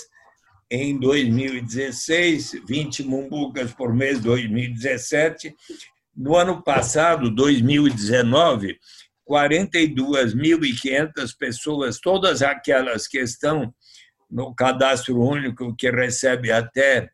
em 0.70 1.00
2016, 1.00 2.64
20 2.68 3.04
mumbucas 3.04 3.72
por 3.72 3.94
mês 3.94 4.20
2017. 4.20 5.56
No 6.14 6.36
ano 6.36 6.62
passado, 6.62 7.34
2019, 7.34 8.78
42.500 9.30 11.38
pessoas, 11.38 12.00
todas 12.00 12.42
aquelas 12.42 13.08
que 13.08 13.20
estão 13.20 13.72
no 14.30 14.54
cadastro 14.56 15.22
único 15.22 15.76
que 15.76 15.92
recebe 15.92 16.52
até 16.52 17.10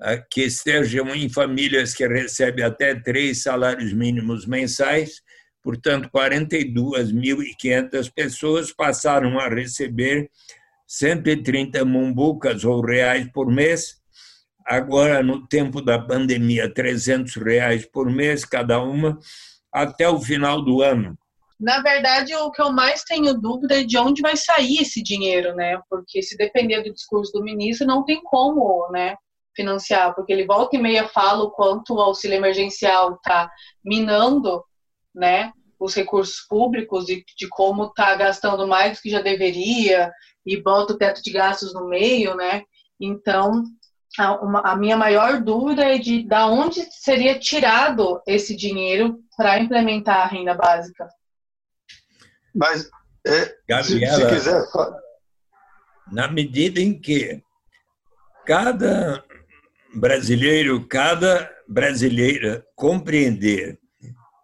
ah, 0.00 0.16
que 0.16 0.42
estejam 0.42 1.14
em 1.14 1.28
famílias 1.28 1.92
que 1.92 2.06
recebem 2.06 2.64
até 2.64 2.94
três 2.94 3.42
salários 3.42 3.92
mínimos 3.92 4.46
mensais, 4.46 5.20
Portanto, 5.62 6.10
42.500 6.10 8.10
pessoas 8.14 8.72
passaram 8.72 9.38
a 9.38 9.46
receber 9.48 10.30
130 10.86 11.84
mumbucas 11.84 12.64
ou 12.64 12.80
reais 12.80 13.30
por 13.30 13.52
mês. 13.52 14.00
Agora, 14.66 15.22
no 15.22 15.46
tempo 15.46 15.82
da 15.82 15.98
pandemia, 15.98 16.72
300 16.72 17.34
reais 17.36 17.84
por 17.84 18.10
mês 18.10 18.42
cada 18.44 18.82
uma, 18.82 19.18
até 19.72 20.08
o 20.08 20.20
final 20.20 20.64
do 20.64 20.82
ano. 20.82 21.16
Na 21.60 21.82
verdade, 21.82 22.34
o 22.34 22.50
que 22.50 22.62
eu 22.62 22.72
mais 22.72 23.04
tenho 23.04 23.34
dúvida 23.34 23.80
é 23.80 23.84
de 23.84 23.98
onde 23.98 24.22
vai 24.22 24.34
sair 24.34 24.78
esse 24.78 25.02
dinheiro, 25.02 25.54
né? 25.54 25.78
Porque 25.90 26.22
se 26.22 26.34
depender 26.34 26.82
do 26.82 26.92
discurso 26.92 27.32
do 27.32 27.44
ministro, 27.44 27.86
não 27.86 28.02
tem 28.02 28.22
como, 28.22 28.88
né? 28.90 29.14
Financiar, 29.54 30.14
porque 30.14 30.32
ele 30.32 30.46
volta 30.46 30.76
e 30.76 30.78
meia 30.80 31.06
fala 31.06 31.44
o 31.44 31.50
quanto 31.50 31.94
o 31.94 32.00
auxílio 32.00 32.36
emergencial 32.36 33.14
está 33.14 33.50
minando 33.84 34.64
né, 35.14 35.52
os 35.78 35.94
recursos 35.94 36.46
públicos 36.48 37.08
e 37.08 37.22
de 37.36 37.48
como 37.48 37.86
está 37.86 38.14
gastando 38.14 38.66
mais 38.66 38.96
do 38.96 39.02
que 39.02 39.10
já 39.10 39.20
deveria 39.20 40.10
e 40.46 40.56
bota 40.62 40.94
o 40.94 40.96
teto 40.96 41.20
de 41.20 41.30
gastos 41.30 41.74
no 41.74 41.88
meio, 41.88 42.34
né? 42.36 42.62
Então, 42.98 43.64
a, 44.18 44.40
uma, 44.40 44.60
a 44.60 44.76
minha 44.76 44.96
maior 44.96 45.42
dúvida 45.42 45.84
é 45.84 45.98
de 45.98 46.26
da 46.26 46.46
onde 46.46 46.80
seria 46.90 47.38
tirado 47.38 48.22
esse 48.26 48.56
dinheiro 48.56 49.18
para 49.36 49.58
implementar 49.58 50.22
a 50.22 50.26
renda 50.26 50.54
básica. 50.54 51.06
Mas, 52.54 52.90
é, 53.26 53.54
Gabriela, 53.68 54.16
se, 54.16 54.22
se 54.22 54.28
quiser... 54.28 54.64
Na 56.12 56.28
medida 56.28 56.80
em 56.80 56.98
que 56.98 57.42
cada 58.44 59.22
brasileiro, 59.94 60.86
cada 60.86 61.50
brasileira 61.68 62.64
compreender 62.74 63.78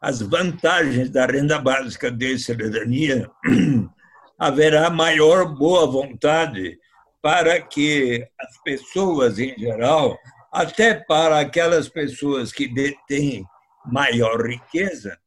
as 0.01 0.21
vantagens 0.21 1.11
da 1.11 1.27
renda 1.27 1.59
básica 1.59 2.11
de 2.11 2.39
cidadania, 2.39 3.29
haverá 4.39 4.91
maior 4.91 5.57
boa 5.57 5.87
vontade 5.87 6.79
para 7.21 7.61
que 7.61 8.25
as 8.39 8.63
pessoas 8.63 9.39
em 9.39 9.59
geral, 9.59 10.17
até 10.53 10.95
para 10.95 11.41
aquelas 11.41 11.89
pessoas 11.89 12.53
que 12.53 12.73
detêm 12.73 13.45
maior 13.85 14.47
riqueza, 14.47 15.19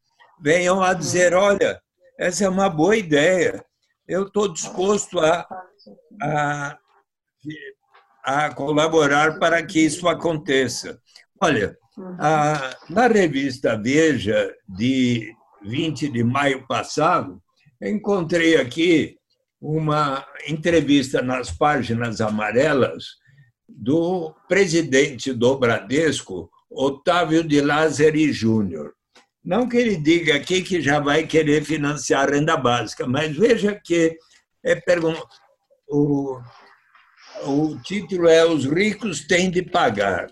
venham 0.42 0.82
a 0.82 0.94
dizer: 0.94 1.34
olha, 1.34 1.82
essa 2.20 2.43
é 2.43 2.49
uma 2.49 2.70
boa 2.70 2.97
ideia, 2.97 3.63
eu 4.05 4.28
estou 4.28 4.51
disposto 4.51 5.20
a, 5.20 5.47
a, 6.22 6.78
a 8.26 8.53
colaborar 8.53 9.39
para 9.39 9.65
que 9.65 9.80
isso 9.80 10.05
aconteça. 10.07 10.99
Olha, 11.41 11.78
ah, 12.20 12.76
na 12.89 13.07
revista 13.07 13.78
Veja, 13.82 14.53
de 14.67 15.34
20 15.63 16.09
de 16.09 16.22
maio 16.22 16.67
passado, 16.67 17.41
encontrei 17.82 18.57
aqui 18.57 19.17
uma 19.61 20.26
entrevista 20.45 21.22
nas 21.22 21.51
páginas 21.51 22.20
amarelas 22.20 23.05
do 23.67 24.36
presidente 24.47 25.32
do 25.32 25.57
Bradesco, 25.57 26.49
Otávio 26.70 27.43
de 27.47 27.61
Lázari 27.61 28.34
Júnior. 28.34 28.93
Não 29.50 29.68
que 29.68 29.78
ele 29.78 29.95
diga 29.97 30.36
aqui 30.36 30.62
que 30.62 30.80
já 30.80 31.00
vai 31.00 31.26
querer 31.26 31.66
financiar 31.66 32.30
a 32.30 32.32
renda 32.32 32.56
básica, 32.56 33.08
mas 33.08 33.36
veja 33.36 33.74
que 33.84 34.16
é 34.64 34.76
pergun 34.76 35.16
o, 35.89 36.39
o 37.47 37.76
título 37.82 38.28
é 38.28 38.45
Os 38.45 38.66
ricos 38.66 39.26
têm 39.26 39.50
de 39.50 39.64
pagar. 39.64 40.28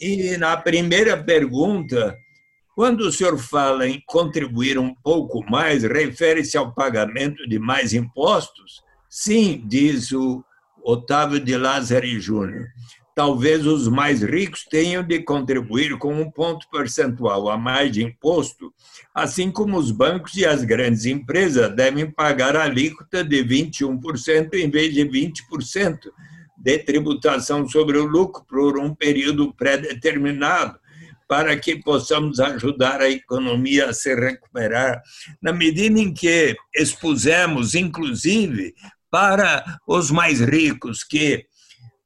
E 0.00 0.38
na 0.38 0.56
primeira 0.56 1.22
pergunta, 1.22 2.16
quando 2.74 3.02
o 3.02 3.12
senhor 3.12 3.36
fala 3.36 3.86
em 3.86 4.02
contribuir 4.06 4.78
um 4.78 4.94
pouco 5.04 5.44
mais, 5.50 5.82
refere-se 5.82 6.56
ao 6.56 6.72
pagamento 6.72 7.46
de 7.46 7.58
mais 7.58 7.92
impostos? 7.92 8.82
Sim, 9.10 9.62
diz 9.66 10.12
o 10.12 10.42
Otávio 10.82 11.40
de 11.40 11.58
Lázaro 11.58 12.06
Júnior. 12.18 12.68
Talvez 13.16 13.66
os 13.66 13.88
mais 13.88 14.22
ricos 14.22 14.66
tenham 14.70 15.02
de 15.02 15.20
contribuir 15.22 15.96
com 15.96 16.20
um 16.20 16.30
ponto 16.30 16.68
percentual 16.68 17.48
a 17.48 17.56
mais 17.56 17.90
de 17.90 18.04
imposto, 18.04 18.70
assim 19.14 19.50
como 19.50 19.78
os 19.78 19.90
bancos 19.90 20.36
e 20.36 20.44
as 20.44 20.62
grandes 20.62 21.06
empresas 21.06 21.74
devem 21.74 22.10
pagar 22.10 22.54
a 22.54 22.64
alíquota 22.64 23.24
de 23.24 23.42
21% 23.42 24.52
em 24.52 24.68
vez 24.68 24.92
de 24.92 25.00
20% 25.00 25.98
de 26.58 26.78
tributação 26.80 27.66
sobre 27.66 27.96
o 27.96 28.04
lucro 28.04 28.44
por 28.46 28.78
um 28.78 28.94
período 28.94 29.50
pré-determinado, 29.54 30.78
para 31.26 31.56
que 31.58 31.76
possamos 31.76 32.38
ajudar 32.38 33.00
a 33.00 33.08
economia 33.08 33.88
a 33.88 33.94
se 33.94 34.14
recuperar, 34.14 35.00
na 35.40 35.54
medida 35.54 35.98
em 35.98 36.12
que 36.12 36.54
expusemos, 36.74 37.74
inclusive, 37.74 38.74
para 39.10 39.64
os 39.88 40.10
mais 40.10 40.40
ricos, 40.40 41.02
que 41.02 41.46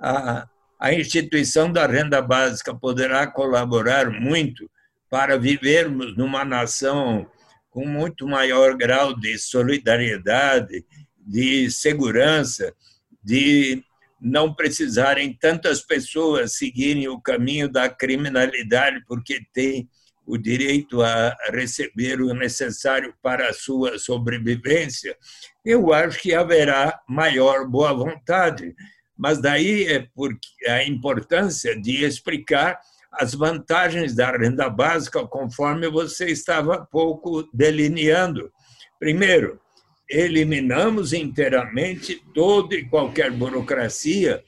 a, 0.01 0.47
a 0.81 0.95
instituição 0.95 1.71
da 1.71 1.87
renda 1.87 2.23
básica 2.23 2.75
poderá 2.75 3.27
colaborar 3.27 4.11
muito 4.11 4.71
para 5.11 5.37
vivermos 5.37 6.17
numa 6.17 6.45
nação 6.45 7.31
com 7.69 7.87
muito 7.87 8.27
maior 8.27 8.75
grau 8.77 9.15
de 9.15 9.39
solidariedade, 9.39 10.85
de 11.19 11.71
segurança, 11.71 12.75
de 13.23 13.85
não 14.21 14.55
precisarem 14.55 15.37
tantas 15.39 15.83
pessoas 15.83 16.57
seguirem 16.57 17.09
o 17.09 17.21
caminho 17.21 17.69
da 17.69 17.89
criminalidade 17.89 19.03
porque 19.07 19.41
têm 19.53 19.89
o 20.27 20.39
direito 20.39 21.03
a 21.03 21.37
receber 21.51 22.21
o 22.21 22.33
necessário 22.33 23.15
para 23.23 23.49
a 23.49 23.53
sua 23.53 23.99
sobrevivência, 23.99 25.17
eu 25.65 25.93
acho 25.93 26.21
que 26.21 26.33
haverá 26.33 27.01
maior 27.09 27.67
boa 27.67 27.93
vontade. 27.93 28.75
Mas 29.21 29.39
daí 29.39 29.85
é 29.85 30.07
porque 30.15 30.67
a 30.67 30.83
importância 30.83 31.79
de 31.79 32.05
explicar 32.05 32.81
as 33.13 33.35
vantagens 33.35 34.15
da 34.15 34.31
renda 34.31 34.71
básica, 34.71 35.27
conforme 35.27 35.91
você 35.91 36.31
estava 36.31 36.89
pouco 36.91 37.47
delineando. 37.53 38.51
Primeiro, 38.99 39.61
eliminamos 40.09 41.13
inteiramente 41.13 42.25
toda 42.33 42.75
e 42.75 42.89
qualquer 42.89 43.31
burocracia 43.31 44.43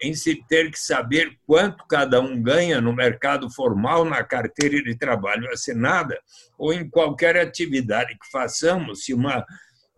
em 0.00 0.14
se 0.14 0.36
ter 0.48 0.70
que 0.70 0.78
saber 0.78 1.36
quanto 1.44 1.84
cada 1.88 2.20
um 2.20 2.40
ganha 2.40 2.80
no 2.80 2.94
mercado 2.94 3.50
formal, 3.50 4.04
na 4.04 4.22
carteira 4.22 4.80
de 4.84 4.96
trabalho 4.96 5.50
assinada, 5.50 6.16
ou 6.56 6.72
em 6.72 6.88
qualquer 6.88 7.36
atividade 7.36 8.12
que 8.12 8.30
façamos. 8.30 9.04
Se 9.04 9.14
uma 9.14 9.44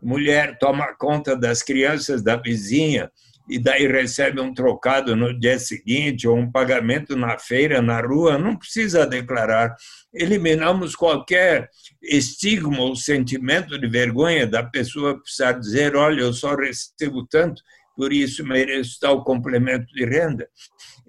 mulher 0.00 0.58
toma 0.58 0.94
conta 0.94 1.36
das 1.36 1.62
crianças 1.62 2.22
da 2.22 2.36
vizinha 2.36 3.10
e 3.49 3.59
daí 3.59 3.86
recebe 3.86 4.40
um 4.40 4.55
trocado 4.55 5.14
no 5.14 5.38
dia 5.38 5.59
seguinte 5.59 6.26
ou 6.26 6.36
um 6.36 6.51
pagamento 6.51 7.14
na 7.14 7.38
feira, 7.38 7.82
na 7.82 8.01
rua, 8.01 8.38
não 8.38 8.57
precisa 8.57 9.07
declarar. 9.07 9.74
Eliminamos 10.14 10.97
qualquer 10.97 11.68
estigma 12.03 12.80
ou 12.80 12.97
sentimento 12.97 13.78
de 13.78 13.86
vergonha 13.86 14.47
da 14.47 14.62
pessoa 14.62 15.20
precisar 15.20 15.53
dizer: 15.53 15.95
olha, 15.95 16.22
eu 16.22 16.32
só 16.32 16.55
recebo 16.55 17.26
tanto, 17.26 17.62
por 17.95 18.12
isso 18.12 18.45
mereço 18.45 18.99
tal 18.99 19.22
complemento 19.22 19.92
de 19.92 20.07
renda. 20.07 20.49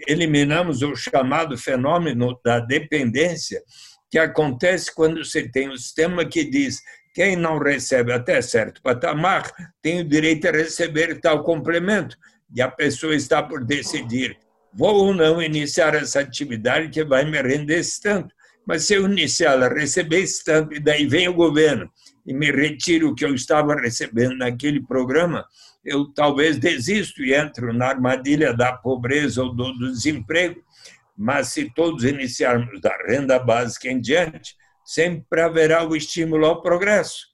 Eliminamos 0.05 0.81
o 0.81 0.93
chamado 0.93 1.57
fenômeno 1.57 2.37
da 2.43 2.59
dependência, 2.59 3.61
que 4.11 4.19
acontece 4.19 4.93
quando 4.93 5.23
você 5.23 5.47
tem 5.49 5.69
um 5.69 5.77
sistema 5.77 6.25
que 6.25 6.43
diz 6.43 6.81
quem 7.15 7.37
não 7.37 7.57
recebe 7.57 8.11
até 8.11 8.41
certo 8.41 8.81
patamar 8.81 9.49
tem 9.81 10.01
o 10.01 10.03
direito 10.03 10.49
a 10.49 10.51
receber 10.51 11.21
tal 11.21 11.43
complemento. 11.45 12.17
E 12.53 12.61
a 12.61 12.69
pessoa 12.69 13.15
está 13.15 13.41
por 13.41 13.63
decidir: 13.63 14.37
vou 14.73 14.93
ou 14.95 15.13
não 15.13 15.41
iniciar 15.41 15.95
essa 15.95 16.19
atividade 16.19 16.89
que 16.89 17.05
vai 17.05 17.23
me 17.23 17.41
render 17.41 17.79
esse 17.79 18.01
tanto. 18.01 18.35
Mas 18.67 18.83
se 18.83 18.95
eu 18.95 19.05
iniciar 19.05 19.63
a 19.63 19.69
receber 19.69 20.23
esse 20.23 20.43
tanto, 20.43 20.75
e 20.75 20.79
daí 20.79 21.07
vem 21.07 21.29
o 21.29 21.33
governo 21.33 21.89
e 22.25 22.33
me 22.33 22.51
retira 22.51 23.07
o 23.07 23.15
que 23.15 23.23
eu 23.23 23.33
estava 23.33 23.75
recebendo 23.75 24.35
naquele 24.35 24.85
programa, 24.85 25.45
eu 25.85 26.11
talvez 26.13 26.57
desisto 26.57 27.23
e 27.23 27.33
entro 27.33 27.71
na 27.71 27.87
armadilha 27.87 28.53
da 28.53 28.73
pobreza 28.73 29.41
ou 29.41 29.55
do 29.55 29.71
desemprego. 29.91 30.61
Mas 31.17 31.47
se 31.49 31.71
todos 31.73 32.03
iniciarmos 32.03 32.81
da 32.81 32.93
renda 33.07 33.39
básica 33.39 33.87
em 33.87 34.01
diante, 34.01 34.55
sempre 34.85 35.41
haverá 35.41 35.83
o 35.83 35.95
estímulo 35.95 36.45
ao 36.45 36.61
progresso. 36.61 37.25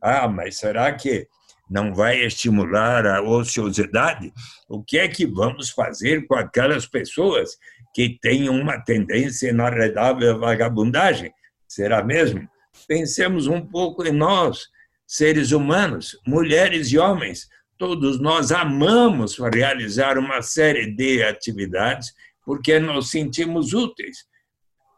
Ah, 0.00 0.28
mas 0.28 0.58
será 0.58 0.92
que 0.92 1.26
não 1.68 1.94
vai 1.94 2.22
estimular 2.24 3.06
a 3.06 3.22
ociosidade? 3.22 4.32
O 4.68 4.82
que 4.82 4.98
é 4.98 5.08
que 5.08 5.26
vamos 5.26 5.70
fazer 5.70 6.26
com 6.26 6.34
aquelas 6.34 6.86
pessoas 6.86 7.56
que 7.94 8.18
têm 8.20 8.48
uma 8.48 8.78
tendência 8.78 9.50
inarredável 9.50 10.36
à 10.36 10.38
vagabundagem? 10.38 11.32
Será 11.66 12.04
mesmo? 12.04 12.48
Pensemos 12.86 13.46
um 13.46 13.60
pouco 13.60 14.06
em 14.06 14.12
nós, 14.12 14.66
seres 15.06 15.52
humanos, 15.52 16.18
mulheres 16.26 16.92
e 16.92 16.98
homens. 16.98 17.48
Todos 17.78 18.20
nós 18.20 18.52
amamos 18.52 19.38
realizar 19.38 20.18
uma 20.18 20.42
série 20.42 20.94
de 20.94 21.22
atividades 21.22 22.12
porque 22.44 22.78
nos 22.78 23.10
sentimos 23.10 23.72
úteis 23.72 24.18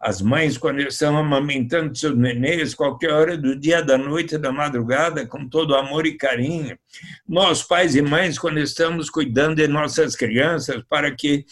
as 0.01 0.21
mães, 0.21 0.59
quando 0.59 0.81
estão 0.81 1.17
amamentando 1.17 1.97
seus 1.97 2.17
nenês, 2.17 2.75
qualquer 2.75 3.13
hora 3.13 3.37
do 3.37 3.59
dia, 3.59 3.83
da 3.83 3.97
noite, 3.97 4.39
da 4.39 4.53
madrugada, 4.53 5.27
com 5.27 5.49
todo 5.49 5.75
amor 5.75 6.07
e 6.07 6.17
carinho. 6.17 6.79
Nós, 7.29 7.63
pais 7.63 7.97
e 7.97 8.03
mães, 8.03 8.39
quando 8.39 8.59
estamos 8.59 9.09
cuidando 9.09 9.57
de 9.57 9.67
nossas 9.67 10.15
crianças 10.15 10.83
para 10.89 11.15
que 11.15 11.45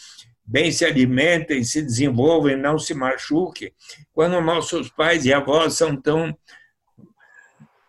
bem 0.45 0.71
se 0.71 0.85
alimentem, 0.85 1.63
se 1.63 1.81
desenvolvam 1.81 2.51
e 2.51 2.55
não 2.55 2.77
se 2.77 2.93
machuquem. 2.93 3.71
Quando 4.13 4.39
nossos 4.41 4.89
pais 4.89 5.25
e 5.25 5.33
avós 5.33 5.73
são 5.73 5.95
tão 5.95 6.35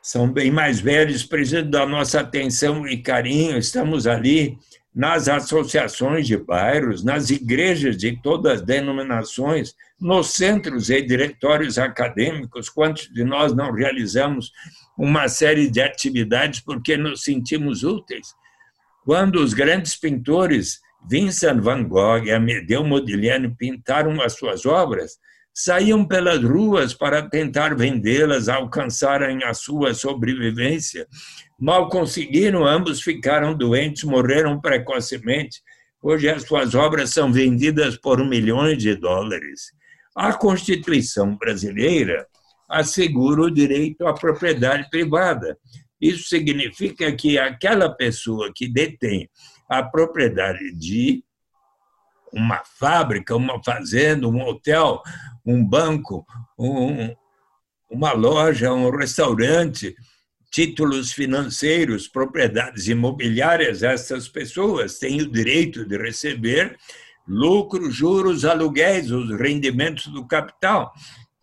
são 0.01 0.33
bem 0.33 0.53
mais 0.53 0.79
velhos, 0.79 1.25
precisam 1.25 1.69
da 1.69 1.85
nossa 1.85 2.21
atenção 2.21 2.87
e 2.87 3.03
carinho, 3.03 3.59
estamos 3.59 4.07
ali 4.07 4.57
nas 4.97 5.29
associações 5.29 6.27
de 6.27 6.39
bairros, 6.39 7.05
nas 7.05 7.29
igrejas 7.29 7.99
de 7.99 8.19
todas 8.23 8.61
as 8.61 8.63
denominações, 8.63 9.75
nos 10.01 10.33
centros 10.33 10.89
e 10.89 11.03
diretórios 11.03 11.77
acadêmicos, 11.77 12.71
quantos 12.71 13.13
de 13.13 13.23
nós 13.23 13.55
não 13.55 13.73
realizamos 13.73 14.51
uma 14.97 15.29
série 15.29 15.69
de 15.69 15.83
atividades 15.83 16.61
porque 16.61 16.97
nos 16.97 17.23
sentimos 17.23 17.85
úteis? 17.85 18.29
Quando 19.05 19.37
os 19.37 19.53
grandes 19.53 19.95
pintores 19.97 20.81
Vincent 21.07 21.61
van 21.61 21.85
Gogh 21.85 22.25
e 22.25 22.33
Amedeo 22.33 22.83
Modigliani 22.83 23.55
pintaram 23.55 24.19
as 24.23 24.33
suas 24.33 24.65
obras, 24.65 25.19
saíam 25.59 26.07
pelas 26.07 26.43
ruas 26.43 26.93
para 26.93 27.27
tentar 27.31 27.75
vendê-las, 27.75 28.47
alcançarem 28.47 29.43
a 29.43 29.55
sua 29.55 29.95
sobrevivência. 29.95 31.07
Mal 31.59 31.89
conseguiram, 31.89 32.67
ambos 32.67 33.01
ficaram 33.01 33.57
doentes, 33.57 34.05
morreram 34.05 34.61
precocemente. 34.61 35.63
Hoje 36.03 36.29
as 36.29 36.43
suas 36.43 36.75
obras 36.75 37.09
são 37.09 37.33
vendidas 37.33 37.97
por 37.97 38.23
milhões 38.23 38.77
de 38.77 38.95
dólares. 38.95 39.73
A 40.15 40.35
Constituição 40.35 41.35
brasileira 41.39 42.27
assegura 42.69 43.41
o 43.41 43.51
direito 43.51 44.07
à 44.07 44.13
propriedade 44.13 44.91
privada. 44.91 45.57
Isso 45.99 46.29
significa 46.29 47.11
que 47.13 47.39
aquela 47.39 47.89
pessoa 47.89 48.53
que 48.55 48.69
detém 48.69 49.27
a 49.71 49.83
propriedade 49.83 50.75
de 50.75 51.25
uma 52.37 52.63
fábrica, 52.65 53.35
uma 53.35 53.63
fazenda, 53.65 54.29
um 54.29 54.43
hotel, 54.43 55.03
um 55.45 55.65
banco, 55.65 56.27
um, 56.59 57.15
uma 57.91 58.13
loja, 58.13 58.73
um 58.73 58.91
restaurante, 58.91 59.97
títulos 60.51 61.13
financeiros, 61.13 62.07
propriedades 62.07 62.89
imobiliárias, 62.89 63.83
essas 63.83 64.29
pessoas 64.29 64.99
têm 64.99 65.23
o 65.23 65.31
direito 65.31 65.87
de 65.87 65.97
receber 65.97 66.77
lucros, 67.27 67.95
juros, 67.95 68.45
aluguéis, 68.45 69.11
os 69.11 69.31
rendimentos 69.39 70.07
do 70.09 70.27
capital. 70.27 70.93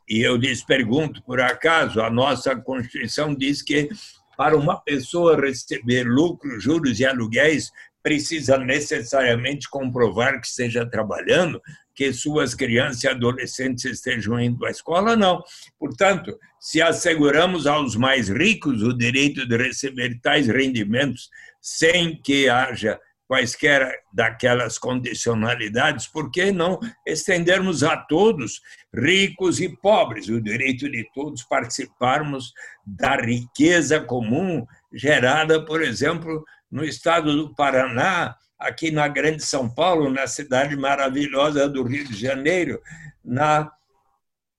E 0.08 0.22
eu 0.22 0.36
lhes 0.36 0.64
pergunto, 0.64 1.24
por 1.24 1.42
acaso, 1.42 2.02
a 2.02 2.10
nossa 2.10 2.56
Constituição 2.56 3.34
diz 3.34 3.62
que 3.62 3.90
para 4.38 4.58
uma 4.58 4.80
pessoa 4.80 5.40
receber 5.40 6.04
lucros, 6.04 6.64
juros 6.64 7.00
e 7.00 7.06
aluguéis, 7.06 7.72
precisa 8.04 8.58
necessariamente 8.58 9.70
comprovar 9.70 10.40
que 10.42 10.48
esteja 10.48 10.86
trabalhando, 10.86 11.62
que 11.96 12.12
suas 12.12 12.54
crianças 12.54 13.04
e 13.04 13.08
adolescentes 13.08 13.86
estejam 13.86 14.40
indo 14.40 14.66
à 14.66 14.70
escola, 14.70 15.16
não. 15.16 15.42
Portanto, 15.80 16.38
se 16.60 16.82
asseguramos 16.82 17.66
aos 17.66 17.96
mais 17.96 18.28
ricos 18.28 18.84
o 18.84 18.96
direito 18.96 19.48
de 19.48 19.56
receber 19.56 20.20
tais 20.22 20.48
rendimentos 20.48 21.30
sem 21.62 22.22
que 22.22 22.50
haja 22.50 23.00
quaisquer 23.28 24.02
daquelas 24.14 24.78
condicionalidades, 24.78 26.08
por 26.08 26.30
que 26.30 26.52
não 26.52 26.80
estendermos 27.08 27.84
a 27.84 27.98
todos, 27.98 28.62
ricos 28.94 29.60
e 29.60 29.70
pobres, 29.70 30.28
o 30.30 30.42
direito 30.42 30.90
de 30.90 31.10
todos 31.16 31.42
participarmos 31.44 32.54
da 32.86 33.16
riqueza 33.16 34.00
comum 34.00 34.66
gerada, 34.94 35.66
por 35.66 35.82
exemplo, 35.82 36.44
no 36.74 36.84
estado 36.84 37.38
do 37.38 37.54
Paraná, 37.54 38.36
aqui 38.58 38.90
na 38.90 39.08
Grande 39.08 39.44
São 39.44 39.70
Paulo, 39.70 40.10
na 40.10 40.26
cidade 40.26 40.76
maravilhosa 40.76 41.70
do 41.70 41.84
Rio 41.84 42.04
de 42.04 42.20
Janeiro, 42.20 42.82
na 43.24 43.72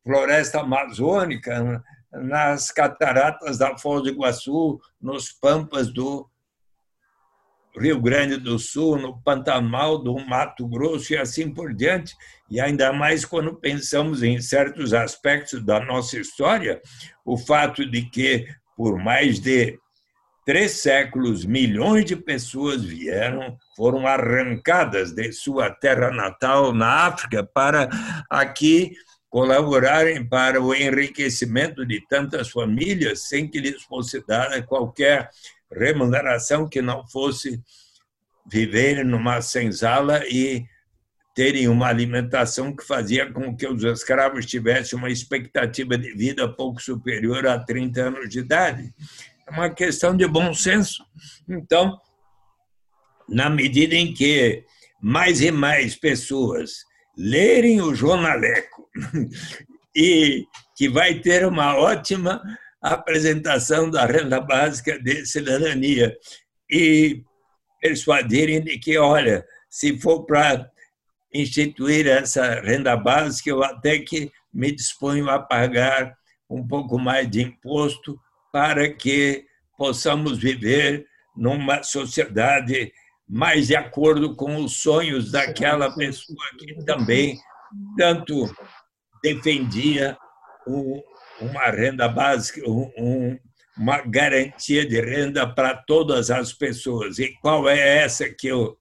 floresta 0.04 0.60
amazônica, 0.60 1.82
nas 2.12 2.70
cataratas 2.70 3.58
da 3.58 3.76
Foz 3.76 4.04
do 4.04 4.10
Iguaçu, 4.10 4.80
nos 5.02 5.32
pampas 5.32 5.92
do 5.92 6.30
Rio 7.76 8.00
Grande 8.00 8.36
do 8.36 8.60
Sul, 8.60 8.96
no 8.96 9.20
Pantanal 9.20 9.98
do 9.98 10.16
Mato 10.16 10.68
Grosso 10.68 11.14
e 11.14 11.16
assim 11.16 11.52
por 11.52 11.74
diante, 11.74 12.14
e 12.48 12.60
ainda 12.60 12.92
mais 12.92 13.24
quando 13.24 13.56
pensamos 13.56 14.22
em 14.22 14.40
certos 14.40 14.94
aspectos 14.94 15.64
da 15.64 15.80
nossa 15.80 16.16
história, 16.16 16.80
o 17.24 17.36
fato 17.36 17.84
de 17.84 18.02
que, 18.02 18.46
por 18.76 19.02
mais 19.02 19.40
de 19.40 19.80
três 20.44 20.72
séculos, 20.72 21.44
milhões 21.44 22.04
de 22.04 22.16
pessoas 22.16 22.84
vieram, 22.84 23.58
foram 23.76 24.06
arrancadas 24.06 25.12
de 25.12 25.32
sua 25.32 25.70
terra 25.70 26.10
natal 26.10 26.72
na 26.72 27.06
África 27.06 27.42
para 27.42 27.88
aqui 28.28 28.94
colaborarem 29.30 30.24
para 30.24 30.62
o 30.62 30.72
enriquecimento 30.72 31.84
de 31.84 32.00
tantas 32.08 32.50
famílias 32.50 33.26
sem 33.26 33.48
que 33.48 33.58
lhes 33.58 33.82
fosse 33.82 34.24
dada 34.24 34.62
qualquer 34.62 35.28
remuneração 35.72 36.68
que 36.68 36.80
não 36.80 37.04
fosse 37.08 37.60
viverem 38.46 39.02
numa 39.02 39.40
senzala 39.40 40.22
e 40.28 40.64
terem 41.34 41.66
uma 41.66 41.88
alimentação 41.88 42.74
que 42.74 42.86
fazia 42.86 43.32
com 43.32 43.56
que 43.56 43.66
os 43.66 43.82
escravos 43.82 44.46
tivessem 44.46 44.96
uma 44.96 45.10
expectativa 45.10 45.98
de 45.98 46.12
vida 46.12 46.48
pouco 46.48 46.80
superior 46.80 47.44
a 47.46 47.58
30 47.58 48.02
anos 48.02 48.28
de 48.28 48.38
idade. 48.38 48.94
É 49.46 49.50
uma 49.50 49.70
questão 49.70 50.16
de 50.16 50.26
bom 50.26 50.54
senso. 50.54 51.04
Então, 51.48 52.00
na 53.28 53.50
medida 53.50 53.94
em 53.94 54.12
que 54.12 54.64
mais 55.00 55.40
e 55.40 55.50
mais 55.50 55.94
pessoas 55.94 56.84
lerem 57.16 57.80
o 57.80 57.94
jornaleco 57.94 58.88
e 59.94 60.46
que 60.76 60.88
vai 60.88 61.20
ter 61.20 61.46
uma 61.46 61.76
ótima 61.76 62.42
apresentação 62.82 63.90
da 63.90 64.04
renda 64.06 64.40
básica 64.40 64.98
de 64.98 65.24
cidadania 65.26 66.16
e 66.70 67.22
persuadirem 67.80 68.62
de 68.62 68.78
que, 68.78 68.98
olha, 68.98 69.44
se 69.68 69.98
for 69.98 70.24
para 70.24 70.70
instituir 71.32 72.06
essa 72.06 72.60
renda 72.60 72.96
básica, 72.96 73.50
eu 73.50 73.62
até 73.62 73.98
que 73.98 74.30
me 74.52 74.72
disponho 74.72 75.28
a 75.28 75.38
pagar 75.38 76.14
um 76.48 76.66
pouco 76.66 76.98
mais 76.98 77.28
de 77.30 77.42
imposto 77.42 78.18
para 78.54 78.88
que 78.88 79.48
possamos 79.76 80.38
viver 80.38 81.08
numa 81.36 81.82
sociedade 81.82 82.92
mais 83.28 83.66
de 83.66 83.74
acordo 83.74 84.36
com 84.36 84.58
os 84.58 84.80
sonhos 84.80 85.32
daquela 85.32 85.92
pessoa 85.92 86.38
que 86.56 86.72
também 86.84 87.36
tanto 87.98 88.48
defendia 89.20 90.16
uma 91.40 91.68
renda 91.68 92.06
básica, 92.06 92.62
um, 92.70 93.36
uma 93.76 94.02
garantia 94.02 94.86
de 94.86 95.00
renda 95.00 95.52
para 95.52 95.74
todas 95.74 96.30
as 96.30 96.52
pessoas. 96.52 97.18
E 97.18 97.34
qual 97.40 97.68
é 97.68 98.04
essa 98.04 98.28
que 98.28 98.46
eu 98.46 98.78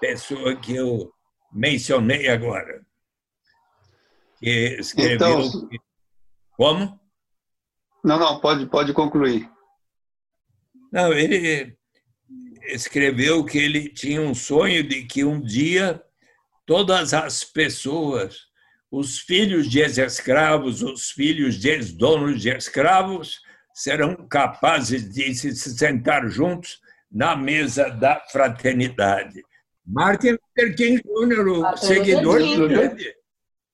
pessoa 0.00 0.56
que 0.56 0.74
eu 0.74 1.12
mencionei 1.52 2.26
agora? 2.26 2.80
Que 4.38 4.78
escreveu 4.80 5.40
então, 5.40 5.68
como? 6.56 7.01
Não, 8.04 8.18
não, 8.18 8.40
pode 8.40 8.66
pode 8.66 8.92
concluir. 8.92 9.48
Não, 10.90 11.12
ele 11.12 11.76
escreveu 12.64 13.44
que 13.44 13.58
ele 13.58 13.88
tinha 13.88 14.20
um 14.20 14.34
sonho 14.34 14.82
de 14.82 15.04
que 15.04 15.24
um 15.24 15.40
dia 15.40 16.02
todas 16.66 17.14
as 17.14 17.44
pessoas, 17.44 18.46
os 18.90 19.18
filhos 19.18 19.68
de 19.70 19.80
ex-escravos, 19.80 20.82
os 20.82 21.10
filhos 21.10 21.56
de 21.56 21.70
ex-donos 21.70 22.40
de 22.40 22.50
escravos, 22.50 23.40
serão 23.74 24.26
capazes 24.28 25.08
de 25.12 25.34
se 25.34 25.54
sentar 25.54 26.28
juntos 26.28 26.80
na 27.10 27.36
mesa 27.36 27.88
da 27.88 28.20
fraternidade. 28.30 29.42
Martin 29.86 30.32
Luther 30.32 30.76
King 30.76 31.02
Jr., 31.02 31.48
o 31.48 31.76
seguidor 31.76 32.38
do 32.38 32.68
grande. 32.68 33.14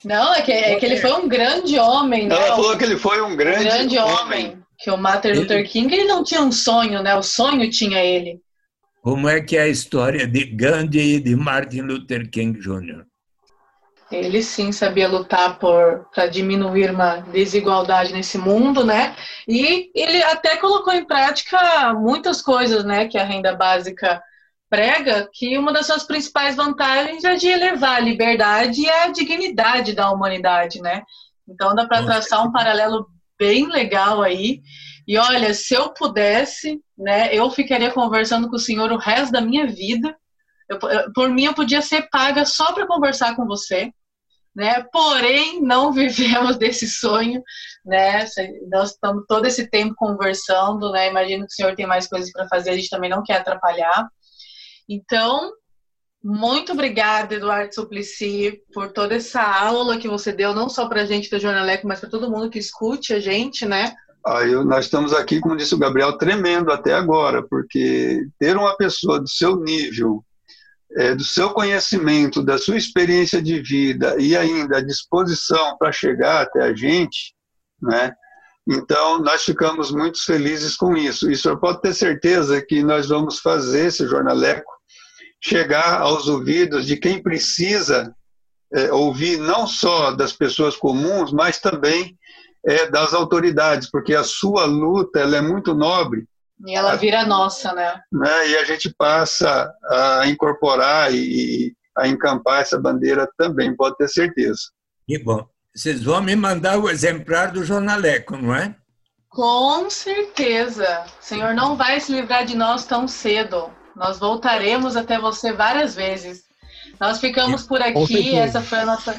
Não, 0.05 0.33
é 0.33 0.43
que, 0.43 0.53
é 0.53 0.77
que, 0.77 0.87
ele 0.87 0.97
foi 0.99 1.13
um 1.13 1.29
grande 1.29 1.79
homem. 1.79 2.29
Né? 2.29 2.35
Ela 2.35 2.55
falou 2.55 2.77
que 2.77 2.85
ele 2.85 2.97
foi 2.97 3.21
um 3.21 3.37
grande, 3.37 3.61
um 3.61 3.65
grande 3.65 3.99
homem. 3.99 4.47
homem. 4.47 4.63
Que 4.79 4.91
o 4.91 4.97
Martin 4.97 5.33
Luther 5.33 5.69
King 5.69 5.93
ele 5.93 6.05
não 6.05 6.23
tinha 6.23 6.41
um 6.41 6.53
sonho, 6.53 7.03
né? 7.03 7.17
O 7.17 7.23
sonho 7.23 7.69
tinha 7.69 8.03
ele. 8.03 8.41
Como 9.03 9.29
é 9.29 9.41
que 9.41 9.57
é 9.57 9.63
a 9.63 9.69
história 9.69 10.27
de 10.27 10.45
Gandhi 10.45 11.17
e 11.17 11.21
de 11.21 11.35
Martin 11.35 11.81
Luther 11.81 12.31
King 12.31 12.59
Jr.? 12.61 13.05
Ele 14.11 14.43
sim 14.43 14.73
sabia 14.73 15.09
lutar 15.09 15.59
para 15.59 16.27
diminuir 16.29 16.91
uma 16.91 17.17
desigualdade 17.21 18.13
nesse 18.13 18.39
mundo, 18.39 18.85
né? 18.85 19.15
E 19.47 19.91
ele 19.95 20.23
até 20.23 20.57
colocou 20.57 20.95
em 20.95 21.05
prática 21.05 21.93
muitas 21.93 22.41
coisas, 22.41 22.85
né, 22.85 23.07
que 23.07 23.19
a 23.19 23.25
renda 23.25 23.55
básica 23.55 24.23
prega, 24.69 25.29
que 25.33 25.57
uma 25.57 25.73
das 25.73 25.87
suas 25.87 26.05
principais 26.05 26.57
vantagens 26.57 27.25
é 27.25 27.35
de 27.37 27.49
elevar 27.49 27.97
a 27.97 28.01
liberdade 28.01 28.83
e 28.83 28.89
a 28.89 29.09
dignidade 29.09 29.95
da 29.95 30.11
humanidade, 30.11 30.81
né? 30.81 31.03
Então 31.49 31.75
dá 31.75 31.87
para 31.87 32.05
traçar 32.05 32.47
um 32.47 32.53
paralelo 32.53 33.07
bem 33.39 33.67
legal 33.67 34.23
aí. 34.23 34.61
E 35.07 35.17
olha, 35.17 35.55
se 35.55 35.75
eu 35.75 35.95
pudesse, 35.95 36.83
né, 36.97 37.35
eu 37.35 37.51
ficaria 37.51 37.91
conversando 37.91 38.49
com 38.49 38.57
o 38.57 38.59
senhor 38.59 38.93
o 38.93 38.99
resto 38.99 39.33
da 39.33 39.41
minha 39.41 39.67
vida. 39.67 40.15
Eu, 40.69 40.79
por 41.15 41.31
mim, 41.31 41.45
eu 41.45 41.55
podia 41.55 41.81
ser 41.81 42.11
paga 42.11 42.45
só 42.45 42.75
para 42.75 42.87
conversar 42.87 43.35
com 43.35 43.47
você, 43.47 43.91
né? 44.55 44.85
Porém, 44.93 45.63
não 45.63 45.93
vivemos 45.95 46.59
desse 46.59 46.87
sonho, 46.87 47.43
né? 47.87 48.27
Nós 48.71 48.91
estamos 48.91 49.25
todo 49.27 49.47
esse 49.47 49.71
tempo 49.71 49.95
conversando, 49.97 50.93
né? 50.93 51.09
Imagino 51.09 51.47
que 51.47 51.53
o 51.53 51.57
senhor 51.57 51.75
tem 51.75 51.87
mais 51.87 52.07
coisas 52.07 52.31
para 52.31 52.47
fazer, 52.49 52.71
a 52.71 52.75
gente 52.75 52.91
também 52.91 53.09
não 53.09 53.23
quer 53.23 53.39
atrapalhar. 53.39 54.07
Então, 54.89 55.53
muito 56.23 56.73
obrigada, 56.73 57.35
Eduardo 57.35 57.75
Suplicy, 57.75 58.61
por 58.73 58.93
toda 58.93 59.15
essa 59.15 59.43
aula 59.43 59.99
que 59.99 60.09
você 60.09 60.33
deu, 60.33 60.55
não 60.55 60.69
só 60.69 60.89
para 60.89 61.03
a 61.03 61.07
gente 61.07 61.31
do 61.31 61.39
Jornaleco, 61.39 61.87
mas 61.87 62.01
para 62.01 62.11
todo 62.11 62.31
mundo 62.31 62.51
que 62.51 62.59
escute 62.59 63.13
a 63.13 63.21
gente, 63.21 63.65
né? 63.67 63.95
Ah, 64.27 64.43
eu, 64.43 64.65
nós 64.65 64.87
estamos 64.87 65.13
aqui, 65.13 65.41
como 65.41 65.57
disse 65.57 65.75
o 65.75 65.79
Gabriel, 65.79 66.19
tremendo 66.19 66.73
até 66.73 66.93
agora, 66.93 67.43
porque 67.49 68.27
ter 68.39 68.57
uma 68.57 68.77
pessoa 68.77 69.21
do 69.21 69.29
seu 69.29 69.57
nível, 69.57 70.25
é, 70.97 71.15
do 71.15 71.23
seu 71.23 71.51
conhecimento, 71.51 72.43
da 72.43 72.59
sua 72.59 72.77
experiência 72.77 73.41
de 73.41 73.61
vida 73.63 74.17
e 74.19 74.37
ainda 74.37 74.79
a 74.79 74.85
disposição 74.85 75.77
para 75.79 75.93
chegar 75.93 76.43
até 76.43 76.63
a 76.63 76.75
gente, 76.75 77.33
né? 77.81 78.13
Então, 78.69 79.19
nós 79.21 79.45
ficamos 79.45 79.91
muito 79.91 80.23
felizes 80.23 80.77
com 80.77 80.95
isso. 80.95 81.31
E 81.31 81.33
o 81.33 81.39
senhor 81.39 81.59
pode 81.59 81.81
ter 81.81 81.95
certeza 81.95 82.61
que 82.61 82.83
nós 82.83 83.09
vamos 83.09 83.39
fazer 83.39 83.87
esse 83.87 84.07
jornaleco 84.07 84.78
chegar 85.41 86.01
aos 86.01 86.29
ouvidos 86.29 86.87
de 86.87 86.97
quem 86.97 87.23
precisa 87.23 88.15
é, 88.73 88.93
ouvir 88.93 89.39
não 89.39 89.67
só 89.67 90.11
das 90.11 90.33
pessoas 90.33 90.77
comuns, 90.77 91.33
mas 91.33 91.59
também 91.59 92.19
é, 92.67 92.91
das 92.91 93.15
autoridades, 93.15 93.91
porque 93.91 94.15
a 94.15 94.25
sua 94.25 94.65
luta 94.65 95.21
ela 95.21 95.37
é 95.37 95.41
muito 95.41 95.75
nobre. 95.75 96.27
E 96.67 96.75
ela 96.75 96.97
vira 96.97 97.25
nossa, 97.25 97.73
né? 97.73 98.01
né? 98.13 98.49
E 98.49 98.57
a 98.57 98.65
gente 98.65 98.93
passa 98.99 99.73
a 99.85 100.27
incorporar 100.27 101.15
e 101.15 101.73
a 101.97 102.09
encampar 102.09 102.63
essa 102.63 102.79
bandeira 102.79 103.29
também, 103.37 103.75
pode 103.77 103.97
ter 103.97 104.09
certeza. 104.09 104.61
Que 105.07 105.19
bom. 105.19 105.47
Vocês 105.75 106.03
vão 106.03 106.21
me 106.21 106.35
mandar 106.35 106.79
o 106.79 106.91
exemplar 106.91 107.53
do 107.53 107.65
jornaleco, 107.65 108.37
não 108.37 108.55
é? 108.55 108.75
Com 109.29 109.89
certeza. 109.89 111.05
O 111.21 111.25
senhor 111.25 111.55
não 111.55 111.77
vai 111.77 112.01
se 112.01 112.13
livrar 112.13 112.45
de 112.45 112.57
nós 112.57 112.85
tão 112.85 113.07
cedo. 113.07 113.71
Nós 113.97 114.19
voltaremos 114.19 114.97
até 114.97 115.19
você 115.19 115.53
várias 115.53 115.95
vezes. 115.95 116.45
Nós 117.01 117.19
ficamos 117.19 117.65
por 117.65 117.81
aqui. 117.83 118.37
Essa 118.37 118.61
foi 118.61 118.79
a 118.79 118.87
nossa 118.87 119.19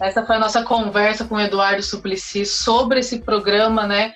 essa 0.00 0.24
foi 0.24 0.36
a 0.36 0.40
nossa 0.40 0.62
conversa 0.62 1.24
com 1.24 1.36
o 1.36 1.40
Eduardo 1.40 1.82
Suplicy 1.82 2.44
sobre 2.44 2.98
esse 2.98 3.20
programa, 3.20 3.86
né? 3.86 4.12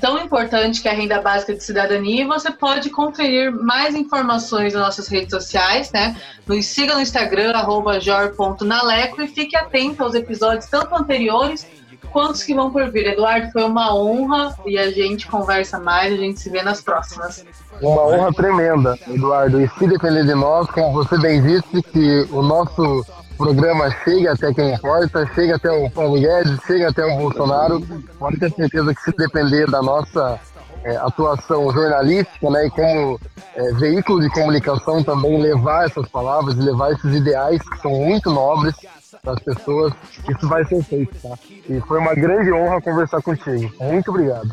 Tão 0.00 0.18
importante 0.18 0.80
que 0.80 0.88
é 0.88 0.90
a 0.90 0.94
renda 0.94 1.20
básica 1.20 1.54
de 1.54 1.62
cidadania. 1.62 2.22
E 2.22 2.26
você 2.26 2.50
pode 2.50 2.90
conferir 2.90 3.52
mais 3.52 3.94
informações 3.94 4.72
nas 4.72 4.82
nossas 4.82 5.08
redes 5.08 5.30
sociais, 5.30 5.92
né? 5.92 6.16
Nos 6.46 6.66
siga 6.66 6.94
no 6.94 7.00
Instagram, 7.00 7.52
jor.naleco, 8.00 9.22
e 9.22 9.28
fique 9.28 9.56
atento 9.56 10.02
aos 10.02 10.14
episódios 10.14 10.66
tanto 10.66 10.94
anteriores 10.96 11.66
quanto 12.10 12.32
os 12.32 12.42
que 12.42 12.54
vão 12.54 12.70
por 12.70 12.90
vir. 12.90 13.06
Eduardo, 13.06 13.52
foi 13.52 13.62
uma 13.62 13.94
honra 13.94 14.56
e 14.66 14.78
a 14.78 14.90
gente 14.90 15.28
conversa 15.28 15.78
mais, 15.78 16.12
a 16.12 16.16
gente 16.16 16.40
se 16.40 16.50
vê 16.50 16.62
nas 16.62 16.80
próximas. 16.80 17.44
Uma 17.80 18.06
honra 18.06 18.32
tremenda, 18.32 18.98
Eduardo. 19.08 19.60
E 19.60 19.68
se 19.68 19.86
depender 19.86 20.24
de 20.24 20.34
nós, 20.34 20.68
como 20.70 20.92
você 20.92 21.18
bem 21.18 21.42
disse, 21.42 21.82
que 21.82 22.26
o 22.30 22.42
nosso 22.42 23.04
programa 23.36 23.90
chega 24.04 24.32
até 24.32 24.52
quem 24.52 24.74
importa, 24.74 25.26
chega 25.34 25.56
até 25.56 25.70
o 25.70 25.90
Paulo 25.90 26.20
Guedes, 26.20 26.58
chega 26.66 26.90
até 26.90 27.04
o 27.04 27.16
Bolsonaro. 27.16 27.80
Pode 28.18 28.38
ter 28.38 28.52
certeza 28.52 28.94
que 28.94 29.02
se 29.02 29.12
depender 29.16 29.70
da 29.70 29.80
nossa 29.80 30.38
é, 30.84 30.96
atuação 30.96 31.70
jornalística, 31.72 32.50
né, 32.50 32.66
e 32.66 32.70
como 32.70 33.20
é, 33.54 33.72
veículo 33.72 34.20
de 34.20 34.30
comunicação 34.30 35.02
também 35.02 35.40
levar 35.40 35.86
essas 35.86 36.08
palavras 36.08 36.56
levar 36.56 36.92
esses 36.92 37.14
ideais 37.14 37.60
que 37.68 37.78
são 37.80 37.90
muito 37.90 38.30
nobres 38.30 38.74
para 39.22 39.32
as 39.32 39.40
pessoas, 39.40 39.92
isso 40.28 40.48
vai 40.48 40.64
ser 40.64 40.82
feito, 40.84 41.14
tá? 41.20 41.36
E 41.68 41.80
foi 41.80 41.98
uma 41.98 42.14
grande 42.14 42.52
honra 42.52 42.80
conversar 42.80 43.20
contigo. 43.20 43.70
Muito 43.78 44.10
obrigado. 44.10 44.48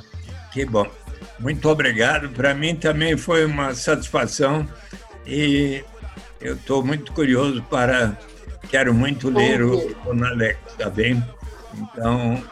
Que 0.52 0.66
bom. 0.66 0.86
Muito 1.40 1.70
obrigado. 1.70 2.30
Para 2.30 2.54
mim 2.54 2.76
também 2.76 3.16
foi 3.18 3.46
uma 3.46 3.74
satisfação 3.74 4.68
e 5.26 5.84
eu 6.42 6.56
estou 6.56 6.84
muito 6.84 7.12
curioso 7.12 7.62
para. 7.64 8.18
Quero 8.70 8.94
muito 8.94 9.30
ler 9.30 9.62
o 9.62 9.96
Ronalec, 10.04 10.60
tá 10.78 10.90
bem? 10.90 11.24
Então, 11.74 12.44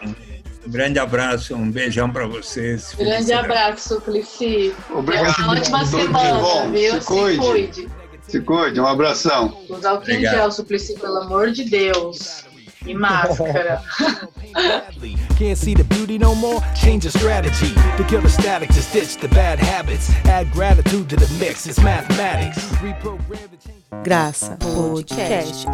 um 0.65 0.71
grande 0.71 0.97
abraço, 0.97 1.53
um 1.55 1.69
beijão 1.69 2.09
para 2.09 2.25
vocês. 2.25 2.95
Grande 2.97 3.33
abraço, 3.33 3.95
Suplicy. 3.95 4.73
Obrigado. 4.91 5.37
Uma 5.39 5.53
ótima 5.53 5.85
semana, 5.85 6.67
viu? 6.71 7.01
Se 7.01 7.05
cuide. 7.05 7.89
Se 8.27 8.39
cuide, 8.39 8.79
um 8.79 8.87
abração. 8.87 9.61
Usar 9.69 9.99
o 9.99 10.03
gel, 10.05 10.51
Suplicy, 10.51 10.97
pelo 10.97 11.17
amor 11.17 11.51
de 11.51 11.65
Deus. 11.65 12.44
E 12.85 12.93
máscara. 12.93 13.81
Can't 15.37 15.57
see 15.57 15.73
the 15.73 15.83
beauty 15.83 16.17
no 16.17 16.35
more? 16.35 16.61
Change 16.75 17.03
the 17.03 17.17
strategy. 17.17 17.73
To 17.97 18.03
kill 18.05 18.21
the 18.21 18.29
static, 18.29 18.71
just 18.71 18.93
ditch 18.93 19.17
the 19.17 19.27
bad 19.29 19.59
habits. 19.59 20.09
Add 20.25 20.51
gratitude 20.51 21.09
to 21.09 21.15
the 21.15 21.27
mix, 21.39 21.65
it's 21.65 21.79
mathematics. 21.79 22.57
Reprogram 22.81 23.49
the 23.49 23.57
change. 23.57 24.03
Graça 24.03 24.57
Podcast. 24.59 25.65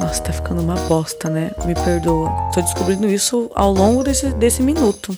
Nossa, 0.00 0.22
tá 0.22 0.32
ficando 0.32 0.62
uma 0.62 0.76
bosta, 0.88 1.28
né? 1.28 1.50
Me 1.66 1.74
perdoa. 1.74 2.30
Tô 2.52 2.60
descobrindo 2.62 3.06
isso 3.06 3.50
ao 3.54 3.72
longo 3.72 4.02
desse, 4.02 4.32
desse 4.32 4.62
minuto. 4.62 5.16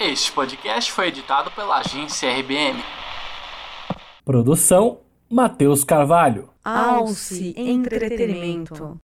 Este 0.00 0.32
podcast 0.32 0.90
foi 0.92 1.08
editado 1.08 1.50
pela 1.52 1.78
agência 1.78 2.28
RBM. 2.30 2.82
Produção 4.24 5.03
Matheus 5.30 5.84
Carvalho. 5.84 6.50
Alce 6.62 7.54
Entretenimento. 7.56 9.00